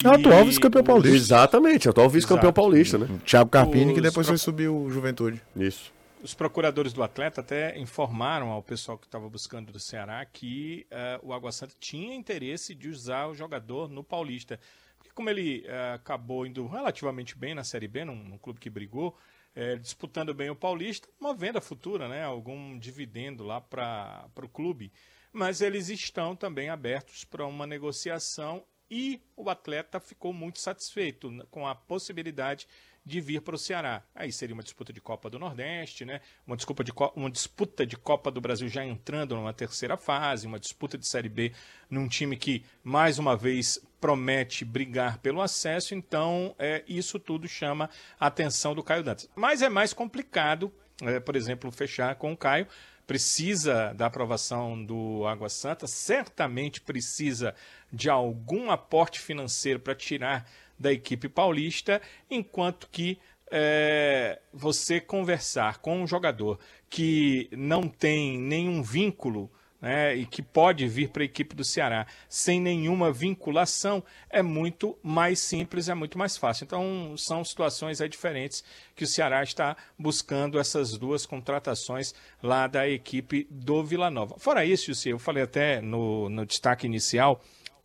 É 0.03 0.07
o 0.07 0.11
atual 0.15 0.43
vice-campeão 0.43 0.83
paulista. 0.83 1.15
Exatamente, 1.15 1.87
atual 1.87 2.09
vice-campeão 2.09 2.51
paulista, 2.51 2.97
né? 2.97 3.07
Thiago 3.25 3.49
Carpini, 3.49 3.93
que 3.93 3.99
Os 3.99 4.03
depois 4.03 4.25
pro- 4.25 4.33
foi 4.33 4.37
subir 4.39 4.67
o 4.67 4.89
Juventude. 4.89 5.39
Isso. 5.55 5.93
Os 6.23 6.33
procuradores 6.33 6.91
do 6.93 7.03
atleta 7.03 7.41
até 7.41 7.77
informaram 7.77 8.49
ao 8.49 8.63
pessoal 8.63 8.97
que 8.97 9.05
estava 9.05 9.29
buscando 9.29 9.71
do 9.71 9.79
Ceará 9.79 10.25
que 10.25 10.87
eh, 10.89 11.19
o 11.21 11.31
Água 11.31 11.51
Santa 11.51 11.73
tinha 11.79 12.15
interesse 12.15 12.73
de 12.73 12.89
usar 12.89 13.27
o 13.27 13.35
jogador 13.35 13.89
no 13.89 14.03
Paulista. 14.03 14.59
Porque 14.97 15.11
como 15.13 15.29
ele 15.29 15.63
eh, 15.67 15.93
acabou 15.93 16.45
indo 16.47 16.65
relativamente 16.65 17.37
bem 17.37 17.53
na 17.53 17.63
Série 17.63 17.87
B, 17.87 18.03
num, 18.03 18.15
num 18.15 18.37
clube 18.37 18.59
que 18.59 18.69
brigou, 18.69 19.15
eh, 19.55 19.75
disputando 19.75 20.33
bem 20.33 20.49
o 20.49 20.55
Paulista, 20.55 21.07
uma 21.21 21.33
venda 21.35 21.61
futura, 21.61 22.07
né? 22.09 22.23
Algum 22.23 22.77
dividendo 22.79 23.43
lá 23.43 23.61
para 23.61 24.25
o 24.41 24.47
clube. 24.49 24.91
Mas 25.33 25.59
eles 25.59 25.89
estão 25.89 26.35
também 26.35 26.69
abertos 26.69 27.25
para 27.25 27.45
uma 27.45 27.67
negociação 27.67 28.63
e 28.89 29.19
o 29.35 29.49
atleta 29.49 29.99
ficou 29.99 30.31
muito 30.31 30.59
satisfeito 30.59 31.31
com 31.49 31.67
a 31.67 31.73
possibilidade 31.73 32.67
de 33.05 33.19
vir 33.19 33.41
para 33.41 33.55
o 33.55 33.57
Ceará. 33.57 34.03
Aí 34.15 34.31
seria 34.31 34.53
uma 34.53 34.63
disputa 34.63 34.93
de 34.93 35.01
Copa 35.01 35.29
do 35.29 35.37
Nordeste, 35.37 36.05
né? 36.05 36.21
uma, 36.47 36.55
disputa 36.55 36.83
de 36.83 36.91
uma 37.15 37.29
disputa 37.29 37.85
de 37.85 37.97
Copa 37.97 38.31
do 38.31 38.39
Brasil 38.39 38.67
já 38.69 38.85
entrando 38.85 39.35
numa 39.35 39.53
terceira 39.53 39.97
fase, 39.97 40.47
uma 40.47 40.59
disputa 40.59 40.97
de 40.97 41.07
Série 41.07 41.27
B 41.27 41.51
num 41.89 42.07
time 42.07 42.37
que, 42.37 42.63
mais 42.83 43.19
uma 43.19 43.35
vez, 43.35 43.79
promete 43.99 44.63
brigar 44.63 45.17
pelo 45.17 45.41
acesso. 45.41 45.93
Então, 45.93 46.55
é, 46.57 46.83
isso 46.87 47.19
tudo 47.19 47.47
chama 47.47 47.89
a 48.19 48.27
atenção 48.27 48.73
do 48.73 48.83
Caio 48.83 49.03
Dantas. 49.03 49.29
Mas 49.35 49.61
é 49.61 49.69
mais 49.69 49.91
complicado, 49.91 50.73
é, 51.01 51.19
por 51.19 51.35
exemplo, 51.35 51.71
fechar 51.71 52.15
com 52.15 52.31
o 52.31 52.37
Caio. 52.37 52.67
Precisa 53.05 53.93
da 53.93 54.05
aprovação 54.05 54.83
do 54.83 55.27
Água 55.27 55.49
Santa, 55.49 55.87
certamente 55.87 56.79
precisa 56.81 57.53
de 57.91 58.09
algum 58.09 58.71
aporte 58.71 59.19
financeiro 59.19 59.79
para 59.79 59.93
tirar 59.93 60.49
da 60.79 60.91
equipe 60.91 61.27
paulista, 61.27 62.01
enquanto 62.29 62.87
que 62.89 63.19
é, 63.51 64.39
você 64.51 64.99
conversar 64.99 65.77
com 65.77 66.01
um 66.01 66.07
jogador 66.07 66.59
que 66.89 67.49
não 67.51 67.87
tem 67.87 68.39
nenhum 68.39 68.81
vínculo 68.81 69.51
né, 69.83 70.15
e 70.15 70.25
que 70.25 70.41
pode 70.41 70.87
vir 70.87 71.09
para 71.09 71.23
a 71.23 71.25
equipe 71.25 71.53
do 71.53 71.63
Ceará 71.65 72.07
sem 72.29 72.61
nenhuma 72.61 73.11
vinculação, 73.11 74.01
é 74.29 74.41
muito 74.41 74.97
mais 75.03 75.39
simples, 75.39 75.89
é 75.89 75.93
muito 75.93 76.17
mais 76.17 76.37
fácil. 76.37 76.63
Então, 76.63 77.15
são 77.17 77.43
situações 77.43 77.99
diferentes 78.09 78.63
que 78.95 79.03
o 79.03 79.07
Ceará 79.07 79.43
está 79.43 79.75
buscando 79.99 80.57
essas 80.57 80.97
duas 80.97 81.25
contratações 81.25 82.15
lá 82.41 82.65
da 82.65 82.87
equipe 82.87 83.45
do 83.51 83.83
Vila 83.83 84.09
Nova. 84.09 84.35
Fora 84.39 84.63
isso, 84.63 84.93
eu 85.05 85.19
falei 85.19 85.43
até 85.43 85.81
no, 85.81 86.29
no 86.29 86.45
destaque 86.45 86.87
inicial 86.87 87.43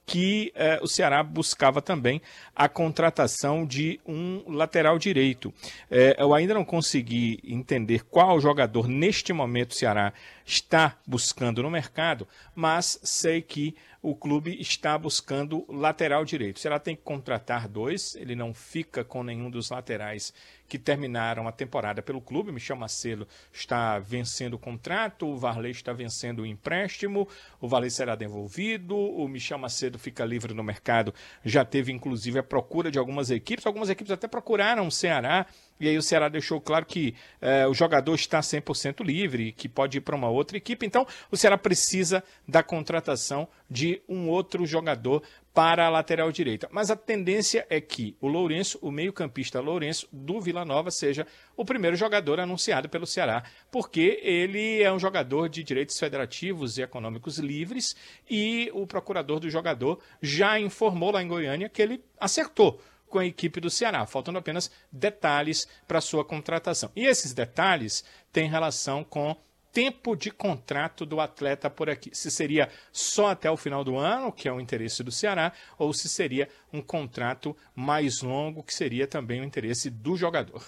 que 0.09 0.50
eh, 0.54 0.80
o 0.82 0.88
Ceará 0.88 1.22
buscava 1.22 1.82
também 1.82 2.22
a 2.56 2.66
contratação 2.66 3.66
de 3.66 4.00
um 4.06 4.42
lateral 4.48 4.98
direito. 4.98 5.52
Eh, 5.90 6.16
eu 6.18 6.32
ainda 6.32 6.54
não 6.54 6.64
consegui 6.64 7.38
entender 7.44 8.02
qual 8.06 8.40
jogador 8.40 8.88
neste 8.88 9.34
momento 9.34 9.72
o 9.72 9.74
Ceará 9.74 10.14
está 10.46 10.96
buscando 11.06 11.62
no 11.62 11.70
mercado, 11.70 12.26
mas 12.54 12.98
sei 13.02 13.42
que 13.42 13.76
o 14.00 14.14
clube 14.14 14.59
está 14.59 14.96
buscando 14.96 15.66
lateral 15.68 16.24
direito. 16.24 16.56
O 16.56 16.61
Ceará 16.61 16.78
tem 16.78 16.96
que 16.96 17.02
contratar 17.02 17.68
dois, 17.68 18.14
ele 18.14 18.34
não 18.34 18.54
fica 18.54 19.04
com 19.04 19.22
nenhum 19.22 19.50
dos 19.50 19.68
laterais 19.68 20.32
que 20.69 20.79
terminaram 20.79 21.49
a 21.49 21.53
temporada 21.53 22.03
pelo 22.03 22.21
clube. 22.21 22.53
Michel 22.53 22.77
Macedo 22.77 23.27
está 23.53 23.99
vencendo 23.99 24.55
o 24.55 24.59
contrato, 24.59 25.27
o 25.27 25.37
Varley 25.37 25.73
está 25.73 25.93
vencendo 25.93 26.43
o 26.43 26.47
empréstimo, 26.47 27.27
o 27.61 27.66
Varley 27.66 27.91
será 27.91 28.14
devolvido, 28.14 28.97
o 28.97 29.27
Michel 29.27 29.59
Macedo 29.59 29.99
fica 29.99 30.25
livre 30.25 30.53
no 30.53 30.62
mercado. 30.62 31.14
Já 31.45 31.64
teve 31.64 31.91
inclusive 31.93 32.39
a 32.39 32.43
procura 32.43 32.91
de 32.91 32.99
algumas 32.99 33.31
equipes, 33.31 33.66
algumas 33.66 33.89
equipes 33.89 34.12
até 34.12 34.29
procuraram 34.29 34.87
o 34.87 34.93
Ceará. 34.93 35.47
E 35.81 35.89
aí 35.89 35.97
o 35.97 36.03
Ceará 36.03 36.29
deixou 36.29 36.61
claro 36.61 36.85
que 36.85 37.14
eh, 37.41 37.66
o 37.66 37.74
jogador 37.74 38.14
está 38.14 38.41
100% 38.41 39.05
livre, 39.05 39.53
que 39.53 39.68
pode 39.68 39.99
ir 39.99 40.01
para 40.01 40.16
uma 40.16 40.29
outra 40.29 40.57
equipe. 40.57 40.85
Então, 40.85 41.07
o 41.31 41.37
Ceará 41.37 41.57
precisa 41.57 42.22
da 42.47 42.62
contratação 42.62 43.49
de 43.70 44.01
um 44.09 44.29
outro 44.29 44.66
jogador 44.66 45.22
para 45.59 45.87
a 45.87 45.91
lateral 45.91 46.31
direita. 46.31 46.68
Mas 46.70 46.89
a 46.89 46.95
tendência 46.95 47.66
é 47.68 47.81
que 47.81 48.16
o 48.20 48.29
Lourenço, 48.29 48.79
o 48.81 48.93
meio-campista 48.93 49.61
Lourenço 49.61 50.09
do 50.12 50.41
Vila 50.41 50.64
Nova, 50.64 50.89
seja 50.91 51.26
o 51.57 51.64
primeiro 51.64 51.97
jogador 51.97 52.39
anunciado 52.39 52.89
pelo 52.89 53.07
Ceará, 53.07 53.43
porque 53.68 54.20
ele 54.22 54.81
é 54.81 54.93
um 54.93 55.01
jogador 55.01 55.49
de 55.49 55.64
direitos 55.64 55.99
federativos 55.99 56.79
e 56.79 56.83
econômicos 56.83 57.39
livres 57.39 57.97
e 58.31 58.70
o 58.72 58.87
procurador 58.87 59.41
do 59.41 59.51
jogador 59.51 59.99
já 60.22 60.61
informou 60.61 61.11
lá 61.11 61.22
em 61.22 61.29
Goiânia 61.29 61.68
que 61.68 61.83
ele 61.83 62.05
acertou 62.20 62.81
com 63.09 63.18
a 63.18 63.26
equipe 63.26 63.61
do 63.61 63.70
Ceará, 63.70 64.06
faltando 64.06 64.38
apenas 64.38 64.70
detalhes 64.92 65.66
para 65.86 66.00
sua 66.00 66.24
contratação. 66.24 66.90
E 66.94 67.06
esses 67.06 67.32
detalhes 67.32 68.04
têm 68.32 68.48
relação 68.48 69.02
com 69.02 69.36
tempo 69.72 70.16
de 70.16 70.30
contrato 70.30 71.04
do 71.06 71.20
atleta 71.20 71.70
por 71.70 71.88
aqui. 71.88 72.11
Se 72.12 72.30
seria 72.30 72.68
só 72.92 73.28
até 73.28 73.50
o 73.50 73.56
final 73.56 73.84
do 73.84 73.96
ano, 73.96 74.32
que 74.32 74.48
é 74.48 74.52
o 74.52 74.61
interesse 74.61 75.02
do 75.02 75.12
Ceará, 75.12 75.52
ou 75.78 75.92
se 75.92 76.09
seria 76.09 76.48
um 76.72 76.82
contrato 76.82 77.56
mais 77.74 78.22
longo, 78.22 78.62
que 78.62 78.74
seria 78.74 79.06
também 79.06 79.40
o 79.40 79.44
interesse 79.44 79.90
do 79.90 80.16
jogador. 80.16 80.64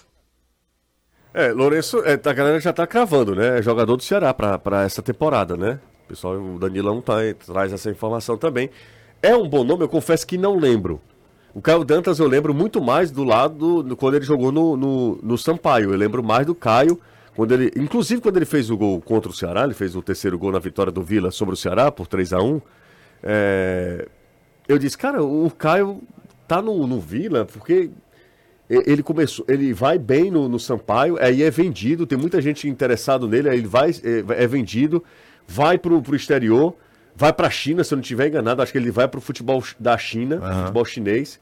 É, 1.33 1.51
Lourenço, 1.51 1.99
é, 2.05 2.13
a 2.13 2.33
galera 2.33 2.59
já 2.59 2.73
tá 2.73 2.85
cravando, 2.85 3.35
né? 3.35 3.59
É 3.59 3.61
jogador 3.61 3.95
do 3.95 4.03
Ceará 4.03 4.33
pra 4.33 4.83
essa 4.83 5.01
temporada, 5.01 5.55
né? 5.55 5.79
O 6.05 6.07
pessoal, 6.09 6.35
o 6.35 6.59
Danilão 6.59 7.01
tá, 7.01 7.15
traz 7.45 7.71
essa 7.71 7.89
informação 7.89 8.37
também. 8.37 8.69
É 9.21 9.35
um 9.35 9.47
bom 9.47 9.63
nome, 9.63 9.83
eu 9.83 9.89
confesso 9.89 10.25
que 10.25 10.37
não 10.37 10.57
lembro. 10.57 11.01
O 11.53 11.61
Caio 11.61 11.83
Dantas 11.83 12.19
eu 12.19 12.27
lembro 12.27 12.53
muito 12.53 12.81
mais 12.81 13.11
do 13.11 13.23
lado 13.23 13.83
do, 13.83 13.95
quando 13.97 14.15
ele 14.15 14.25
jogou 14.25 14.51
no, 14.51 14.77
no, 14.77 15.19
no 15.21 15.37
Sampaio. 15.37 15.91
Eu 15.91 15.97
lembro 15.97 16.23
mais 16.23 16.45
do 16.45 16.55
Caio, 16.55 16.99
quando 17.35 17.53
ele. 17.53 17.71
Inclusive 17.75 18.21
quando 18.21 18.37
ele 18.37 18.45
fez 18.45 18.69
o 18.69 18.77
gol 18.77 19.01
contra 19.01 19.29
o 19.29 19.33
Ceará, 19.33 19.63
ele 19.63 19.73
fez 19.73 19.95
o 19.95 20.01
terceiro 20.01 20.39
gol 20.39 20.51
na 20.51 20.59
vitória 20.59 20.91
do 20.91 21.03
Vila 21.03 21.29
sobre 21.29 21.53
o 21.53 21.57
Ceará 21.57 21.91
por 21.91 22.07
3 22.07 22.33
a 22.33 22.41
1 22.41 22.61
é, 23.23 24.07
Eu 24.67 24.77
disse, 24.77 24.97
cara, 24.97 25.21
o 25.23 25.51
Caio 25.51 26.01
tá 26.47 26.61
no, 26.61 26.87
no 26.87 26.99
Vila, 26.99 27.45
porque 27.45 27.89
ele 28.69 29.03
começou, 29.03 29.43
ele 29.49 29.73
vai 29.73 29.99
bem 29.99 30.31
no, 30.31 30.47
no 30.47 30.57
Sampaio, 30.57 31.17
aí 31.19 31.43
é 31.43 31.51
vendido, 31.51 32.07
tem 32.07 32.17
muita 32.17 32.41
gente 32.41 32.69
interessado 32.69 33.27
nele, 33.27 33.49
aí 33.49 33.57
ele 33.57 33.67
vai, 33.67 33.91
é, 33.91 34.43
é 34.43 34.47
vendido, 34.47 35.03
vai 35.45 35.77
pro, 35.77 36.01
pro 36.01 36.15
exterior, 36.15 36.73
vai 37.21 37.31
pra 37.31 37.49
China, 37.49 37.83
se 37.83 37.93
eu 37.93 37.97
não 37.97 38.01
estiver 38.01 38.27
enganado, 38.27 38.61
acho 38.61 38.71
que 38.71 38.77
ele 38.77 38.91
vai 38.91 39.07
pro 39.07 39.21
futebol 39.21 39.61
ch- 39.61 39.75
da 39.79 39.97
China, 39.97 40.41
futebol 40.61 40.83
chinês, 40.83 41.39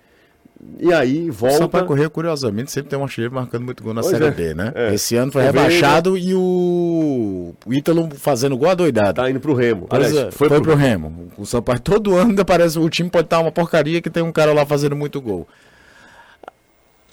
e 0.78 0.92
aí 0.94 1.30
O 1.30 1.34
volta... 1.34 1.58
Sampaio 1.58 1.86
Correia, 1.86 2.10
curiosamente, 2.10 2.70
sempre 2.70 2.90
tem 2.90 3.00
um 3.00 3.04
artilheiro 3.04 3.34
marcando 3.34 3.64
muito 3.64 3.82
gol 3.82 3.94
na 3.94 4.02
Pois 4.02 4.12
Série 4.12 4.26
é, 4.26 4.32
B, 4.32 4.54
né? 4.54 4.74
é. 4.76 4.94
Esse 4.94 5.16
ano 5.16 5.32
foi 5.32 5.42
O 5.42 5.46
Veiga- 5.46 5.62
rebaixado 5.62 6.18
e 6.18 6.34
o... 6.36 7.56
o 7.66 7.74
Ítalo 7.74 8.10
fazendo 8.16 8.58
gol 8.58 8.70
adoidado. 8.70 9.14
Tá 9.16 9.30
indo 9.30 9.40
pro 9.40 9.54
Remo. 9.54 9.88
Aliás, 9.90 10.14
é, 10.16 10.32
foi, 10.32 10.50
pro, 10.50 10.76
Remo. 10.76 11.30
O 11.38 11.46
Sampaio 11.46 11.80
todo 11.82 12.16
ano 12.16 12.32
ainda 12.32 12.44
parece 12.44 12.78
o 12.78 12.90
time 12.90 13.10
pode 13.10 13.28
estar 13.28 13.40
uma 13.40 13.52
porcaria 13.54 14.02
que 14.02 14.10
tem 14.10 14.22
um 14.22 14.34
cara 14.34 14.52
lá 14.54 14.66
fazendo 14.66 14.96
muito 14.98 15.22
gol. 15.22 15.48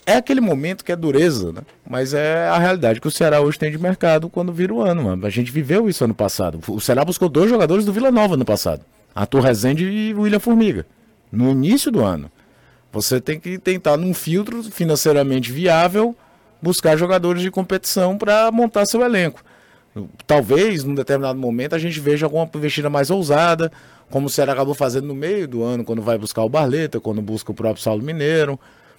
É 0.09 0.15
aquele 0.15 0.41
momento 0.41 0.85
que 0.85 0.93
é 0.93 0.97
dureza, 0.97 1.53
né? 1.53 1.63
Mas 1.85 2.15
é 2.15 2.47
a 2.47 2.57
realidade 2.59 3.01
que 3.01 3.09
o 3.09 3.11
Ceará 3.11 3.41
hoje 3.41 3.59
tem 3.59 3.73
de 3.73 3.79
mercado 3.79 4.31
quando 4.31 4.53
vira 4.53 4.73
o 4.73 4.81
ano, 4.81 5.03
mano. 5.03 5.27
A 5.27 5.31
gente 5.31 5.51
viveu 5.51 5.89
isso 5.89 6.05
ano 6.05 6.15
passado. 6.15 6.61
O 6.69 6.81
Ceará 6.81 7.05
buscou 7.05 7.29
dois 7.29 7.51
jogadores 7.51 7.85
do 7.85 7.93
Vila 7.93 8.13
Nova 8.13 8.37
no 8.37 8.45
passado. 8.45 8.83
Arthur 9.13 9.41
Rezende 9.41 9.85
e 9.85 10.15
William 10.15 10.39
Formiga. 10.39 10.87
No 11.33 11.51
início 11.51 11.91
do 11.91 12.05
ano. 12.05 12.31
Você 12.93 13.21
tem 13.21 13.41
que 13.41 13.59
tentar, 13.59 13.97
num 13.97 14.15
filtro 14.15 14.63
financeiramente 14.63 15.51
viável, 15.51 16.15
buscar 16.63 16.97
jogadores 16.97 17.43
de 17.43 17.51
competição 17.51 18.17
para 18.17 18.51
montar 18.53 18.87
seu 18.87 19.03
elenco. 19.03 19.43
Talvez, 20.25 20.85
num 20.85 20.95
determinado 20.95 21.39
momento, 21.39 21.75
a 21.75 21.79
gente 21.79 21.99
veja 21.99 22.27
alguma 22.27 22.49
investida 22.55 22.89
mais 22.89 23.11
ousada, 23.11 23.73
como 24.09 24.27
o 24.27 24.31
Ceará 24.31 24.53
acabou 24.53 24.75
fazendo 24.75 25.09
no 25.09 25.15
meio 25.15 25.49
do 25.49 25.65
ano, 25.65 25.85
quando 25.85 26.01
vai 26.01 26.17
buscar 26.17 26.43
o 26.43 26.49
Barleta, 26.49 27.01
quando 27.01 27.21
busca 27.21 27.51
o 27.51 27.55
próprio 27.55 27.83
Saulo 27.83 28.03
Mineiro. 28.03 28.59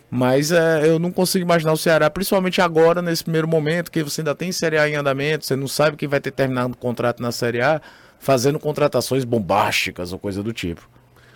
Mas 0.10 0.52
é, 0.52 0.88
eu 0.88 0.98
não 1.00 1.12
consigo 1.12 1.44
imaginar 1.44 1.74
o 1.74 1.78
Ceará, 1.78 2.10
principalmente 2.10 2.62
agora, 2.62 3.02
nesse 3.02 3.24
primeiro 3.24 3.48
momento, 3.48 3.92
que 3.92 4.02
você 4.04 4.22
ainda 4.22 4.34
tem 4.34 4.52
Série 4.54 4.78
A 4.78 4.88
em 4.90 4.96
andamento, 4.96 5.46
você 5.46 5.56
não 5.56 5.68
sabe 5.68 5.98
quem 5.98 6.08
vai 6.08 6.22
ter 6.22 6.32
terminado 6.32 6.74
o 6.74 6.78
contrato 6.78 7.22
na 7.22 7.32
Série 7.32 7.62
A, 7.62 7.82
fazendo 8.18 8.58
contratações 8.58 9.26
bombásticas 9.26 10.14
ou 10.14 10.20
coisa 10.20 10.42
do 10.42 10.54
tipo. 10.54 10.90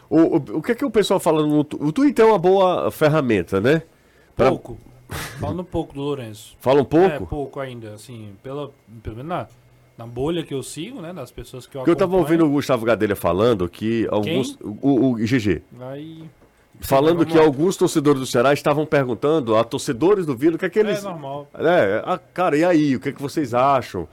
O, 0.10 0.20
o, 0.22 0.36
o 0.58 0.62
que 0.62 0.72
é 0.72 0.76
que 0.76 0.86
o 0.86 0.92
pessoal 0.92 1.20
fala 1.20 1.46
no 1.46 1.60
O 1.60 1.92
Twitter 1.92 2.26
é 2.26 2.28
uma 2.30 2.40
boa 2.40 2.90
ferramenta, 2.92 3.60
né? 3.60 3.82
Pra- 4.36 4.50
Pouco. 4.50 4.78
Falando 5.40 5.64
pouco 5.66 5.94
do 5.94 6.00
Lourenço. 6.00 6.56
Fala 6.62 6.78
um 6.80 6.84
É, 6.84 6.86
pouco. 6.86 7.28
pouco 7.28 7.60
ainda, 7.60 7.94
assim, 7.94 8.30
pela, 8.42 8.72
pelo 9.04 9.18
menos 9.18 9.30
na, 9.30 9.48
na 9.98 10.08
bolha 10.08 10.42
que 10.44 10.54
eu 10.54 10.64
sigo, 10.64 11.02
né, 11.02 11.12
das 11.12 11.30
pessoas 11.32 11.68
que 11.68 11.76
eu 11.76 11.82
Porque 11.82 11.92
eu 11.92 11.96
tava 11.98 12.12
acompanho, 12.16 12.40
ouvindo 12.40 12.46
o 12.50 12.54
Gustavo 12.54 12.86
Gadelha 12.86 13.16
falando 13.18 13.68
que 13.68 14.08
alguns. 14.10 14.58
O, 14.62 15.12
o 15.12 15.16
GG. 15.16 15.62
Vai... 15.74 16.24
Falando 16.82 17.26
que 17.26 17.38
alguns 17.38 17.78
torcedores 17.78 18.20
do 18.20 18.26
Ceará 18.26 18.54
estavam 18.54 18.86
perguntando 18.86 19.56
a 19.56 19.64
torcedores 19.64 20.26
do 20.26 20.36
Vila 20.36 20.56
o 20.56 20.60
que 20.60 20.66
é 20.66 20.70
que 20.70 20.80
eles. 20.80 21.00
É 21.00 21.04
normal. 21.04 21.48
É, 21.54 22.02
ah, 22.06 22.20
cara, 22.34 22.58
e 22.58 22.64
aí? 22.64 22.96
O 22.96 23.00
que, 23.00 23.10
é 23.10 23.12
que 23.12 23.22
vocês 23.22 23.54
acham? 23.54 24.08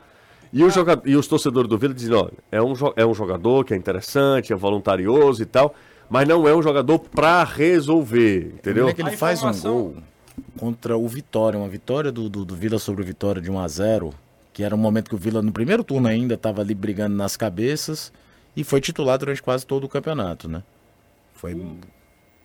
E, 0.52 0.62
o 0.62 0.70
joga... 0.70 1.00
e 1.04 1.16
os 1.16 1.26
torcedores 1.26 1.68
do 1.68 1.78
Vila 1.78 1.94
dizem, 1.94 2.14
ó, 2.14 2.28
é 2.52 2.60
um, 2.62 2.72
é 2.94 3.06
um 3.06 3.14
jogador 3.14 3.64
que 3.64 3.74
é 3.74 3.76
interessante, 3.76 4.52
é 4.52 4.56
voluntarioso 4.56 5.42
e 5.42 5.46
tal, 5.46 5.74
mas 6.08 6.28
não 6.28 6.46
é 6.46 6.54
um 6.54 6.62
jogador 6.62 6.98
pra 6.98 7.42
resolver, 7.42 8.54
entendeu? 8.54 8.84
Como 8.84 8.90
é 8.90 8.94
que 8.94 9.02
ele 9.02 9.14
A 9.14 9.18
faz 9.18 9.42
um 9.42 9.52
gol 9.52 9.96
contra 10.56 10.96
o 10.96 11.08
Vitória, 11.08 11.58
uma 11.58 11.68
vitória 11.68 12.12
do, 12.12 12.28
do, 12.28 12.44
do 12.44 12.54
Vila 12.54 12.78
sobre 12.78 13.02
o 13.02 13.04
Vitória 13.04 13.42
de 13.42 13.50
1 13.50 13.58
a 13.58 13.68
0 13.68 14.14
que 14.52 14.64
era 14.64 14.74
um 14.74 14.78
momento 14.78 15.08
que 15.08 15.14
o 15.14 15.18
Vila 15.18 15.40
no 15.40 15.52
primeiro 15.52 15.84
turno 15.84 16.08
ainda 16.08 16.34
estava 16.34 16.62
ali 16.62 16.74
brigando 16.74 17.14
nas 17.14 17.36
cabeças 17.36 18.12
e 18.56 18.64
foi 18.64 18.80
titular 18.80 19.16
durante 19.16 19.40
quase 19.40 19.64
todo 19.64 19.84
o 19.84 19.88
campeonato, 19.88 20.48
né? 20.48 20.64
Foi 21.32 21.54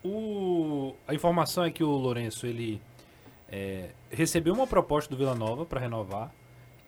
O... 0.04 0.93
A 1.08 1.14
informação 1.14 1.64
é 1.64 1.72
que 1.72 1.84
o 1.84 1.89
Lourenço, 1.91 2.45
ele 2.45 2.82
é, 3.49 3.89
recebeu 4.12 4.54
uma 4.54 4.68
proposta 4.68 5.10
do 5.10 5.18
Vila 5.18 5.36
Nova 5.36 5.66
para 5.66 5.80
renovar, 5.80 6.32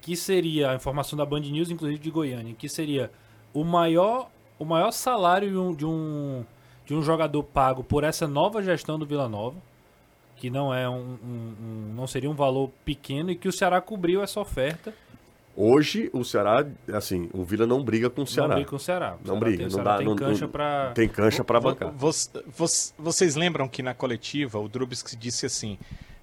que 0.02 0.16
seria, 0.16 0.72
a 0.72 0.76
informação 0.76 1.18
da 1.18 1.26
Band 1.26 1.40
News, 1.42 1.70
inclusive 1.70 2.00
de 2.00 2.12
Goiânia, 2.12 2.54
que 2.54 2.68
seria 2.70 3.12
o 3.54 3.64
maior, 3.64 4.30
o 4.60 4.66
maior 4.66 4.92
salário 4.92 5.50
de 5.76 5.86
um, 5.86 6.46
de 6.86 6.94
um, 6.94 7.02
jogador 7.02 7.42
pago 7.44 7.84
por 7.84 8.04
essa 8.04 8.28
nova 8.28 8.62
gestão 8.62 9.00
do 9.00 9.06
Vila 9.06 9.28
Nova, 9.30 9.58
que 10.36 10.50
não 10.50 10.74
é 10.74 10.88
um, 10.90 11.18
um- 11.24 11.56
um- 11.62 11.94
não 11.96 12.06
seria 12.06 12.30
um 12.30 12.36
valor 12.36 12.70
pequeno 12.84 13.32
e 13.32 13.36
que 13.36 13.48
o 13.48 13.52
Ceará 13.54 13.80
cobriu 13.80 14.22
essa 14.22 14.40
oferta. 14.40 14.94
Hoje, 15.58 16.10
o 16.12 16.24
Ceará, 16.26 16.66
assim, 16.94 17.30
o 17.34 17.44
Vila 17.46 17.66
não 17.66 17.82
briga 17.84 18.10
com 18.10 18.22
o 18.22 18.26
Não 18.26 18.28
Ceará. 18.28 18.56
briga 18.56 18.70
com 18.70 18.76
o 18.76 18.80
Ceará. 18.80 19.14
O 19.16 19.18
Não 19.20 19.36
Ceará 19.36 19.40
briga, 19.40 19.58
tem, 19.58 19.68
o 19.68 19.70
não 19.78 19.84
dá- 19.84 19.98
tem 19.98 20.06
não- 20.08 20.16
cancha 20.16 20.42
não- 20.46 20.52
para 20.52 20.92
Tem 20.94 21.08
cancha 21.08 21.44
pra 21.46 21.60
Vo- 21.60 21.70
bancar. 21.70 21.92
vo- 21.92 22.12
vo- 22.48 22.66
Vocês 22.98 23.36
lembram 23.36 23.68
que 23.70 23.82
na 23.82 23.94
coletiva 23.94 24.60
o 24.60 24.68
Drubsky 24.68 25.16
disse 25.16 25.46
assim: 25.46 25.78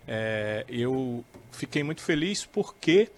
é, 0.07 0.65
eu 0.69 1.25
fiquei 1.51 1.83
muito 1.83 2.03
feliz 2.03 2.45
porque 2.45 3.09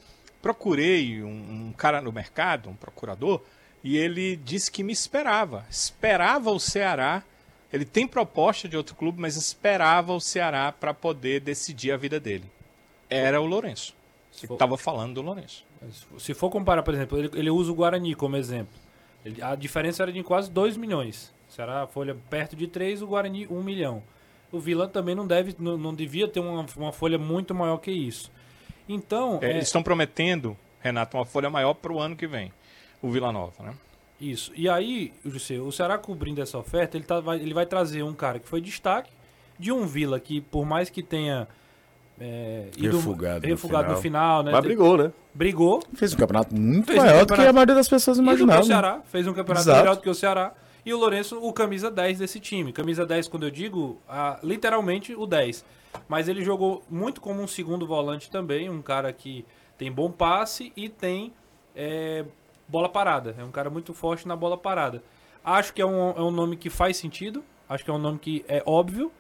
procurei 0.41 1.23
um, 1.23 1.69
um 1.69 1.73
cara 1.77 2.01
no 2.01 2.13
mercado, 2.13 2.69
um 2.71 2.75
procurador, 2.75 3.43
e 3.83 3.97
ele 3.97 4.37
disse 4.37 4.71
que 4.71 4.83
me 4.85 4.93
esperava. 4.93 5.65
Esperava 5.69 6.51
o 6.51 6.61
Ceará. 6.61 7.23
Ele 7.73 7.85
tem 7.85 8.07
proposta 8.07 8.69
de 8.69 8.77
outro 8.77 8.95
clube, 8.95 9.21
mas 9.21 9.35
esperava 9.37 10.13
o 10.13 10.21
Ceará 10.21 10.71
para 10.71 10.95
poder 10.95 11.41
decidir 11.41 11.91
a 11.91 11.97
vida 11.97 12.21
dele. 12.21 12.45
Era 13.11 13.41
o 13.41 13.47
Lourenço. 13.47 13.97
For- 14.47 14.55
Estava 14.55 14.77
falando 14.77 15.15
do 15.15 15.23
Lourenço. 15.23 15.65
Se 16.19 16.35
for 16.35 16.51
comparar, 16.51 16.83
por 16.83 16.95
exemplo, 16.95 17.19
ele, 17.19 17.31
ele 17.35 17.51
usa 17.51 17.71
o 17.71 17.75
Guarani 17.75 18.15
como 18.15 18.37
exemplo. 18.37 18.75
Ele- 19.25 19.43
a 19.43 19.55
diferença 19.55 20.03
era 20.03 20.13
de 20.13 20.23
quase 20.23 20.51
2 20.51 20.77
milhões. 20.77 21.33
Será 21.49 21.83
a 21.83 21.87
folha 21.87 22.17
perto 22.29 22.57
de 22.57 22.67
3, 22.67 23.01
o 23.03 23.07
Guarani 23.07 23.47
1 23.49 23.63
milhão. 23.63 24.03
O 24.51 24.59
Vila 24.59 24.89
também 24.89 25.15
não 25.15 25.27
deve, 25.27 25.55
não, 25.59 25.77
não 25.77 25.95
devia 25.95 26.27
ter 26.29 26.41
uma, 26.41 26.65
uma 26.77 26.93
folha 26.93 27.19
muito 27.19 27.55
maior 27.55 27.79
que 27.79 27.91
isso. 27.91 28.31
Então, 28.89 29.39
É, 29.43 29.47
é, 29.47 29.51
Eles 29.51 29.65
estão 29.67 29.83
prometendo, 29.83 30.57
Renato, 30.81 31.17
uma 31.17 31.25
folha 31.25 31.49
maior 31.51 31.75
para 31.75 31.93
o 31.93 32.01
ano 32.01 32.15
que 32.17 32.27
vem. 32.27 32.53
O 33.01 33.11
Vila 33.11 33.33
Nova, 33.33 33.63
né? 33.63 33.75
isso. 34.21 34.53
E 34.55 34.69
aí, 34.69 35.13
José, 35.25 35.59
o 35.59 35.71
Ceará 35.73 35.99
cobrindo 35.99 36.41
essa 36.41 36.57
oferta, 36.57 36.97
ele, 36.97 37.05
tá, 37.05 37.21
vai, 37.21 37.39
ele 37.39 37.53
vai 37.53 37.67
trazer 37.67 38.03
um 38.03 38.15
cara 38.15 38.39
que 38.39 38.49
foi 38.49 38.61
destaque 38.61 39.11
de 39.59 39.71
um 39.73 39.87
Vila 39.87 40.19
que, 40.21 40.41
por 40.41 40.65
mais 40.65 40.89
que 40.89 41.03
tenha 41.03 41.47
é, 42.21 42.69
Refugado 42.79 43.43
no 43.43 43.49
refugado 43.49 43.89
no 43.93 43.97
final. 43.97 44.03
final, 44.41 44.43
né? 44.45 44.53
Mas 44.53 44.61
brigou, 44.65 44.97
né? 44.97 45.13
brigou 45.35 45.83
fez 45.95 46.15
um 46.15 46.17
campeonato 46.17 46.55
muito 46.55 46.87
Fez 46.87 46.99
um 46.99 47.03
maior 47.03 47.13
do 47.15 47.19
campeonato- 47.27 47.43
que 47.43 47.49
a 47.49 47.53
maioria 47.53 47.75
das 47.75 47.89
pessoas 47.89 48.19
E 48.19 48.21
do 48.21 48.25
que 48.25 48.31
o 48.31 48.35
imaginavam. 48.35 48.65
Ceará, 48.65 49.01
fez 49.07 49.27
um 49.27 49.33
campeonato 49.35 49.65
Exato. 49.67 49.79
melhor 49.81 49.97
do 49.97 50.03
que 50.03 50.11
o 50.11 50.15
Ceará. 50.15 50.53
E 50.87 50.93
o 50.93 50.99
Lourenço, 50.99 51.39
o 51.43 51.53
camisa 51.53 51.91
10 51.91 52.19
desse 52.19 52.39
time. 52.39 52.73
Camisa 52.73 53.05
10, 53.07 53.27
quando 53.29 53.45
eu 53.45 53.51
digo, 53.51 53.99
ah, 54.09 54.39
literalmente 54.43 55.15
o 55.15 55.27
10. 55.27 55.65
Mas 56.07 56.29
ele 56.29 56.45
jogou 56.45 56.83
muito 56.91 57.21
como 57.21 57.41
um 57.43 57.47
segundo 57.47 57.87
volante 57.87 58.31
também, 58.31 58.69
um 58.69 58.83
cara 58.83 59.13
que 59.13 59.45
tem 59.79 59.91
bom 59.91 60.11
passe 60.11 60.73
e 60.77 60.89
tem 60.89 61.33
é, 61.75 62.25
bola 62.69 62.89
parada. 62.89 63.35
É 63.39 63.43
um 63.45 63.51
cara 63.51 63.71
muito 63.71 63.93
forte 63.95 64.29
na 64.29 64.37
bola 64.37 64.57
parada. 64.59 65.03
Acho 65.45 65.73
que 65.73 65.81
é 65.83 65.87
um, 65.87 66.11
é 66.11 66.21
um 66.21 66.31
nome 66.31 66.57
que 66.57 66.69
faz 66.71 66.97
sentido, 66.97 67.43
acho 67.69 67.85
que 67.85 67.91
é 67.91 67.95
um 67.95 67.99
nome 67.99 68.19
que 68.19 68.45
é 68.49 68.63
óbvio, 68.67 69.11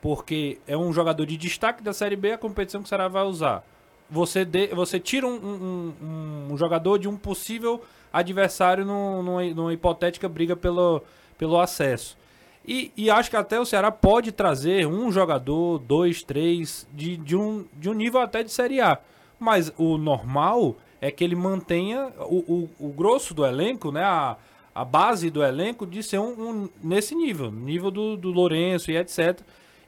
porque 0.00 0.58
é 0.66 0.76
um 0.76 0.92
jogador 0.92 1.26
de 1.26 1.36
destaque 1.36 1.82
da 1.82 1.92
Série 1.92 2.16
B, 2.16 2.32
a 2.32 2.38
competição 2.38 2.80
que 2.80 2.86
o 2.86 2.88
Ceará 2.88 3.08
vai 3.08 3.24
usar. 3.24 3.64
Você, 4.08 4.44
de- 4.44 4.68
você 4.68 4.98
tira 4.98 5.26
um, 5.26 5.34
um- 5.34 5.94
um- 6.02 6.52
um 6.52 6.56
jogador 6.56 6.98
de 6.98 7.08
um 7.08 7.16
possível 7.16 7.82
adversário 8.12 8.84
num- 8.84 9.22
numa, 9.22 9.44
numa 9.54 9.72
hipotética 9.72 10.28
briga 10.28 10.56
pelo, 10.56 11.02
pelo 11.38 11.60
acesso. 11.60 12.18
E, 12.66 12.92
e 12.96 13.08
acho 13.10 13.30
que 13.30 13.36
até 13.36 13.58
o 13.58 13.64
Ceará 13.64 13.90
pode 13.90 14.32
trazer 14.32 14.86
um 14.86 15.10
jogador, 15.12 15.78
dois, 15.78 16.22
três, 16.22 16.86
de, 16.92 17.16
de, 17.16 17.36
um, 17.36 17.64
de 17.74 17.88
um 17.88 17.94
nível 17.94 18.20
até 18.20 18.42
de 18.42 18.50
Série 18.50 18.80
A. 18.80 18.98
Mas 19.38 19.72
o 19.78 19.96
normal 19.96 20.76
é 21.00 21.10
que 21.10 21.24
ele 21.24 21.34
mantenha 21.34 22.12
o, 22.20 22.68
o, 22.78 22.88
o 22.88 22.92
grosso 22.92 23.32
do 23.32 23.46
elenco, 23.46 23.90
né? 23.90 24.02
A, 24.04 24.36
a 24.74 24.84
base 24.84 25.30
do 25.30 25.42
elenco 25.42 25.86
de 25.86 26.02
ser 26.02 26.18
um, 26.18 26.28
um- 26.64 26.68
nesse 26.82 27.14
nível, 27.14 27.50
nível 27.50 27.90
do, 27.90 28.16
do 28.16 28.30
Lourenço 28.30 28.90
e 28.90 28.96
etc. 28.96 29.40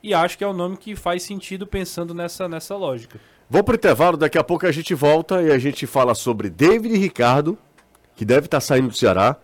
E 0.03 0.13
acho 0.13 0.37
que 0.37 0.43
é 0.43 0.47
o 0.47 0.53
nome 0.53 0.77
que 0.77 0.97
faz 0.97 1.23
sentido 1.23 1.67
pensando 1.67 2.13
nessa, 2.13 2.49
nessa 2.49 2.75
lógica. 2.77 3.21
Vou 3.49 3.63
pro 3.63 3.77
intervalo, 3.77 4.17
daqui 4.17 4.37
a 4.37 4.43
pouco 4.43 4.67
a 4.67 4.73
gente 4.73 4.95
volta 4.95 5.43
e 5.43 5.53
a 5.53 5.59
gente 5.59 5.87
fala 5.87 6.15
sobre 6.15 6.51
David 6.51 6.97
Ricardo, 6.97 7.57
que 8.17 8.25
deve 8.25 8.47
estar 8.47 8.61
saindo 8.61 8.89
do 8.89 8.97
Ceará, 8.97 9.37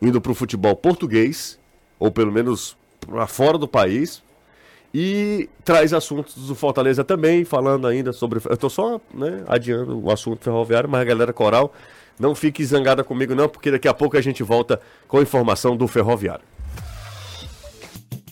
indo 0.00 0.20
pro 0.20 0.34
futebol 0.34 0.74
português, 0.74 1.58
ou 1.98 2.10
pelo 2.10 2.32
menos 2.32 2.76
para 3.00 3.26
fora 3.26 3.56
do 3.58 3.68
país, 3.68 4.22
e 4.92 5.48
traz 5.64 5.92
assuntos 5.92 6.34
do 6.46 6.54
Fortaleza 6.54 7.04
também, 7.04 7.44
falando 7.44 7.86
ainda 7.86 8.12
sobre. 8.12 8.40
Eu 8.48 8.56
tô 8.56 8.68
só 8.68 9.00
né, 9.14 9.44
adiando 9.46 10.00
o 10.04 10.10
assunto 10.10 10.42
ferroviário, 10.42 10.88
mas 10.88 11.02
a 11.02 11.04
galera 11.04 11.32
coral, 11.32 11.72
não 12.18 12.34
fique 12.34 12.64
zangada 12.64 13.04
comigo, 13.04 13.34
não, 13.34 13.48
porque 13.48 13.70
daqui 13.70 13.86
a 13.86 13.94
pouco 13.94 14.16
a 14.16 14.20
gente 14.20 14.42
volta 14.42 14.80
com 15.06 15.18
a 15.18 15.22
informação 15.22 15.76
do 15.76 15.86
ferroviário. 15.86 16.44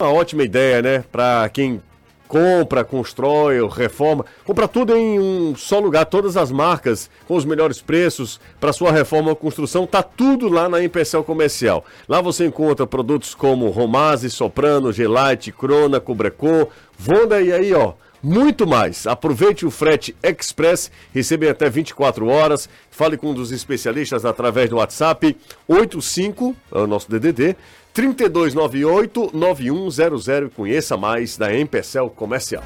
Uma 0.00 0.12
ótima 0.12 0.44
ideia, 0.44 0.80
né? 0.80 1.04
Para 1.10 1.48
quem 1.48 1.82
compra, 2.28 2.84
constrói, 2.84 3.66
reforma, 3.68 4.24
compra 4.44 4.68
tudo 4.68 4.94
em 4.94 5.18
um 5.18 5.56
só 5.56 5.80
lugar, 5.80 6.04
todas 6.04 6.36
as 6.36 6.52
marcas 6.52 7.10
com 7.26 7.34
os 7.34 7.44
melhores 7.44 7.80
preços 7.80 8.38
para 8.60 8.72
sua 8.72 8.92
reforma 8.92 9.30
ou 9.30 9.36
construção, 9.36 9.86
tá 9.86 10.02
tudo 10.02 10.46
lá 10.46 10.68
na 10.68 10.84
Empecel 10.84 11.24
Comercial. 11.24 11.84
Lá 12.06 12.20
você 12.20 12.46
encontra 12.46 12.86
produtos 12.86 13.34
como 13.34 13.70
Romase, 13.70 14.30
Soprano, 14.30 14.92
Gelite, 14.92 15.50
Crona, 15.50 15.98
Cobrecon, 15.98 16.68
Vonda 16.96 17.40
e 17.40 17.50
aí, 17.50 17.72
ó, 17.72 17.94
muito 18.22 18.66
mais. 18.66 19.06
Aproveite 19.06 19.64
o 19.64 19.70
frete 19.70 20.14
express, 20.22 20.90
recebe 21.14 21.46
em 21.46 21.50
até 21.50 21.70
24 21.70 22.26
horas. 22.26 22.68
Fale 22.90 23.16
com 23.16 23.30
um 23.30 23.34
dos 23.34 23.52
especialistas 23.52 24.24
através 24.24 24.68
do 24.68 24.76
WhatsApp 24.76 25.36
85, 25.66 26.54
é 26.72 26.78
o 26.78 26.86
nosso 26.86 27.08
DDD, 27.10 27.56
3298-9100 27.94 30.46
e 30.46 30.50
conheça 30.50 30.96
mais 30.96 31.36
da 31.36 31.56
Empecel 31.56 32.10
Comercial. 32.10 32.64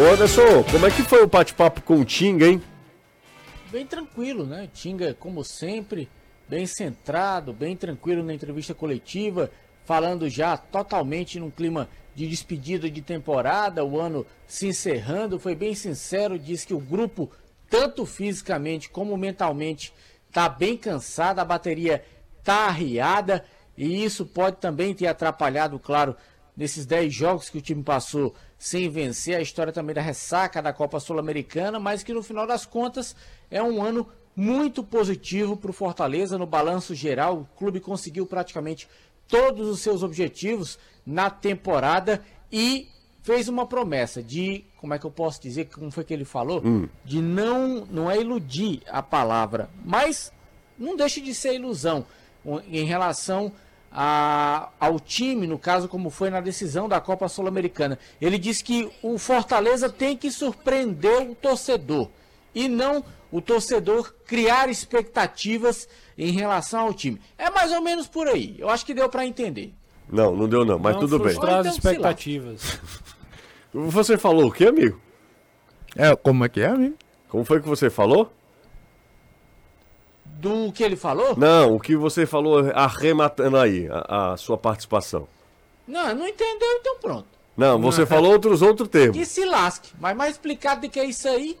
Ô 0.00 0.04
Anderson, 0.12 0.62
como 0.70 0.86
é 0.86 0.90
que 0.90 1.02
foi 1.02 1.24
o 1.24 1.26
bate-papo 1.26 1.82
com 1.82 2.00
o 2.00 2.04
Tinga, 2.04 2.46
hein? 2.46 2.62
Bem 3.70 3.84
tranquilo, 3.84 4.46
né? 4.46 4.68
Tinga, 4.72 5.12
como 5.12 5.44
sempre, 5.44 6.08
bem 6.48 6.66
centrado, 6.66 7.52
bem 7.52 7.76
tranquilo 7.76 8.22
na 8.22 8.32
entrevista 8.32 8.72
coletiva, 8.72 9.50
falando 9.84 10.28
já 10.28 10.56
totalmente 10.56 11.40
num 11.40 11.50
clima 11.50 11.88
de 12.14 12.28
despedida 12.28 12.90
de 12.90 13.02
temporada, 13.02 13.84
o 13.84 14.00
ano 14.00 14.26
se 14.46 14.68
encerrando, 14.68 15.38
foi 15.38 15.54
bem 15.54 15.74
sincero, 15.74 16.38
disse 16.38 16.66
que 16.66 16.74
o 16.74 16.80
grupo, 16.80 17.30
tanto 17.68 18.06
fisicamente 18.06 18.88
como 18.88 19.16
mentalmente, 19.16 19.92
tá 20.32 20.48
bem 20.48 20.76
cansado, 20.76 21.38
a 21.38 21.44
bateria 21.44 22.04
tá 22.42 22.66
arriada 22.66 23.44
e 23.76 24.04
isso 24.04 24.26
pode 24.26 24.56
também 24.56 24.94
ter 24.94 25.06
atrapalhado, 25.06 25.78
claro, 25.78 26.16
nesses 26.56 26.84
10 26.84 27.14
jogos 27.14 27.48
que 27.48 27.58
o 27.58 27.62
time 27.62 27.82
passou 27.82 28.34
sem 28.58 28.90
vencer, 28.90 29.36
a 29.36 29.40
história 29.40 29.72
também 29.72 29.94
da 29.94 30.02
ressaca 30.02 30.60
da 30.60 30.72
Copa 30.72 30.98
Sul-Americana, 30.98 31.78
mas 31.78 32.02
que 32.02 32.12
no 32.12 32.22
final 32.22 32.46
das 32.46 32.66
contas 32.66 33.14
é 33.48 33.62
um 33.62 33.80
ano 33.80 34.08
muito 34.34 34.82
positivo 34.82 35.56
para 35.56 35.70
o 35.70 35.74
Fortaleza 35.74 36.36
no 36.36 36.46
balanço 36.46 36.94
geral. 36.94 37.38
O 37.38 37.56
clube 37.56 37.78
conseguiu 37.78 38.26
praticamente 38.26 38.88
todos 39.28 39.68
os 39.68 39.80
seus 39.80 40.02
objetivos 40.02 40.78
na 41.06 41.30
temporada 41.30 42.22
e 42.50 42.88
fez 43.28 43.46
uma 43.46 43.66
promessa 43.66 44.22
de, 44.22 44.64
como 44.78 44.94
é 44.94 44.98
que 44.98 45.04
eu 45.04 45.10
posso 45.10 45.38
dizer, 45.42 45.66
como 45.66 45.90
foi 45.90 46.02
que 46.02 46.14
ele 46.14 46.24
falou? 46.24 46.62
De 47.04 47.20
não, 47.20 47.84
não 47.90 48.10
é 48.10 48.18
iludir 48.18 48.80
a 48.88 49.02
palavra, 49.02 49.68
mas 49.84 50.32
não 50.78 50.96
deixe 50.96 51.20
de 51.20 51.34
ser 51.34 51.54
ilusão. 51.54 52.06
em 52.70 52.84
relação 52.86 53.52
a- 53.92 54.70
ao 54.80 54.98
time, 54.98 55.46
no 55.46 55.58
caso, 55.58 55.86
como 55.88 56.08
foi 56.08 56.30
na 56.30 56.40
decisão 56.40 56.88
da 56.88 56.98
Copa 56.98 57.28
Sul-Americana. 57.28 57.98
Ele 58.18 58.38
disse 58.38 58.64
que 58.64 58.88
o 59.02 59.18
Fortaleza 59.18 59.90
tem 59.90 60.16
que 60.16 60.30
surpreender 60.30 61.30
o 61.30 61.34
torcedor 61.34 62.08
e 62.54 62.66
não 62.68 63.04
o 63.30 63.42
torcedor 63.42 64.14
criar 64.24 64.70
expectativas 64.70 65.86
em 66.16 66.30
relação 66.32 66.80
ao 66.86 66.94
time. 66.94 67.20
É 67.36 67.50
mais 67.50 67.70
ou 67.72 67.82
menos 67.82 68.06
por 68.06 68.26
aí. 68.28 68.54
Eu 68.58 68.70
acho 68.70 68.86
que 68.86 68.94
deu 68.94 69.10
para 69.10 69.26
entender. 69.26 69.74
Não, 70.10 70.34
não 70.34 70.48
deu 70.48 70.64
não, 70.64 70.78
mas 70.78 70.94
Não 70.94 71.00
tudo 71.00 71.18
bem. 71.18 71.28
frustrar 71.34 71.56
as 71.58 71.66
Então, 71.66 71.72
expectativas. 71.92 72.80
Você 73.72 74.16
falou 74.16 74.46
o 74.48 74.52
quê, 74.52 74.66
amigo? 74.66 75.00
É, 75.96 76.14
como 76.16 76.44
é 76.44 76.48
que 76.48 76.60
é, 76.60 76.66
amigo? 76.68 76.96
Como 77.28 77.44
foi 77.44 77.60
que 77.60 77.68
você 77.68 77.90
falou? 77.90 78.32
Do 80.24 80.72
que 80.72 80.82
ele 80.84 80.96
falou? 80.96 81.36
Não, 81.36 81.74
o 81.74 81.80
que 81.80 81.96
você 81.96 82.24
falou 82.24 82.70
arrematando 82.74 83.56
aí, 83.56 83.88
a, 83.90 84.32
a 84.32 84.36
sua 84.36 84.56
participação. 84.56 85.26
Não, 85.86 86.14
não 86.14 86.26
entendeu, 86.28 86.68
então 86.80 86.96
pronto. 87.00 87.26
Não, 87.56 87.80
você 87.80 88.06
falou 88.06 88.32
outros 88.32 88.62
outro 88.62 88.86
termo. 88.86 89.14
Que 89.14 89.26
se 89.26 89.44
lasque. 89.44 89.90
Mas 89.98 90.16
mais 90.16 90.32
explicado 90.32 90.82
do 90.82 90.88
que 90.90 91.02
isso 91.02 91.26
aí. 91.28 91.58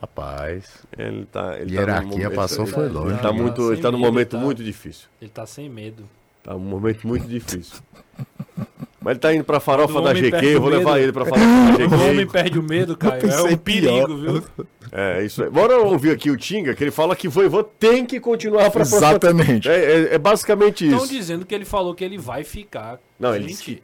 Rapaz. 0.00 0.64
Ele 0.96 1.26
tá, 1.26 1.58
ele 1.58 1.74
Hierarquia 1.74 2.02
tá 2.02 2.16
num 2.16 2.22
momento- 2.22 2.34
passou, 2.34 2.64
ele- 2.64 2.72
foi 2.72 2.84
Ele 2.84 2.94
longe. 2.94 3.16
tá, 3.16 3.22
Tá 3.22 3.32
muito, 3.32 3.72
ele 3.72 3.82
tá 3.82 3.90
num 3.90 3.98
medo, 3.98 4.10
momento 4.12 4.30
tá? 4.30 4.38
muito 4.38 4.64
difícil. 4.64 5.08
Ele 5.20 5.30
tá 5.30 5.44
sem 5.46 5.68
medo. 5.68 6.08
Tá 6.42 6.54
um 6.54 6.60
momento 6.60 7.06
muito 7.06 7.26
difícil. 7.28 7.76
Mas 9.06 9.12
ele 9.12 9.20
tá 9.20 9.32
indo 9.32 9.44
pra 9.44 9.60
farofa 9.60 9.92
Quando 9.92 10.06
da 10.06 10.14
GQ, 10.14 10.46
eu 10.46 10.60
vou 10.60 10.68
levar 10.68 10.98
ele 11.00 11.12
pra 11.12 11.24
farofa 11.24 11.46
da 11.78 11.96
O 11.96 12.00
homem 12.10 12.26
GQ. 12.26 12.32
perde 12.32 12.58
o 12.58 12.62
medo, 12.64 12.96
Caio. 12.96 13.24
É 13.30 13.40
um 13.42 13.56
perigo, 13.56 14.06
pior. 14.18 14.18
viu? 14.18 14.66
É, 14.90 15.22
isso 15.24 15.44
aí. 15.44 15.48
Bora 15.48 15.78
ouvir 15.78 16.10
aqui 16.10 16.28
o 16.28 16.36
Tinga, 16.36 16.74
que 16.74 16.82
ele 16.82 16.90
fala 16.90 17.14
que 17.14 17.28
o 17.28 17.30
Voivô 17.30 17.62
tem 17.62 18.04
que 18.04 18.18
continuar 18.18 18.68
pra 18.72 18.82
Exatamente. 18.82 19.68
É, 19.68 19.74
é- 19.76 20.14
é 20.14 20.18
basicamente 20.18 20.86
Estão 20.86 21.04
isso. 21.04 21.12
dizendo 21.12 21.46
que 21.46 21.54
ele 21.54 21.64
falou 21.64 21.94
que 21.94 22.02
ele 22.02 22.18
vai 22.18 22.42
ficar. 22.42 22.98
Não, 23.16 23.32
ele 23.32 23.46
disse 23.46 23.62
que 23.62 23.82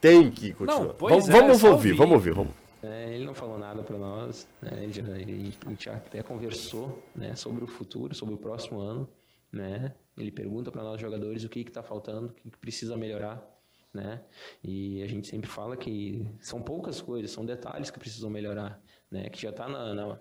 tem 0.00 0.28
que 0.28 0.52
continuar. 0.52 0.80
Não, 0.86 0.94
pois 0.98 1.12
vamos 1.12 1.28
é, 1.28 1.32
vamos 1.32 1.62
ouvir, 1.62 1.68
ouvir. 1.90 1.92
vamos 1.94 2.12
ouvir, 2.14 2.32
vamos. 2.32 2.52
É, 2.82 3.14
ele 3.14 3.24
não 3.24 3.34
falou 3.34 3.56
nada 3.56 3.80
para 3.84 3.96
nós, 3.96 4.48
né, 4.60 4.70
ele, 4.82 4.92
já, 4.92 5.02
ele- 5.16 5.54
a 5.64 5.70
gente 5.70 5.88
até 5.88 6.20
conversou 6.20 7.00
né, 7.14 7.36
sobre 7.36 7.62
o 7.62 7.68
futuro, 7.68 8.12
sobre 8.12 8.34
o 8.34 8.38
próximo 8.38 8.80
ano. 8.80 9.08
Né? 9.52 9.92
Ele 10.18 10.32
pergunta 10.32 10.72
para 10.72 10.82
nós 10.82 11.00
jogadores 11.00 11.44
o 11.44 11.48
que 11.48 11.60
está 11.60 11.80
faltando, 11.80 12.26
o 12.26 12.30
que, 12.30 12.50
que 12.50 12.58
precisa 12.58 12.96
melhorar. 12.96 13.40
Né? 13.94 14.20
E 14.62 15.00
a 15.04 15.06
gente 15.06 15.28
sempre 15.28 15.48
fala 15.48 15.76
que 15.76 16.26
são 16.40 16.60
poucas 16.60 17.00
coisas, 17.00 17.30
são 17.30 17.46
detalhes 17.46 17.90
que 17.90 17.98
precisam 17.98 18.28
melhorar, 18.28 18.82
né? 19.08 19.30
que 19.30 19.40
já 19.40 19.50
está 19.50 19.68
na, 19.68 19.94
na, 19.94 20.18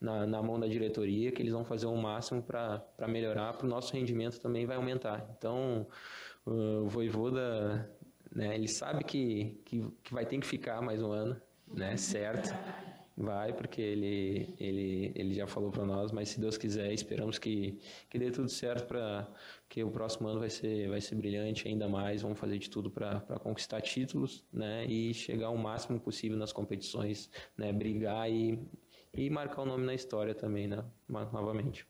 na, 0.00 0.26
na 0.26 0.42
mão 0.42 0.60
da 0.60 0.68
diretoria, 0.68 1.32
que 1.32 1.42
eles 1.42 1.52
vão 1.52 1.64
fazer 1.64 1.86
o 1.86 1.96
máximo 1.96 2.40
para 2.40 3.08
melhorar, 3.08 3.54
para 3.54 3.66
o 3.66 3.68
nosso 3.68 3.92
rendimento 3.94 4.40
também 4.40 4.64
vai 4.64 4.76
aumentar. 4.76 5.28
Então, 5.36 5.88
o 6.44 6.86
Voivoda, 6.88 7.90
né, 8.32 8.54
ele 8.54 8.68
sabe 8.68 9.02
que, 9.02 9.60
que, 9.64 9.84
que 10.04 10.14
vai 10.14 10.24
ter 10.24 10.38
que 10.38 10.46
ficar 10.46 10.80
mais 10.80 11.02
um 11.02 11.10
ano, 11.10 11.40
né, 11.66 11.96
certo? 11.96 12.54
Vai, 13.16 13.54
porque 13.54 13.80
ele, 13.80 14.54
ele, 14.60 15.12
ele 15.14 15.34
já 15.34 15.46
falou 15.46 15.70
para 15.70 15.86
nós, 15.86 16.12
mas 16.12 16.28
se 16.28 16.38
Deus 16.38 16.58
quiser, 16.58 16.92
esperamos 16.92 17.38
que, 17.38 17.78
que 18.10 18.18
dê 18.18 18.30
tudo 18.30 18.50
certo 18.50 18.86
para 18.86 19.26
que 19.68 19.82
o 19.82 19.90
próximo 19.90 20.28
ano 20.28 20.40
vai 20.40 20.50
ser, 20.50 20.88
vai 20.88 21.00
ser 21.00 21.14
brilhante 21.16 21.68
ainda 21.68 21.88
mais. 21.88 22.22
Vamos 22.22 22.38
fazer 22.38 22.58
de 22.58 22.70
tudo 22.70 22.90
para 22.90 23.20
conquistar 23.40 23.80
títulos 23.80 24.44
né, 24.52 24.86
e 24.86 25.12
chegar 25.12 25.50
o 25.50 25.58
máximo 25.58 25.98
possível 26.00 26.36
nas 26.36 26.52
competições, 26.52 27.30
né, 27.56 27.72
brigar 27.72 28.30
e, 28.30 28.58
e 29.12 29.28
marcar 29.28 29.62
o 29.62 29.66
nome 29.66 29.84
na 29.84 29.94
história 29.94 30.34
também, 30.34 30.68
né, 30.68 30.84
novamente. 31.08 31.86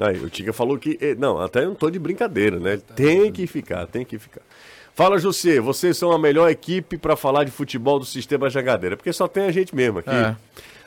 Aí, 0.00 0.18
o 0.18 0.28
Tinga 0.28 0.52
falou 0.52 0.76
que. 0.76 0.98
eh, 1.00 1.14
Não, 1.14 1.38
até 1.38 1.64
não 1.64 1.74
tô 1.74 1.88
de 1.88 2.00
brincadeira, 2.00 2.58
né? 2.58 2.78
Tem 2.96 3.30
que 3.30 3.46
ficar, 3.46 3.86
tem 3.86 4.04
que 4.04 4.18
ficar. 4.18 4.42
Fala, 4.92 5.18
José, 5.18 5.60
vocês 5.60 5.96
são 5.96 6.10
a 6.10 6.18
melhor 6.18 6.50
equipe 6.50 6.98
pra 6.98 7.14
falar 7.14 7.44
de 7.44 7.50
futebol 7.52 7.98
do 7.98 8.04
sistema 8.04 8.50
Jangadeira, 8.50 8.96
porque 8.96 9.12
só 9.12 9.28
tem 9.28 9.44
a 9.44 9.52
gente 9.52 9.74
mesmo 9.74 10.00
aqui. 10.00 10.10
É. 10.10 10.36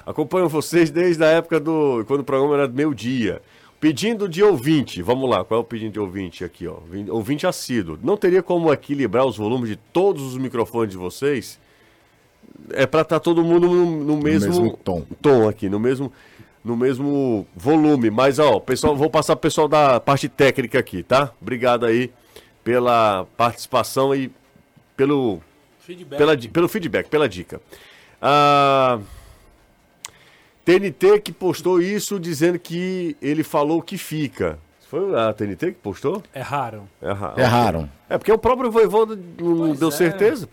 Acompanho 0.06 0.48
vocês 0.50 0.90
desde 0.90 1.24
a 1.24 1.28
época 1.28 1.60
do. 1.60 2.04
quando 2.06 2.22
o 2.22 2.24
programa 2.24 2.54
era 2.56 2.68
do 2.68 2.74
meio-dia. 2.74 3.42
Pedindo 3.80 4.28
de 4.28 4.42
ouvinte, 4.44 5.02
vamos 5.04 5.30
lá, 5.30 5.46
qual 5.46 5.60
é 5.60 5.62
o 5.62 5.64
pedido 5.64 5.92
de 5.94 6.00
ouvinte 6.00 6.44
aqui, 6.44 6.68
ó? 6.68 6.78
Vin- 6.90 7.10
Ouvinte 7.12 7.46
assíduo. 7.46 7.98
Não 8.02 8.18
teria 8.18 8.42
como 8.42 8.74
equilibrar 8.74 9.24
os 9.26 9.38
volumes 9.38 9.70
de 9.70 9.76
todos 9.76 10.24
os 10.24 10.38
microfones 10.38 10.92
de 10.92 10.98
vocês? 10.98 11.60
É 12.72 12.88
pra 12.88 13.02
estar 13.02 13.20
todo 13.20 13.44
mundo 13.44 13.68
no, 13.68 14.04
no 14.04 14.18
mesmo, 14.18 14.50
mesmo 14.50 14.78
tom. 14.78 15.06
tom 15.22 15.48
aqui, 15.48 15.70
no 15.70 15.80
mesmo, 15.80 16.12
no 16.66 16.76
mesmo 16.76 17.46
volume. 17.56 18.10
Mas, 18.10 18.40
ó, 18.40 18.60
pessoal, 18.60 18.96
vou 18.96 19.12
passar 19.12 19.36
pro 19.36 19.44
pessoal 19.44 19.68
da 19.68 20.00
parte 20.00 20.28
técnica 20.28 20.80
aqui, 20.80 21.04
tá? 21.04 21.32
Obrigado 21.40 21.86
aí 21.86 22.12
pela 22.64 23.28
participação 23.38 24.14
e 24.16 24.32
pelo, 24.96 25.40
Feedback. 25.82 26.18
pela, 26.18 26.36
pelo 26.36 26.68
feedback, 26.68 27.08
pela 27.10 27.30
dica. 27.30 27.62
Ah, 28.20 29.00
TNT 30.78 31.22
que 31.22 31.32
postou 31.32 31.82
isso 31.82 32.20
dizendo 32.20 32.60
que 32.60 33.16
ele 33.22 33.42
falou 33.42 33.82
que 33.82 33.98
fica. 33.98 34.60
Foi 34.90 35.18
a 35.18 35.32
TNT 35.32 35.68
que 35.72 35.80
postou? 35.80 36.22
Erraram. 36.36 36.90
Erra- 37.02 37.34
Erraram. 37.38 37.90
É 38.10 38.18
porque 38.18 38.32
o 38.34 38.38
próprio 38.38 38.70
Voivoda 38.70 39.16
não 39.16 39.58
Pois 39.68 39.80
deu 39.80 39.88
é. 39.88 39.92
certeza. 39.92 40.50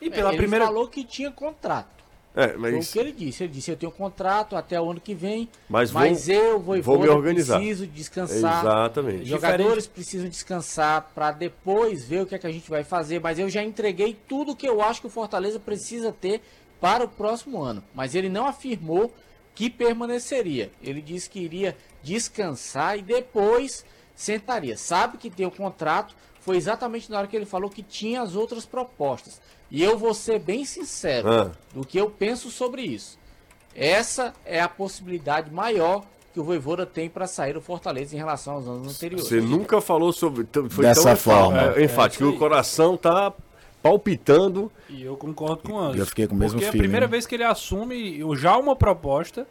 E 0.00 0.10
pela 0.10 0.30
ele 0.30 0.38
primeira. 0.38 0.66
falou 0.66 0.88
que 0.88 1.04
tinha 1.04 1.30
contrato. 1.30 1.94
É, 2.34 2.48
Foi 2.48 2.56
o 2.72 2.76
mas, 2.76 2.92
que 2.92 2.98
ele 2.98 3.12
disse. 3.12 3.44
Ele 3.44 3.52
disse: 3.52 3.70
Eu 3.70 3.76
tenho 3.76 3.92
contrato 3.92 4.56
até 4.56 4.78
o 4.80 4.90
ano 4.90 5.00
que 5.00 5.14
vem, 5.14 5.48
Mas 5.68 5.90
mas, 5.92 6.26
vou- 6.26 6.34
eu 6.36 6.58
vou, 6.60 6.82
vou 6.82 6.98
me 7.00 7.08
organizar. 7.08 7.58
preciso 7.58 7.86
descansar. 7.86 8.60
exatamente. 8.60 9.22
Os 9.22 9.28
jogadores 9.28 9.86
precisam 9.86 10.28
descansar 10.28 11.10
para 11.14 11.30
depois 11.30 12.04
ver 12.04 12.22
o 12.22 12.26
que, 12.26 12.34
é 12.34 12.38
que 12.38 12.46
a 12.46 12.52
gente 12.52 12.68
vai 12.68 12.82
fazer. 12.84 13.20
Mas 13.20 13.38
eu 13.38 13.48
já 13.48 13.62
entreguei 13.62 14.16
tudo 14.28 14.54
que 14.56 14.68
eu 14.68 14.82
acho 14.82 15.00
que 15.00 15.06
o 15.06 15.10
Fortaleza 15.10 15.58
precisa 15.60 16.12
ter 16.12 16.42
para 16.86 17.04
o 17.04 17.08
próximo 17.08 17.60
ano. 17.62 17.82
Mas 17.92 18.14
ele 18.14 18.28
não 18.28 18.46
afirmou 18.46 19.12
que 19.56 19.68
permaneceria. 19.68 20.70
Ele 20.80 21.02
disse 21.02 21.28
que 21.28 21.40
iria 21.40 21.76
descansar 22.00 22.96
e 22.96 23.02
depois 23.02 23.84
sentaria. 24.14 24.76
Sabe 24.76 25.18
que 25.18 25.28
tem 25.28 25.44
o 25.46 25.50
contrato. 25.50 26.14
Foi 26.40 26.56
exatamente 26.56 27.10
na 27.10 27.18
hora 27.18 27.26
que 27.26 27.34
ele 27.34 27.44
falou 27.44 27.68
que 27.68 27.82
tinha 27.82 28.22
as 28.22 28.36
outras 28.36 28.64
propostas. 28.64 29.40
E 29.68 29.82
eu 29.82 29.98
vou 29.98 30.14
ser 30.14 30.38
bem 30.38 30.64
sincero 30.64 31.28
Ah. 31.28 31.50
do 31.74 31.84
que 31.84 31.98
eu 31.98 32.08
penso 32.08 32.52
sobre 32.52 32.82
isso. 32.82 33.18
Essa 33.74 34.32
é 34.44 34.60
a 34.60 34.68
possibilidade 34.68 35.50
maior 35.50 36.04
que 36.32 36.38
o 36.38 36.44
Voivoda 36.44 36.86
tem 36.86 37.08
para 37.08 37.26
sair 37.26 37.54
do 37.54 37.60
Fortaleza 37.60 38.14
em 38.14 38.18
relação 38.18 38.54
aos 38.54 38.68
anos 38.68 38.94
anteriores. 38.94 39.26
Você 39.26 39.40
nunca 39.40 39.80
falou 39.80 40.12
sobre. 40.12 40.46
Foi 40.70 40.84
Dessa 40.84 41.02
tão 41.02 41.16
forma. 41.16 41.72
É, 41.74 41.82
enfático. 41.82 42.22
É 42.24 42.26
o 42.28 42.38
coração 42.38 42.96
tá 42.96 43.32
palpitando. 43.88 44.70
E 44.88 45.02
eu 45.02 45.16
concordo 45.16 45.62
com 45.62 45.72
o 45.74 45.78
Anderson. 45.78 46.02
Eu 46.02 46.06
fiquei 46.06 46.26
com 46.26 46.34
o 46.34 46.38
mesmo 46.38 46.52
Porque 46.54 46.64
é 46.64 46.68
a 46.68 46.72
feeling. 46.72 46.84
primeira 46.84 47.06
vez 47.06 47.26
que 47.26 47.34
ele 47.34 47.44
assume 47.44 48.20
já 48.36 48.56
uma 48.56 48.74
proposta 48.76 49.46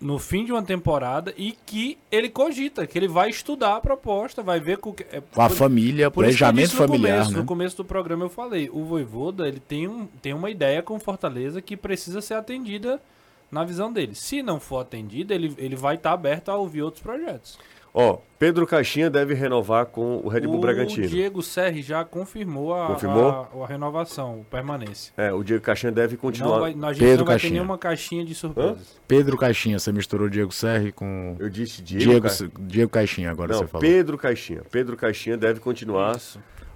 no 0.00 0.18
fim 0.18 0.44
de 0.44 0.50
uma 0.50 0.62
temporada 0.64 1.32
e 1.36 1.52
que 1.64 1.96
ele 2.10 2.28
cogita, 2.28 2.86
que 2.88 2.98
ele 2.98 3.06
vai 3.06 3.30
estudar 3.30 3.76
a 3.76 3.80
proposta, 3.80 4.42
vai 4.42 4.58
ver 4.58 4.78
com, 4.78 4.92
que- 4.92 5.04
é, 5.12 5.20
Com 5.20 5.40
a 5.40 5.48
por- 5.48 5.56
família, 5.56 6.10
por 6.10 6.22
planejamento 6.24 6.74
familiar, 6.74 7.12
começo, 7.18 7.30
né? 7.32 7.38
No 7.38 7.44
começo 7.44 7.76
do 7.76 7.84
programa 7.84 8.24
eu 8.24 8.28
falei, 8.28 8.68
o 8.72 8.84
Voivoda, 8.84 9.46
ele 9.46 9.60
tem, 9.60 9.86
um, 9.86 10.06
tem 10.20 10.32
uma 10.34 10.50
ideia 10.50 10.82
com 10.82 10.98
Fortaleza 10.98 11.62
que 11.62 11.76
precisa 11.76 12.20
ser 12.20 12.34
atendida 12.34 13.00
na 13.48 13.62
visão 13.62 13.92
dele. 13.92 14.16
Se 14.16 14.42
não 14.42 14.58
for 14.58 14.78
atendida, 14.80 15.34
ele, 15.36 15.54
ele 15.56 15.76
vai 15.76 15.94
estar 15.94 16.12
aberto 16.12 16.48
a 16.48 16.56
ouvir 16.56 16.82
outros 16.82 17.02
projetos. 17.02 17.56
Ó, 17.94 18.18
Pedro 18.38 18.66
Caixinha 18.66 19.10
deve 19.10 19.34
renovar 19.34 19.84
com 19.86 20.16
o 20.24 20.28
Red 20.28 20.40
Bull 20.42 20.56
o 20.56 20.60
Bragantino. 20.60 21.06
Diego 21.06 21.42
Serri 21.42 21.82
já 21.82 22.02
confirmou 22.04 22.74
a, 22.74 22.86
Confirmou? 22.86 23.28
a, 23.30 23.64
a 23.64 23.66
renovação, 23.66 24.46
permanência. 24.50 25.12
É, 25.16 25.30
o 25.30 25.44
Diego 25.44 25.62
Caixinha 25.62 25.92
deve 25.92 26.16
continuar. 26.16 26.52
Não 26.54 26.60
vai, 26.60 26.70
a 26.70 26.92
gente 26.94 27.00
Pedro 27.04 27.18
não 27.18 27.24
vai 27.26 27.34
ter 27.36 27.40
Caixinha. 27.42 27.52
nenhuma 27.52 27.76
caixinha 27.78 28.24
de 28.24 28.34
surpresas. 28.34 28.98
Pedro 29.06 29.36
Caixinha, 29.36 29.78
você 29.78 29.92
misturou 29.92 30.28
Diego 30.30 30.50
Serri 30.52 30.90
com. 30.90 31.36
Eu 31.38 31.50
disse 31.50 31.82
Diego. 31.82 32.04
Diego, 32.04 32.26
Ca- 32.28 32.60
Diego 32.60 32.90
Caixinha, 32.90 33.30
agora 33.30 33.52
Não, 33.52 33.58
você 33.60 33.66
falou. 33.66 33.82
Pedro 33.86 34.16
Caixinha. 34.16 34.62
Pedro 34.70 34.96
Caixinha 34.96 35.36
deve 35.36 35.60
continuar. 35.60 36.16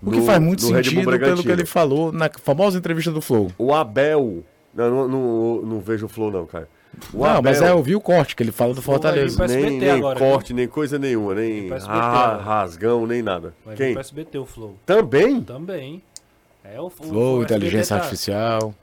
O 0.03 0.11
que 0.11 0.21
faz 0.21 0.39
muito 0.39 0.63
sentido 0.63 1.19
pelo 1.19 1.43
que 1.43 1.49
ele 1.51 1.65
falou 1.65 2.13
na 2.13 2.31
famosa 2.43 2.77
entrevista 2.77 3.11
do 3.11 3.23
Flow. 3.23 3.51
O 3.57 3.73
Abel. 3.73 4.45
Não, 4.75 4.91
não, 4.91 5.09
não, 5.09 5.63
não 5.63 5.81
vejo 5.81 6.05
o 6.05 6.09
Flow, 6.11 6.31
não, 6.31 6.45
cara. 6.45 6.69
O 7.13 7.27
não, 7.27 7.43
mas 7.43 7.61
é, 7.61 7.71
eu 7.71 7.83
vi 7.83 7.95
o 7.95 8.01
corte 8.01 8.35
que 8.35 8.43
ele 8.43 8.53
fala 8.53 8.73
do 8.75 8.81
Fortaleza. 8.83 9.47
nem, 9.47 9.79
nem 9.79 9.91
agora, 9.91 10.19
corte, 10.19 10.53
nem 10.55 10.67
coisa 10.67 10.99
nenhuma, 10.99 11.35
nem 11.35 11.71
agora. 11.73 12.37
rasgão, 12.43 13.07
nem 13.07 13.23
nada. 13.23 13.55
Vai 13.65 13.77
Quem? 13.77 13.93
pro 13.93 14.01
SBT 14.01 14.39
o 14.39 14.47
Flow. 14.47 14.77
Também? 14.87 15.41
Também. 15.43 16.03
É 16.65 16.81
o, 16.81 16.87
o- 16.87 16.91
Flow, 16.91 17.39
o 17.39 17.43
inteligência 17.43 17.95
SBT 17.95 17.99
tá- 17.99 18.05
artificial. 18.05 18.75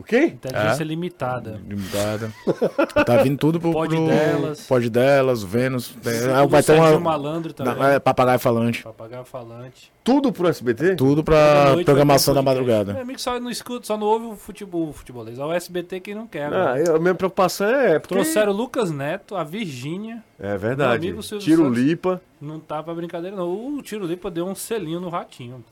O 0.00 0.02
quê? 0.02 0.24
Inteligência 0.26 0.82
É. 0.82 0.86
limitada. 0.86 1.60
Limitada. 1.66 2.32
Tá 3.04 3.22
vindo 3.22 3.38
tudo 3.38 3.60
pro. 3.60 3.72
Pode 3.72 3.94
pro... 3.96 4.06
delas. 4.06 4.66
Pode 4.66 4.90
delas, 4.90 5.42
Vênus. 5.42 5.88
Tem- 6.02 6.42
O 6.44 6.48
vai 6.48 6.62
ter 6.62 6.72
uma. 6.72 6.98
Malandro 6.98 7.52
também. 7.52 7.74
Não, 7.74 7.84
é, 7.84 7.98
papagaio 7.98 8.38
falante. 8.38 8.82
Papagaio 8.82 9.24
falante. 9.24 9.92
Tudo 10.02 10.32
pro 10.32 10.48
SBT? 10.48 10.96
Tudo 10.96 11.22
pra 11.22 11.70
noite 11.72 11.84
programação 11.84 12.34
da 12.34 12.42
madrugada. 12.42 12.92
Meu 12.94 13.02
amigo 13.02 13.20
só 13.20 13.38
não 13.38 13.50
escuta, 13.50 13.86
só 13.86 13.96
não 13.96 14.06
ouve 14.06 14.26
o 14.26 14.36
futebol, 14.36 14.88
o 14.88 14.92
futebolês. 14.92 15.38
É 15.38 15.44
o 15.44 15.52
SBT 15.52 16.00
que 16.00 16.14
não 16.14 16.26
quer. 16.26 16.52
Ah, 16.52 16.74
né? 16.74 16.84
eu- 16.86 16.96
a 16.96 16.98
minha 16.98 17.14
preocupação 17.14 17.66
é 17.68 17.98
porque... 17.98 18.14
Trouxeram 18.14 18.52
o 18.52 18.56
Lucas 18.56 18.90
Neto, 18.90 19.36
a 19.36 19.44
Virgínia. 19.44 20.22
É 20.38 20.48
Meu 20.50 20.58
verdade. 20.58 21.06
amigo 21.08 21.22
Tiro 21.38 21.64
Santos. 21.64 21.78
lipa. 21.78 22.20
Não 22.40 22.58
tá 22.58 22.82
pra 22.82 22.94
brincadeira, 22.94 23.36
não. 23.36 23.50
O 23.76 23.82
Tiro 23.82 24.06
Lipa 24.06 24.30
deu 24.30 24.46
um 24.46 24.54
selinho 24.54 24.98
no 25.00 25.10
ratinho. 25.10 25.62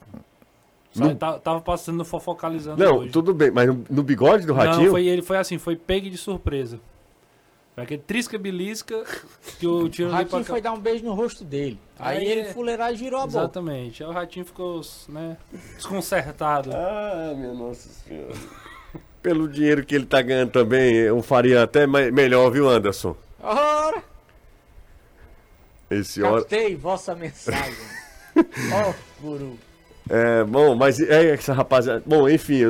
Só 0.92 1.04
No- 1.04 1.10
ele 1.10 1.16
tá- 1.18 1.38
tava 1.38 1.60
passando 1.60 2.04
fofocalizando 2.04 2.82
Não, 2.82 2.98
hoje. 2.98 3.12
tudo 3.12 3.34
bem, 3.34 3.50
mas 3.50 3.66
no, 3.90 4.02
bigode 4.02 4.46
do 4.46 4.54
ratinho? 4.54 4.84
Não, 4.84 4.90
foi, 4.90 5.06
ele 5.06 5.22
foi 5.22 5.36
assim, 5.36 5.58
foi 5.58 5.76
pegue 5.76 6.08
de 6.10 6.16
surpresa. 6.16 6.80
Foi 7.74 7.84
aquele 7.84 8.02
trisca-belisca 8.02 9.04
que 9.58 9.66
o 9.66 9.88
Tiro 9.88 10.08
O. 10.10 10.12
Ratinho 10.12 10.44
foi 10.44 10.60
dar 10.60 10.72
um 10.72 10.80
beijo 10.80 11.04
no 11.04 11.12
rosto 11.14 11.44
dele. 11.44 11.78
Aí, 11.98 12.18
Aí 12.18 12.26
ele 12.26 12.40
é- 12.40 12.52
fuleirar 12.52 12.92
e 12.92 12.96
girou 12.96 13.20
a 13.20 13.26
boca. 13.26 13.38
Exatamente. 13.38 14.02
Aí 14.02 14.08
o 14.08 14.12
ratinho 14.12 14.44
ficou, 14.44 14.80
né, 15.08 15.36
desconcertado. 15.76 16.70
Ah, 16.74 17.34
minha 17.36 17.52
nossa 17.52 17.88
senhora. 17.88 18.34
Pelo 19.22 19.46
dinheiro 19.48 19.84
que 19.84 19.94
ele 19.94 20.06
tá 20.06 20.22
ganhando 20.22 20.50
também, 20.52 20.94
eu 20.94 21.20
faria 21.22 21.62
até 21.62 21.86
me- 21.86 22.10
melhor, 22.10 22.50
viu, 22.50 22.68
Anderson? 22.68 23.14
Ora, 23.40 24.02
Esse 25.90 26.22
hora. 26.22 26.40
captei 26.40 26.74
vossa 26.76 27.14
mensagem. 27.14 27.74
Ó, 28.36 28.94
guru. 29.20 29.58
É, 30.08 30.44
bom, 30.44 30.74
mas 30.74 31.00
é 31.00 31.30
essa 31.34 31.52
rapaziada. 31.52 32.02
Bom, 32.06 32.28
enfim, 32.28 32.62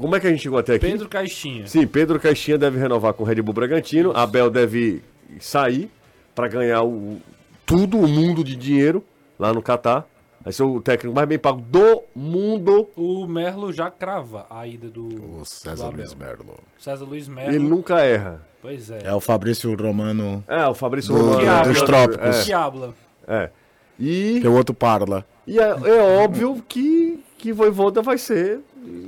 como 0.00 0.14
é 0.16 0.20
que 0.20 0.26
a 0.26 0.30
gente 0.30 0.42
chegou 0.42 0.58
até 0.58 0.74
aqui? 0.74 0.86
Pedro 0.86 1.08
Caixinha. 1.08 1.66
Sim, 1.66 1.86
Pedro 1.86 2.18
Caixinha 2.20 2.56
deve 2.58 2.78
renovar 2.78 3.12
com 3.12 3.22
o 3.24 3.26
Red 3.26 3.42
Bull 3.42 3.54
Bragantino. 3.54 4.12
Abel 4.16 4.50
deve 4.50 5.02
sair 5.40 5.90
para 6.34 6.48
ganhar 6.48 6.82
o, 6.84 7.18
tudo, 7.64 7.98
o 7.98 8.06
mundo 8.06 8.44
de 8.44 8.54
dinheiro 8.56 9.02
lá 9.38 9.52
no 9.52 9.60
Catar. 9.62 10.06
Vai 10.42 10.52
ser 10.52 10.62
o 10.62 10.80
técnico 10.80 11.12
mais 11.12 11.26
bem 11.28 11.38
pago 11.40 11.60
do 11.60 12.04
mundo. 12.14 12.88
O 12.96 13.26
Merlo 13.26 13.72
já 13.72 13.90
crava 13.90 14.46
a 14.48 14.64
ida 14.64 14.88
do, 14.88 15.40
O 15.40 15.44
César 15.44 15.90
do. 15.90 15.96
Luiz 15.96 16.14
Merlo. 16.14 16.54
César 16.78 17.04
Luiz 17.04 17.26
Merlo. 17.26 17.50
Ele 17.52 17.58
nunca 17.58 17.98
erra. 18.00 18.40
Pois 18.62 18.88
é. 18.90 19.00
É 19.04 19.12
o 19.12 19.18
Fabrício 19.20 19.74
Romano, 19.74 20.44
É, 20.46 20.64
o 20.68 20.74
Fabrício 20.74 21.12
Do- 21.12 21.20
Romano. 21.20 21.68
dos 21.68 21.82
é, 21.82 21.84
trópicos. 21.84 22.44
Que 22.44 22.52
habla. 22.52 22.94
É. 23.26 23.50
E, 23.98 24.38
que 24.40 24.46
é 24.46 24.50
o 24.50 24.54
outro 24.54 24.72
parla. 24.72 25.26
E 25.46 25.58
é, 25.58 25.62
é 25.62 26.22
óbvio 26.24 26.62
que, 26.68 27.18
que 27.38 27.52
Voivoda 27.52 28.02
vai 28.02 28.18
ser 28.18 28.60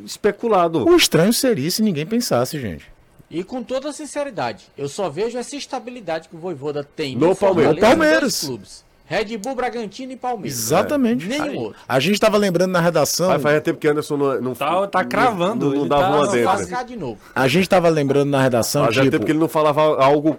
especulado. 0.04 0.86
O 0.88 0.96
estranho 0.96 1.32
seria 1.32 1.70
se 1.70 1.82
ninguém 1.82 2.06
pensasse, 2.06 2.58
gente. 2.60 2.86
E 3.30 3.44
com 3.44 3.62
toda 3.62 3.92
sinceridade, 3.92 4.66
eu 4.76 4.88
só 4.88 5.10
vejo 5.10 5.36
essa 5.36 5.54
estabilidade 5.54 6.28
que 6.28 6.36
o 6.36 6.38
Voivoda 6.38 6.82
tem 6.82 7.14
No 7.14 7.36
Palmeiras. 7.36 7.74
No 7.74 7.80
Palmeiras. 7.80 8.40
clubes. 8.40 8.88
Red 9.04 9.38
Bull, 9.38 9.54
Bragantino 9.54 10.12
e 10.12 10.16
Palmeiras. 10.16 10.58
Exatamente. 10.58 11.26
Nenhum 11.26 11.56
outro. 11.56 11.78
A 11.88 11.98
gente 11.98 12.20
tava 12.20 12.36
lembrando 12.36 12.72
na 12.72 12.80
redação. 12.80 13.28
Vai 13.28 13.38
fazer 13.38 13.60
tempo 13.62 13.78
que 13.78 13.88
Anderson 13.88 14.18
não, 14.18 14.40
não, 14.40 14.54
Tá- 14.54 14.86
tá 14.86 15.02
cravando, 15.02 15.70
Não, 15.70 15.76
não 15.80 15.88
dava 15.88 16.02
tá- 16.02 16.10
uma 16.10 16.28
dentro. 16.28 16.84
De 16.86 16.96
novo. 16.96 17.18
A 17.34 17.48
gente 17.48 17.66
tava 17.66 17.88
lembrando 17.88 18.28
na 18.30 18.42
redação, 18.42 18.84
Fazia 18.84 19.02
tipo, 19.04 19.12
tempo 19.12 19.24
que 19.24 19.32
ele 19.32 19.38
não 19.38 19.48
falava 19.48 19.80
algo 19.80 20.38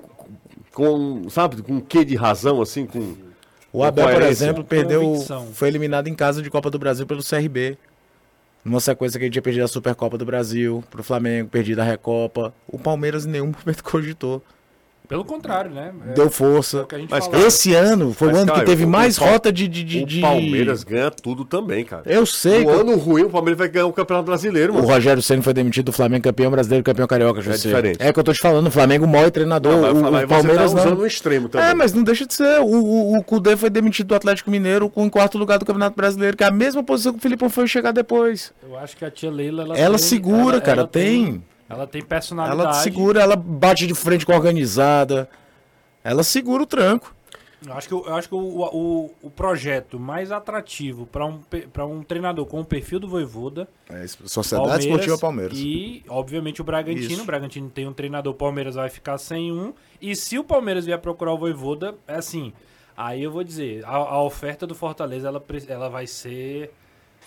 com, 0.72 1.28
sabe, 1.30 1.64
com 1.64 1.74
um 1.74 1.80
quê 1.82 2.06
de 2.06 2.16
razão, 2.16 2.62
assim, 2.62 2.86
com... 2.86 3.16
o 3.72 3.84
Abel, 3.84 4.10
por 4.10 4.22
exemplo, 4.24 4.64
perdeu, 4.64 5.02
Convicção. 5.02 5.48
foi 5.54 5.68
eliminado 5.68 6.08
em 6.08 6.16
casa 6.16 6.42
de 6.42 6.50
Copa 6.50 6.70
do 6.70 6.80
Brasil 6.80 7.06
pelo 7.06 7.24
CRB. 7.24 7.78
Numa 8.64 8.80
sequência 8.80 9.18
que 9.18 9.26
ele 9.26 9.32
tinha 9.32 9.42
perdido 9.42 9.64
a 9.64 9.68
Supercopa 9.68 10.18
do 10.18 10.26
Brasil, 10.26 10.84
pro 10.92 11.02
Flamengo, 11.04 11.50
perdido 11.50 11.80
a 11.80 11.84
Recopa. 11.84 12.54
O 12.68 12.78
Palmeiras 12.78 13.26
em 13.26 13.30
nenhum 13.30 13.54
momento 13.58 13.84
cogitou. 13.86 14.44
Pelo 15.10 15.26
contrário, 15.26 15.72
né? 15.72 15.92
É, 16.12 16.14
Deu 16.14 16.28
é 16.28 16.30
força. 16.30 16.86
o 16.90 16.96
gente 16.96 17.10
Mas, 17.10 17.26
falava. 17.26 17.48
Esse 17.48 17.74
ano 17.74 18.14
foi 18.14 18.28
Mas, 18.28 18.38
o 18.38 18.40
ano 18.42 18.48
Caio, 18.52 18.60
que 18.60 18.66
teve 18.68 18.86
o- 18.86 18.88
mais 18.88 19.18
o 19.18 19.22
rota 19.26 19.52
de, 19.52 19.68
de, 19.68 19.84
de- 19.84 20.20
O 20.20 20.22
Palmeiras 20.22 20.84
ganha 20.84 21.10
tudo 21.10 21.44
também, 21.44 21.84
cara. 21.84 22.04
Eu 22.06 22.28
sei. 22.28 22.64
No 22.64 22.70
ano 22.70 22.96
ruim, 22.96 23.24
o 23.24 23.30
Palmeiras 23.32 23.58
vai 23.58 23.68
ganhar 23.70 23.88
o 23.88 23.92
Campeonato 23.92 24.28
Brasileiro, 24.28 24.72
O 24.72 24.76
mano. 24.76 24.88
Rogério 24.88 25.20
Senna 25.24 25.42
foi 25.42 25.52
demitido 25.52 25.88
do 25.88 25.92
Flamengo, 25.92 26.24
campeão 26.26 26.52
brasileiro, 26.52 26.84
campeão 26.84 27.08
carioca, 27.08 27.42
José. 27.42 27.58
diferente. 27.58 27.98
É 28.00 28.14
que 28.14 28.20
eu 28.20 28.24
tô 28.24 28.32
te 28.32 28.40
falando, 28.40 28.68
o 28.68 28.72
Flamengo 28.72 29.08
maior 29.08 29.32
treinador, 29.32 29.72
Não, 29.72 29.80
o, 29.94 29.96
falar, 30.00 30.18
o 30.18 30.22
você 30.22 30.28
Palmeiras 30.28 30.72
tá 30.74 30.80
usando 30.80 30.96
não. 30.98 31.02
o 31.04 31.08
extremo 31.08 31.50
também. 31.50 31.68
É, 31.70 31.74
mas 31.74 31.92
não 31.92 32.04
deixa 32.04 32.28
de 32.28 32.34
ser. 32.36 32.60
O, 32.60 32.66
o, 32.68 33.18
o 33.18 33.24
Cudê 33.24 33.58
foi 33.58 33.72
demitido 33.72 34.10
do 34.10 34.16
Atlético 34.16 34.52
Mineiro 34.52 34.92
com 34.92 35.04
em 35.06 35.10
quarto 35.10 35.40
lugar 35.40 35.58
do 35.58 35.66
Campeonato 35.66 35.96
Brasileiro, 35.96 36.38
que 36.38 36.44
é 36.44 36.48
a 36.48 36.52
mesma 36.52 36.84
posição 36.84 37.14
que 37.14 37.18
o 37.18 37.22
Filipão 37.22 37.50
foi 37.50 37.66
chegar 37.66 37.92
depois. 37.94 38.54
Eu 38.62 38.78
acho 38.78 38.96
que 38.96 39.04
a 39.04 39.10
tia 39.10 39.32
Leila... 39.32 39.64
Ela, 39.64 39.76
Ela 39.76 39.98
tem- 39.98 40.06
segura, 40.06 40.58
ela- 40.58 40.62
cara, 40.62 40.80
ela 40.82 40.88
tem. 40.88 41.44
Ela 41.70 41.86
tem 41.86 42.02
personalidade. 42.02 42.62
Ela 42.62 42.74
segura, 42.74 43.22
ela 43.22 43.36
bate 43.36 43.86
de 43.86 43.94
frente 43.94 44.26
com 44.26 44.34
a 44.34 44.36
organizada. 44.36 45.30
Ela 46.04 46.24
segura 46.24 46.64
o 46.64 46.66
tranco. 46.66 47.16
Eu 47.66 47.74
acho 47.74 47.88
que, 47.90 47.94
eu 47.94 48.16
acho 48.16 48.30
que 48.30 48.36
o, 48.36 48.40
o, 48.40 49.12
o 49.22 49.30
projeto 49.30 50.00
mais 50.00 50.32
atrativo 50.32 51.06
para 51.06 51.26
um, 51.26 51.42
pra 51.74 51.86
um 51.86 52.02
treinador 52.02 52.46
com 52.46 52.62
o 52.62 52.66
perfil 52.66 53.02
do 53.02 53.08
Voivoda 53.08 53.68
É, 53.90 54.06
Sociedade 54.08 54.86
Esportiva 54.86 55.18
Palmeiras. 55.18 55.58
E, 55.58 56.04
obviamente, 56.08 56.62
o 56.62 56.64
Bragantino. 56.64 57.12
Isso. 57.12 57.22
O 57.22 57.26
Bragantino 57.26 57.70
tem 57.70 57.86
um 57.86 57.94
treinador, 57.94 58.34
o 58.34 58.36
Palmeiras 58.36 58.76
vai 58.76 58.90
ficar 58.90 59.18
sem 59.18 59.52
um. 59.52 59.74
E 60.02 60.16
se 60.16 60.40
o 60.40 60.44
Palmeiras 60.44 60.86
vier 60.86 60.98
procurar 61.00 61.34
o 61.34 61.38
Voivoda, 61.38 61.96
é 62.08 62.16
assim. 62.16 62.54
Aí 62.96 63.24
eu 63.24 63.32
vou 63.32 63.44
dizer, 63.44 63.84
a, 63.86 63.96
a 63.96 64.24
oferta 64.24 64.66
do 64.66 64.74
Fortaleza 64.74 65.28
ela, 65.28 65.44
ela 65.68 65.90
vai 65.90 66.08
ser 66.08 66.72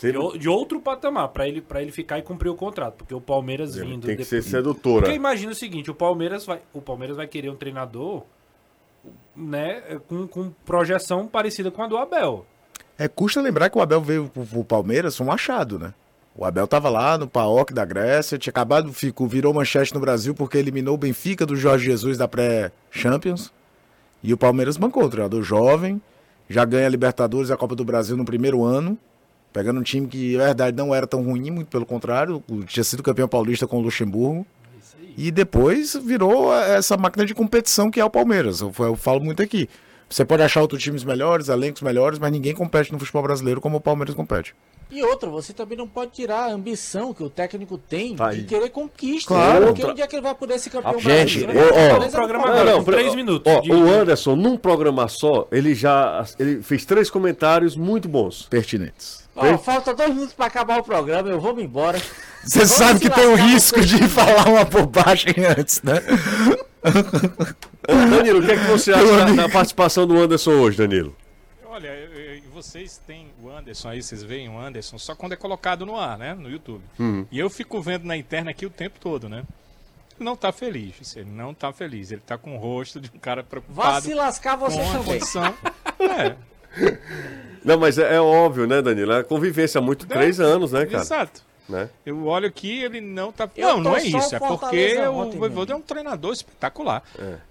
de, 0.00 0.38
de 0.38 0.48
outro 0.48 0.80
patamar, 0.80 1.28
para 1.28 1.46
ele, 1.46 1.60
pra 1.60 1.80
ele 1.82 1.92
ficar 1.92 2.18
e 2.18 2.22
cumprir 2.22 2.48
o 2.48 2.54
contrato. 2.54 2.94
Porque 2.98 3.14
o 3.14 3.20
Palmeiras 3.20 3.74
vindo. 3.76 4.06
tem 4.06 4.16
que 4.16 4.22
depois- 4.24 4.28
ser 4.28 4.42
sedutora. 4.42 5.02
Porque 5.02 5.16
imagina 5.16 5.52
o 5.52 5.54
seguinte, 5.54 5.90
o 5.90 5.94
Palmeiras 5.94 6.44
vai, 6.44 6.60
o 6.72 6.80
Palmeiras 6.80 7.16
vai 7.16 7.26
querer 7.26 7.50
um 7.50 7.56
treinador, 7.56 8.22
né, 9.34 9.82
com, 10.08 10.26
com 10.26 10.50
projeção 10.64 11.26
parecida 11.26 11.70
com 11.70 11.82
a 11.82 11.86
do 11.88 11.96
Abel. 11.96 12.46
É, 12.98 13.08
custa 13.08 13.40
lembrar 13.40 13.70
que 13.70 13.78
o 13.78 13.80
Abel 13.80 14.00
veio 14.00 14.28
pro, 14.28 14.44
pro 14.44 14.64
Palmeiras 14.64 15.18
um 15.20 15.30
achado, 15.32 15.78
né? 15.78 15.94
O 16.34 16.44
Abel 16.44 16.66
tava 16.66 16.88
lá 16.88 17.18
no 17.18 17.28
PAOK 17.28 17.74
da 17.74 17.84
Grécia, 17.84 18.38
tinha 18.38 18.50
acabado, 18.50 18.92
ficou, 18.92 19.26
virou 19.26 19.52
manchete 19.52 19.92
no 19.92 20.00
Brasil 20.00 20.34
porque 20.34 20.56
eliminou 20.56 20.94
o 20.94 20.98
Benfica 20.98 21.44
do 21.44 21.54
Jorge 21.56 21.84
Jesus 21.86 22.16
da 22.16 22.26
pré-Champions. 22.26 23.52
E 24.22 24.32
o 24.32 24.36
Palmeiras 24.38 24.76
bancou, 24.78 25.04
o 25.04 25.10
treinador 25.10 25.42
jovem, 25.42 26.00
já 26.48 26.64
ganha 26.64 26.86
a 26.86 26.90
Libertadores 26.90 27.50
e 27.50 27.52
a 27.52 27.56
Copa 27.56 27.74
do 27.74 27.84
Brasil 27.84 28.16
no 28.16 28.24
primeiro 28.24 28.64
ano, 28.64 28.96
pegando 29.52 29.80
um 29.80 29.82
time 29.82 30.06
que, 30.06 30.36
na 30.36 30.44
verdade, 30.46 30.76
não 30.76 30.94
era 30.94 31.06
tão 31.06 31.22
ruim, 31.22 31.50
muito 31.50 31.68
pelo 31.68 31.84
contrário, 31.86 32.42
tinha 32.66 32.84
sido 32.84 33.02
campeão 33.02 33.28
paulista 33.28 33.66
com 33.66 33.78
o 33.78 33.80
Luxemburgo. 33.80 34.46
E 35.16 35.30
depois 35.30 35.94
virou 35.94 36.54
essa 36.54 36.96
máquina 36.96 37.26
de 37.26 37.34
competição 37.34 37.90
que 37.90 38.00
é 38.00 38.04
o 38.04 38.08
Palmeiras. 38.10 38.60
Eu, 38.62 38.72
eu 38.78 38.96
falo 38.96 39.20
muito 39.20 39.42
aqui. 39.42 39.68
Você 40.08 40.24
pode 40.24 40.42
achar 40.42 40.60
outros 40.60 40.82
times 40.82 41.04
melhores, 41.04 41.48
elencos 41.48 41.82
melhores, 41.82 42.18
mas 42.18 42.30
ninguém 42.32 42.54
compete 42.54 42.92
no 42.92 42.98
futebol 42.98 43.22
brasileiro 43.22 43.60
como 43.60 43.76
o 43.78 43.80
Palmeiras 43.80 44.14
compete. 44.14 44.54
E 44.90 45.02
outra, 45.02 45.30
você 45.30 45.54
também 45.54 45.76
não 45.78 45.88
pode 45.88 46.10
tirar 46.12 46.50
a 46.50 46.52
ambição 46.52 47.14
que 47.14 47.22
o 47.22 47.30
técnico 47.30 47.78
tem 47.78 48.14
Vai. 48.14 48.36
de 48.36 48.42
querer 48.44 48.68
conquista. 48.68 49.28
Claro. 49.28 49.68
Porque 49.68 49.86
um 49.86 49.94
dia 49.94 50.06
que 50.06 50.14
ele 50.14 50.22
vai 50.22 50.34
poder 50.34 50.58
ser 50.58 50.68
campeão 50.68 50.98
Gente, 50.98 51.44
brasileiro, 51.44 51.74
ó, 51.74 52.06
o 52.06 52.10
programa 52.10 52.64
não 52.64 52.84
pra- 52.84 52.94
três 52.98 53.14
minutos 53.14 53.50
Ó, 53.50 53.60
de- 53.60 53.72
o 53.72 53.90
Anderson, 53.90 54.36
num 54.36 54.54
programa 54.58 55.08
só, 55.08 55.48
ele 55.50 55.74
já 55.74 56.26
ele 56.38 56.62
fez 56.62 56.84
três 56.84 57.08
comentários 57.08 57.74
muito 57.74 58.06
bons. 58.06 58.46
Pertinentes. 58.50 59.21
Ó, 59.34 59.56
falta 59.58 59.94
dois 59.94 60.10
minutos 60.10 60.34
pra 60.34 60.46
acabar 60.46 60.78
o 60.80 60.84
programa, 60.84 61.28
eu 61.28 61.40
vou 61.40 61.54
me 61.54 61.62
embora. 61.64 62.00
Você 62.44 62.66
sabe 62.66 63.00
que 63.00 63.08
tem 63.10 63.26
o 63.26 63.34
risco 63.34 63.80
de 63.80 64.06
falar 64.08 64.46
uma 64.48 64.64
bobagem 64.64 65.34
antes, 65.58 65.80
né? 65.82 65.94
Danilo, 68.10 68.40
o 68.40 68.44
que 68.46 68.52
é 68.52 68.56
que 68.56 68.64
você 68.64 68.92
acha 68.94 69.04
da, 69.06 69.42
da 69.44 69.48
participação 69.48 70.06
do 70.06 70.18
Anderson 70.18 70.52
hoje, 70.52 70.76
Danilo? 70.78 71.16
Olha, 71.66 71.88
eu- 71.88 72.12
eu- 72.12 72.42
vocês 72.52 73.00
têm 73.06 73.28
o 73.42 73.50
Anderson 73.50 73.88
aí, 73.88 74.02
vocês 74.02 74.22
veem 74.22 74.48
o 74.48 74.58
Anderson 74.60 74.98
só 74.98 75.14
quando 75.14 75.32
é 75.32 75.36
colocado 75.36 75.86
no 75.86 75.98
ar, 75.98 76.18
né? 76.18 76.34
No 76.34 76.50
YouTube. 76.50 76.82
E 77.30 77.38
eu 77.38 77.48
fico 77.48 77.80
vendo 77.80 78.04
na 78.04 78.16
interna 78.16 78.50
aqui 78.50 78.66
o 78.66 78.70
tempo 78.70 79.00
todo, 79.00 79.28
né? 79.28 79.42
Ele 80.18 80.24
não 80.26 80.36
tá 80.36 80.52
feliz, 80.52 81.16
ele 81.16 81.30
não 81.30 81.54
tá 81.54 81.72
feliz. 81.72 82.12
Ele 82.12 82.20
tá 82.20 82.36
com 82.36 82.54
o 82.54 82.58
rosto 82.58 83.00
de 83.00 83.10
um 83.14 83.18
cara 83.18 83.42
Vá 83.42 83.48
preocupado 83.48 84.02
se 84.02 84.12
lascar 84.14 84.56
você 84.56 84.76
também. 84.76 85.02
condição. 85.04 85.54
É, 86.02 86.34
Não, 87.64 87.78
mas 87.78 87.98
é, 87.98 88.16
é 88.16 88.20
óbvio, 88.20 88.66
né, 88.66 88.82
Danilo? 88.82 89.12
É 89.12 89.20
a 89.20 89.24
convivência 89.24 89.78
há 89.78 89.82
muito, 89.82 90.06
três 90.06 90.40
anos, 90.40 90.72
né, 90.72 90.86
cara? 90.86 91.02
exato. 91.02 91.42
Né? 91.68 91.88
Eu 92.04 92.26
olho 92.26 92.46
aqui, 92.46 92.82
ele 92.82 93.00
não 93.00 93.30
tá. 93.30 93.48
Eu 93.56 93.74
não, 93.74 93.80
não 93.80 93.96
é 93.96 94.02
isso. 94.02 94.16
o 94.16 94.36
É 94.36 94.38
porque 94.38 94.98
o 94.98 95.30
Voivoda 95.30 95.72
é 95.72 95.76
um 95.76 95.80
treinador 95.80 96.32
espetacular. 96.32 97.02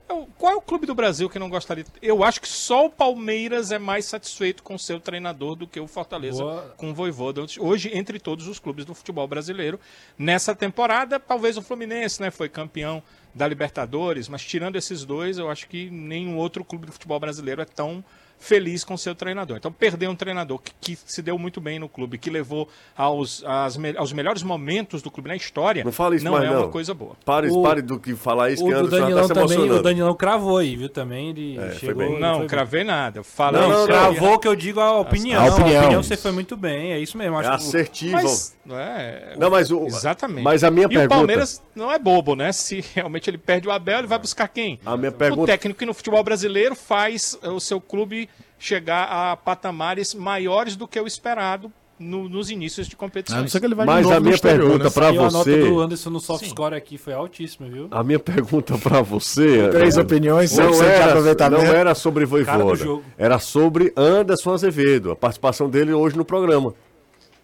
Eu- 0.07 0.27
qual 0.37 0.51
é 0.51 0.55
o 0.55 0.61
clube 0.61 0.85
do 0.85 0.93
Brasil 0.93 1.29
que 1.29 1.39
não 1.39 1.49
gostaria? 1.49 1.85
Eu 2.01 2.23
acho 2.23 2.41
que 2.41 2.47
só 2.47 2.85
o 2.85 2.89
Palmeiras 2.89 3.71
é 3.71 3.79
mais 3.79 4.05
satisfeito 4.05 4.61
com 4.61 4.77
seu 4.77 4.99
treinador 4.99 5.55
do 5.55 5.65
que 5.65 5.79
o 5.79 5.87
Fortaleza 5.87 6.43
Boa. 6.43 6.73
com 6.75 6.91
o 6.91 6.93
Voivoda. 6.93 7.41
Hoje, 7.59 7.89
entre 7.93 8.19
todos 8.19 8.47
os 8.47 8.59
clubes 8.59 8.83
do 8.83 8.93
futebol 8.93 9.27
brasileiro, 9.27 9.79
nessa 10.17 10.53
temporada, 10.53 11.17
talvez 11.17 11.55
o 11.57 11.61
Fluminense, 11.61 12.21
né, 12.21 12.29
foi 12.29 12.49
campeão 12.49 13.01
da 13.33 13.47
Libertadores, 13.47 14.27
mas 14.27 14.43
tirando 14.43 14.75
esses 14.75 15.05
dois, 15.05 15.37
eu 15.37 15.49
acho 15.49 15.67
que 15.69 15.89
nenhum 15.89 16.37
outro 16.37 16.65
clube 16.65 16.85
do 16.85 16.91
futebol 16.91 17.19
brasileiro 17.19 17.61
é 17.61 17.65
tão 17.65 18.03
feliz 18.41 18.83
com 18.83 18.97
seu 18.97 19.15
treinador. 19.15 19.55
Então, 19.57 19.71
perder 19.71 20.09
um 20.09 20.15
treinador 20.15 20.59
que, 20.59 20.73
que 20.81 20.97
se 21.05 21.21
deu 21.21 21.37
muito 21.37 21.61
bem 21.61 21.79
no 21.79 21.87
clube, 21.87 22.17
que 22.17 22.29
levou 22.29 22.67
aos, 22.97 23.43
me- 23.77 23.95
aos 23.95 24.11
melhores 24.11 24.43
momentos 24.43 25.01
do 25.01 25.09
clube 25.09 25.29
na 25.29 25.35
história, 25.35 25.83
Não 25.83 25.91
fala 25.91 26.15
isso 26.15 26.25
não 26.25 26.33
mais, 26.33 26.45
é 26.45 26.47
não. 26.49 26.63
uma 26.63 26.67
coisa 26.69 26.93
boa. 26.93 27.15
Pare, 27.23 27.49
O- 27.49 27.61
pare 27.61 27.81
do 27.81 27.99
que 27.99 28.15
falar 28.15 28.49
isso, 28.51 28.63
O 28.63 28.67
que 28.67 28.73
Anderson 28.73 28.95
já 28.97 29.01
Danilão 29.03 29.27
tá 29.27 29.33
também, 29.35 29.71
o. 29.71 29.81
Danilão 29.81 30.15
cravou 30.15 30.57
aí, 30.57 30.75
viu? 30.75 30.89
Também 30.89 31.29
ele 31.29 31.57
É, 31.59 31.71
chegou. 31.73 31.95
bem. 32.09 32.19
Não, 32.19 32.39
foi 32.39 32.47
cravei 32.47 32.83
nada. 32.83 33.23
Falei 33.23 33.61
Não, 33.61 33.69
não, 33.69 33.79
não. 33.79 33.85
Cravou 33.87 34.39
que 34.39 34.47
eu 34.47 34.55
digo 34.55 34.79
a 34.79 34.99
opinião. 34.99 35.41
A 35.41 35.55
opinião. 35.55 36.01
você 36.03 36.17
foi 36.17 36.31
muito 36.31 36.57
bem, 36.57 36.91
é 36.93 36.99
isso 36.99 37.17
mesmo. 37.17 37.35
É 37.35 37.39
Acho 37.39 37.49
que 37.49 37.53
o- 37.53 37.67
assertivo. 37.67 38.11
Mas, 38.13 38.57
é, 38.69 39.35
Não, 39.37 39.49
mas 39.49 39.71
o- 39.71 39.85
Exatamente. 39.85 40.43
mas 40.43 40.63
a 40.63 40.71
minha 40.71 40.85
e 40.85 40.89
pergunta- 40.89 41.13
o 41.15 41.17
Palmeiras 41.19 41.61
não 41.75 41.91
é 41.91 41.99
bobo, 41.99 42.35
né? 42.35 42.51
Se 42.51 42.83
realmente 42.95 43.29
ele 43.29 43.37
perde 43.37 43.67
o 43.67 43.71
Abel, 43.71 43.99
ele 43.99 44.07
vai 44.07 44.17
buscar 44.19 44.47
quem? 44.47 44.79
A 44.85 44.97
minha 44.97 45.09
O 45.09 45.13
pergunta... 45.13 45.51
técnico 45.51 45.77
que 45.79 45.85
no 45.85 45.93
futebol 45.93 46.23
brasileiro 46.23 46.75
faz 46.75 47.37
o 47.43 47.59
seu 47.59 47.79
clube 47.79 48.29
chegar 48.61 49.05
a 49.05 49.35
patamares 49.35 50.13
maiores 50.13 50.75
do 50.75 50.87
que 50.87 50.99
o 50.99 51.07
esperado 51.07 51.73
no- 51.97 52.29
nos 52.29 52.51
inícios 52.51 52.87
de 52.87 52.95
competições. 52.95 53.51
vai 53.51 53.85
Mas 53.87 54.09
a 54.09 54.19
minha 54.19 54.35
exterior, 54.35 54.61
pergunta 54.69 54.83
né? 54.83 54.89
pra 54.91 55.07
Saiu 55.07 55.21
a 55.21 55.31
nota 55.31 55.43
você... 55.43 55.59
do 55.67 55.79
Anderson 55.79 56.09
no 56.11 56.19
soft 56.19 56.43
Sim. 56.43 56.49
score 56.51 56.75
aqui 56.75 56.97
foi 56.97 57.13
altíssima, 57.13 57.67
viu? 57.67 57.87
A 57.89 58.03
minha 58.03 58.19
pergunta 58.19 58.77
pra 58.77 59.01
você... 59.01 59.67
Três 59.69 59.97
Anderson, 59.97 60.01
opiniões, 60.01 60.55
não 60.55 60.71
100% 60.71 60.77
de 60.79 60.85
era, 60.85 61.49
não 61.49 61.59
era 61.61 61.95
sobre 61.95 62.23
Voivoda, 62.25 63.01
era 63.17 63.39
sobre 63.39 63.91
Anderson 63.97 64.53
Azevedo, 64.53 65.11
a 65.11 65.15
participação 65.15 65.67
dele 65.67 65.91
hoje 65.91 66.15
no 66.15 66.23
programa. 66.23 66.73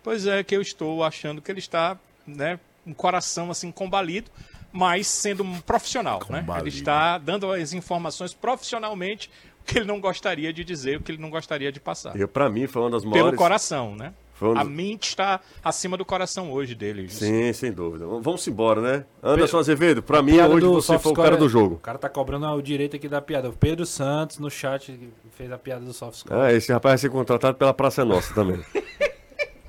Pois 0.04 0.28
é, 0.28 0.44
que 0.44 0.56
eu 0.56 0.62
estou 0.62 1.04
achando 1.04 1.42
que 1.42 1.52
ele 1.52 1.60
está, 1.60 1.98
né, 2.26 2.60
um 2.86 2.94
coração 2.94 3.50
assim 3.50 3.72
combalido, 3.72 4.30
mas 4.72 5.08
sendo 5.08 5.42
um 5.44 5.60
profissional, 5.62 6.20
né? 6.30 6.38
Ele 6.40 6.46
Combalido. 6.46 6.68
está 6.68 7.18
dando 7.18 7.52
as 7.52 7.74
informações 7.74 8.34
profissionalmente 8.34 9.30
que 9.68 9.78
ele 9.80 9.86
não 9.86 10.00
gostaria 10.00 10.52
de 10.54 10.64
dizer, 10.64 10.98
o 10.98 11.02
que 11.02 11.12
ele 11.12 11.22
não 11.22 11.30
gostaria 11.30 11.72
de 11.72 11.80
passar. 11.80 12.20
E 12.20 12.26
pra 12.26 12.50
mim 12.50 12.66
foi 12.66 12.82
uma 12.82 12.92
das 12.92 13.04
Pelo 13.04 13.14
maiores... 13.14 13.38
coração, 13.38 13.96
né? 13.96 14.14
Um 14.40 14.58
A 14.58 14.64
mente 14.64 15.10
está 15.10 15.40
acima 15.64 15.98
do 15.98 16.06
coração 16.06 16.52
hoje 16.52 16.76
dele. 16.76 17.10
Sim, 17.10 17.52
sem 17.54 17.72
dúvida. 17.72 18.06
Vamos 18.06 18.48
embora, 18.48 18.80
né? 18.80 19.06
Anderson 19.22 19.58
Azevedo, 19.58 20.04
pra 20.04 20.22
mim 20.22 20.40
hoje 20.40 20.66
você 20.68 20.88
soft 20.88 21.04
foi 21.04 21.12
o 21.12 21.16
cara 21.16 21.36
é- 21.36 21.40
do 21.40 21.50
jogo. 21.50 21.76
O 21.76 21.80
cara 21.80 21.98
tá 21.98 22.08
cobrando 22.08 22.46
o 22.46 22.62
direito 22.62 22.96
aqui 22.96 23.10
da 23.10 23.20
piada. 23.20 23.50
O 23.50 23.54
Pedro 23.54 23.84
Santos 23.86 24.38
no 24.38 24.50
chat 24.52 25.00
fez 25.32 25.52
a 25.52 25.58
piada 25.58 25.84
do 25.84 25.92
soft 25.92 26.20
score. 26.20 26.40
Ah, 26.40 26.54
esse 26.54 26.72
rapaz 26.72 26.92
vai 26.92 26.98
ser 27.00 27.10
contratado 27.10 27.58
pela 27.58 27.74
Praça 27.74 28.04
é 28.04 28.06
Nossa 28.06 28.34
também. 28.34 28.60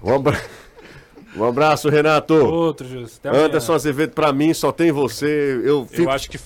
Um, 0.00 0.14
abra... 0.14 0.40
um 1.36 1.42
abraço, 1.42 1.88
Renato. 1.88 2.32
Outro, 2.34 2.86
Jus. 2.86 3.16
Até 3.18 3.30
amanhã. 3.30 3.46
Anderson 3.46 3.72
Azevedo, 3.72 4.12
pra 4.12 4.32
mim 4.32 4.54
só 4.54 4.70
tem 4.70 4.92
você. 4.92 5.60
Eu 5.64 5.84
fico, 5.86 6.02
Eu 6.02 6.10
acho 6.10 6.30
que 6.30 6.38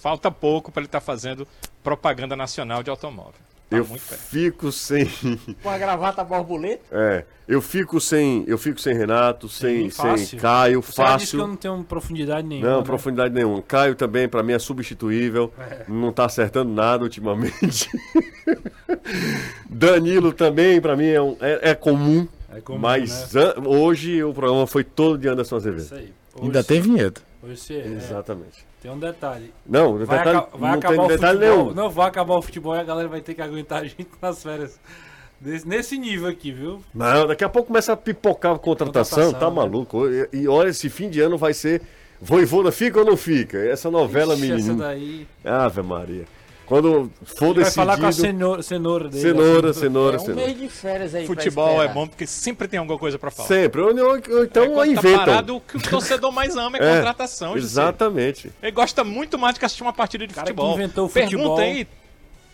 falta 0.00 0.30
pouco 0.30 0.70
para 0.72 0.80
ele 0.80 0.86
estar 0.88 1.00
fazendo 1.00 1.46
propaganda 1.82 2.34
nacional 2.36 2.82
de 2.82 2.90
automóvel. 2.90 3.34
Tá 3.70 3.76
eu 3.76 3.84
muito 3.84 4.02
perto. 4.08 4.20
fico 4.22 4.72
sem. 4.72 5.04
Com 5.62 5.68
a 5.68 5.76
gravata 5.76 6.24
borboleta. 6.24 6.82
É, 6.90 7.24
eu 7.46 7.60
fico 7.60 8.00
sem. 8.00 8.42
Eu 8.46 8.56
fico 8.56 8.80
sem 8.80 8.94
Renato, 8.96 9.46
sem, 9.46 9.90
sem 9.90 9.90
fácil. 9.90 10.38
Caio, 10.40 10.80
Você 10.82 11.02
já 11.02 11.16
disse 11.18 11.30
que 11.32 11.36
eu 11.36 11.40
fácil. 11.40 11.46
não 11.46 11.56
tenho 11.56 11.84
profundidade 11.84 12.46
nenhuma. 12.48 12.70
Não, 12.70 12.78
né? 12.78 12.84
profundidade 12.84 13.34
nenhuma. 13.34 13.60
Caio 13.60 13.94
também, 13.94 14.26
pra 14.26 14.42
mim, 14.42 14.54
é 14.54 14.58
substituível. 14.58 15.52
É. 15.58 15.84
Não 15.86 16.10
tá 16.12 16.24
acertando 16.24 16.72
nada 16.72 17.04
ultimamente. 17.04 17.90
Danilo 19.68 20.32
também, 20.32 20.80
pra 20.80 20.96
mim, 20.96 21.06
é, 21.08 21.20
um- 21.20 21.36
é- 21.40 21.70
é 21.70 21.74
comum. 21.74 22.26
É 22.54 22.60
comum, 22.60 22.78
mas 22.78 23.36
an- 23.36 23.54
hoje 23.66 24.22
o 24.24 24.32
programa 24.32 24.66
foi 24.66 24.82
todo 24.82 25.18
de 25.18 25.28
Anderson 25.28 25.56
Azevedo. 25.56 25.82
Isso 25.82 25.94
aí. 25.94 26.12
Hoje, 26.34 26.44
Ainda 26.46 26.64
tem 26.64 26.80
vinheta. 26.80 27.20
Você 27.42 27.74
é. 27.74 27.86
Exatamente. 27.86 28.66
Tem 28.82 28.90
um 28.90 28.98
detalhe. 28.98 29.52
Não, 29.66 29.96
Vai, 30.04 30.18
detalhe, 30.18 30.46
vai 30.54 30.70
não 30.72 30.78
acabar 30.78 31.04
o 31.04 31.08
detalhe 31.08 31.38
futebol. 31.38 31.62
nenhum. 31.64 31.74
Não 31.74 31.90
vai 31.90 32.08
acabar 32.08 32.34
o 32.36 32.42
futebol 32.42 32.74
e 32.74 32.78
a 32.80 32.84
galera 32.84 33.08
vai 33.08 33.20
ter 33.20 33.34
que 33.34 33.42
aguentar 33.42 33.82
a 33.82 33.84
gente 33.86 34.08
nas 34.20 34.42
férias. 34.42 34.80
Desse- 35.40 35.68
nesse 35.68 35.96
nível 35.98 36.28
aqui, 36.28 36.50
viu? 36.50 36.80
Não, 36.92 37.26
daqui 37.28 37.44
a 37.44 37.48
pouco 37.48 37.68
começa 37.68 37.92
a 37.92 37.96
pipocar 37.96 38.54
a 38.56 38.58
contratação, 38.58 39.18
Contratação, 39.32 39.40
tá 39.40 39.48
né? 39.48 39.56
maluco. 39.56 40.08
E, 40.08 40.28
e 40.32 40.48
olha, 40.48 40.68
esse 40.70 40.90
fim 40.90 41.08
de 41.08 41.20
ano 41.20 41.38
vai 41.38 41.54
ser. 41.54 41.80
Voivoda 42.20 42.72
fica 42.72 42.98
ou 42.98 43.04
não 43.06 43.16
fica? 43.16 43.56
Essa 43.58 43.88
novela, 43.88 44.34
Ixi, 44.34 44.44
Essa 44.46 44.54
menino. 44.56 44.78
daí. 44.78 45.26
Ave 45.44 45.82
Maria. 45.82 46.24
Quando 46.68 47.10
for 47.24 47.46
Ele 47.54 47.62
vai 47.62 47.70
falar 47.70 47.96
com 47.96 48.04
a 48.04 48.08
decidido. 48.08 48.28
cenoura, 48.38 48.62
cenoura 48.62 49.08
dele. 49.08 49.22
Cenoura, 49.22 49.70
assim. 49.70 49.80
cenoura, 49.80 50.16
É 50.16 50.20
um 50.20 50.24
cenoura. 50.24 50.46
mês 50.46 50.58
de 50.60 50.68
férias 50.68 51.14
aí 51.14 51.26
Futebol 51.26 51.82
é 51.82 51.88
bom 51.88 52.06
porque 52.06 52.26
sempre 52.26 52.68
tem 52.68 52.78
alguma 52.78 52.98
coisa 52.98 53.18
para 53.18 53.30
falar. 53.30 53.48
Sempre. 53.48 53.80
Ou, 53.80 53.88
ou- 53.88 54.04
ou 54.06 54.16
É 54.16 54.44
então 54.44 54.66
quando 54.70 54.76
tá 54.76 54.86
inventam. 54.86 55.18
parado, 55.24 55.56
o 55.56 55.60
que 55.62 55.76
o 55.78 55.80
torcedor 55.80 56.30
mais 56.30 56.56
ama 56.56 56.76
é, 56.76 56.80
É, 56.92 56.96
contratação. 56.96 57.56
Exatamente. 57.56 58.52
Ele 58.62 58.70
gosta 58.72 59.02
muito 59.02 59.38
mais 59.38 59.54
do 59.54 59.60
que 59.60 59.64
assistir 59.64 59.82
uma 59.82 59.92
partida 59.94 60.26
de 60.26 60.34
cara 60.34 60.46
que 60.48 60.52
futebol. 60.52 60.74
inventou 60.74 61.06
o 61.06 61.08
Pergunta 61.08 61.36
futebol. 61.38 61.58
aí. 61.58 61.86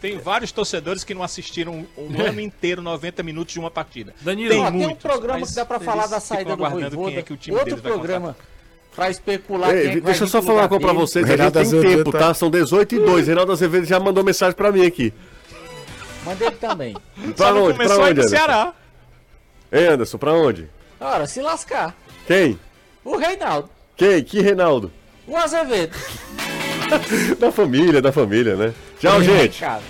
Tem 0.01 0.19
vários 0.19 0.53
torcedores 0.53 1.03
que 1.03 1.13
não 1.15 1.23
assistiram 1.23 1.85
um 1.99 2.21
ano 2.23 2.41
inteiro, 2.41 2.81
90 2.83 3.23
minutos 3.23 3.53
de 3.55 3.59
uma 3.59 3.71
partida. 3.71 4.15
Danilo, 4.21 4.51
tem 4.51 4.61
Ó, 4.61 4.71
tem 4.71 4.75
um 4.81 4.83
muitos, 4.85 5.03
programa 5.03 5.45
que 5.47 5.55
dá 5.55 5.65
pra 5.65 5.77
eles 5.77 5.87
falar 5.87 6.07
da 6.07 6.21
saída 6.21 6.55
do 6.55 6.63
Voivoda. 6.69 6.97
quem 6.97 7.17
é 7.17 7.23
que 7.23 7.33
o 7.33 7.37
time 7.37 7.57
Outro 7.59 7.79
programa 7.79 8.37
pra 8.95 9.11
especular 9.11 9.75
Ei, 9.75 9.83
quem 9.83 9.91
é 9.99 10.01
deixa 10.01 10.25
eu 10.25 10.29
só 10.29 10.41
falar 10.43 10.63
uma 10.63 10.69
coisa 10.69 10.85
pra 10.85 10.93
vocês. 10.93 11.25
A 11.25 11.37
gente 11.37 11.53
tem 11.53 11.63
Azevedo 11.63 11.97
tempo, 11.97 12.13
tá- 12.13 12.19
tá? 12.19 12.35
São 12.35 12.51
18 12.51 12.95
e 12.95 12.99
2. 13.01 13.27
Reinaldo 13.27 13.53
Azevedo 13.53 13.85
já 13.87 13.99
mandou 14.01 14.23
mensagem 14.25 14.55
pra 14.55 14.71
mim 14.73 14.87
aqui. 14.87 15.13
Manda 16.25 16.45
ele 16.47 16.57
também. 16.57 16.97
Pra 17.37 17.53
onde? 17.55 17.75
Pra 17.75 17.85
começou 17.85 18.03
aí 18.05 18.11
onde, 18.13 18.21
Anderson? 18.21 18.37
Ceará. 18.37 18.73
Ei, 19.71 19.87
Anderson, 19.89 20.19
pra 20.19 20.33
onde? 20.33 20.69
Ora, 21.01 21.27
se 21.27 21.43
lascar. 21.43 21.95
Quem? 22.27 22.59
O 23.05 23.17
Reinaldo. 23.17 23.69
Quem? 23.97 24.23
Que 24.25 24.41
Reinaldo? 24.41 24.91
O 25.27 25.37
Azevedo. 25.37 25.95
Da 27.41 27.51
família, 27.51 28.01
da 28.03 28.13
família, 28.13 28.57
né? 28.57 28.75
Tchau, 29.01 29.23
gente. 29.23 29.59
Cara. 29.61 29.81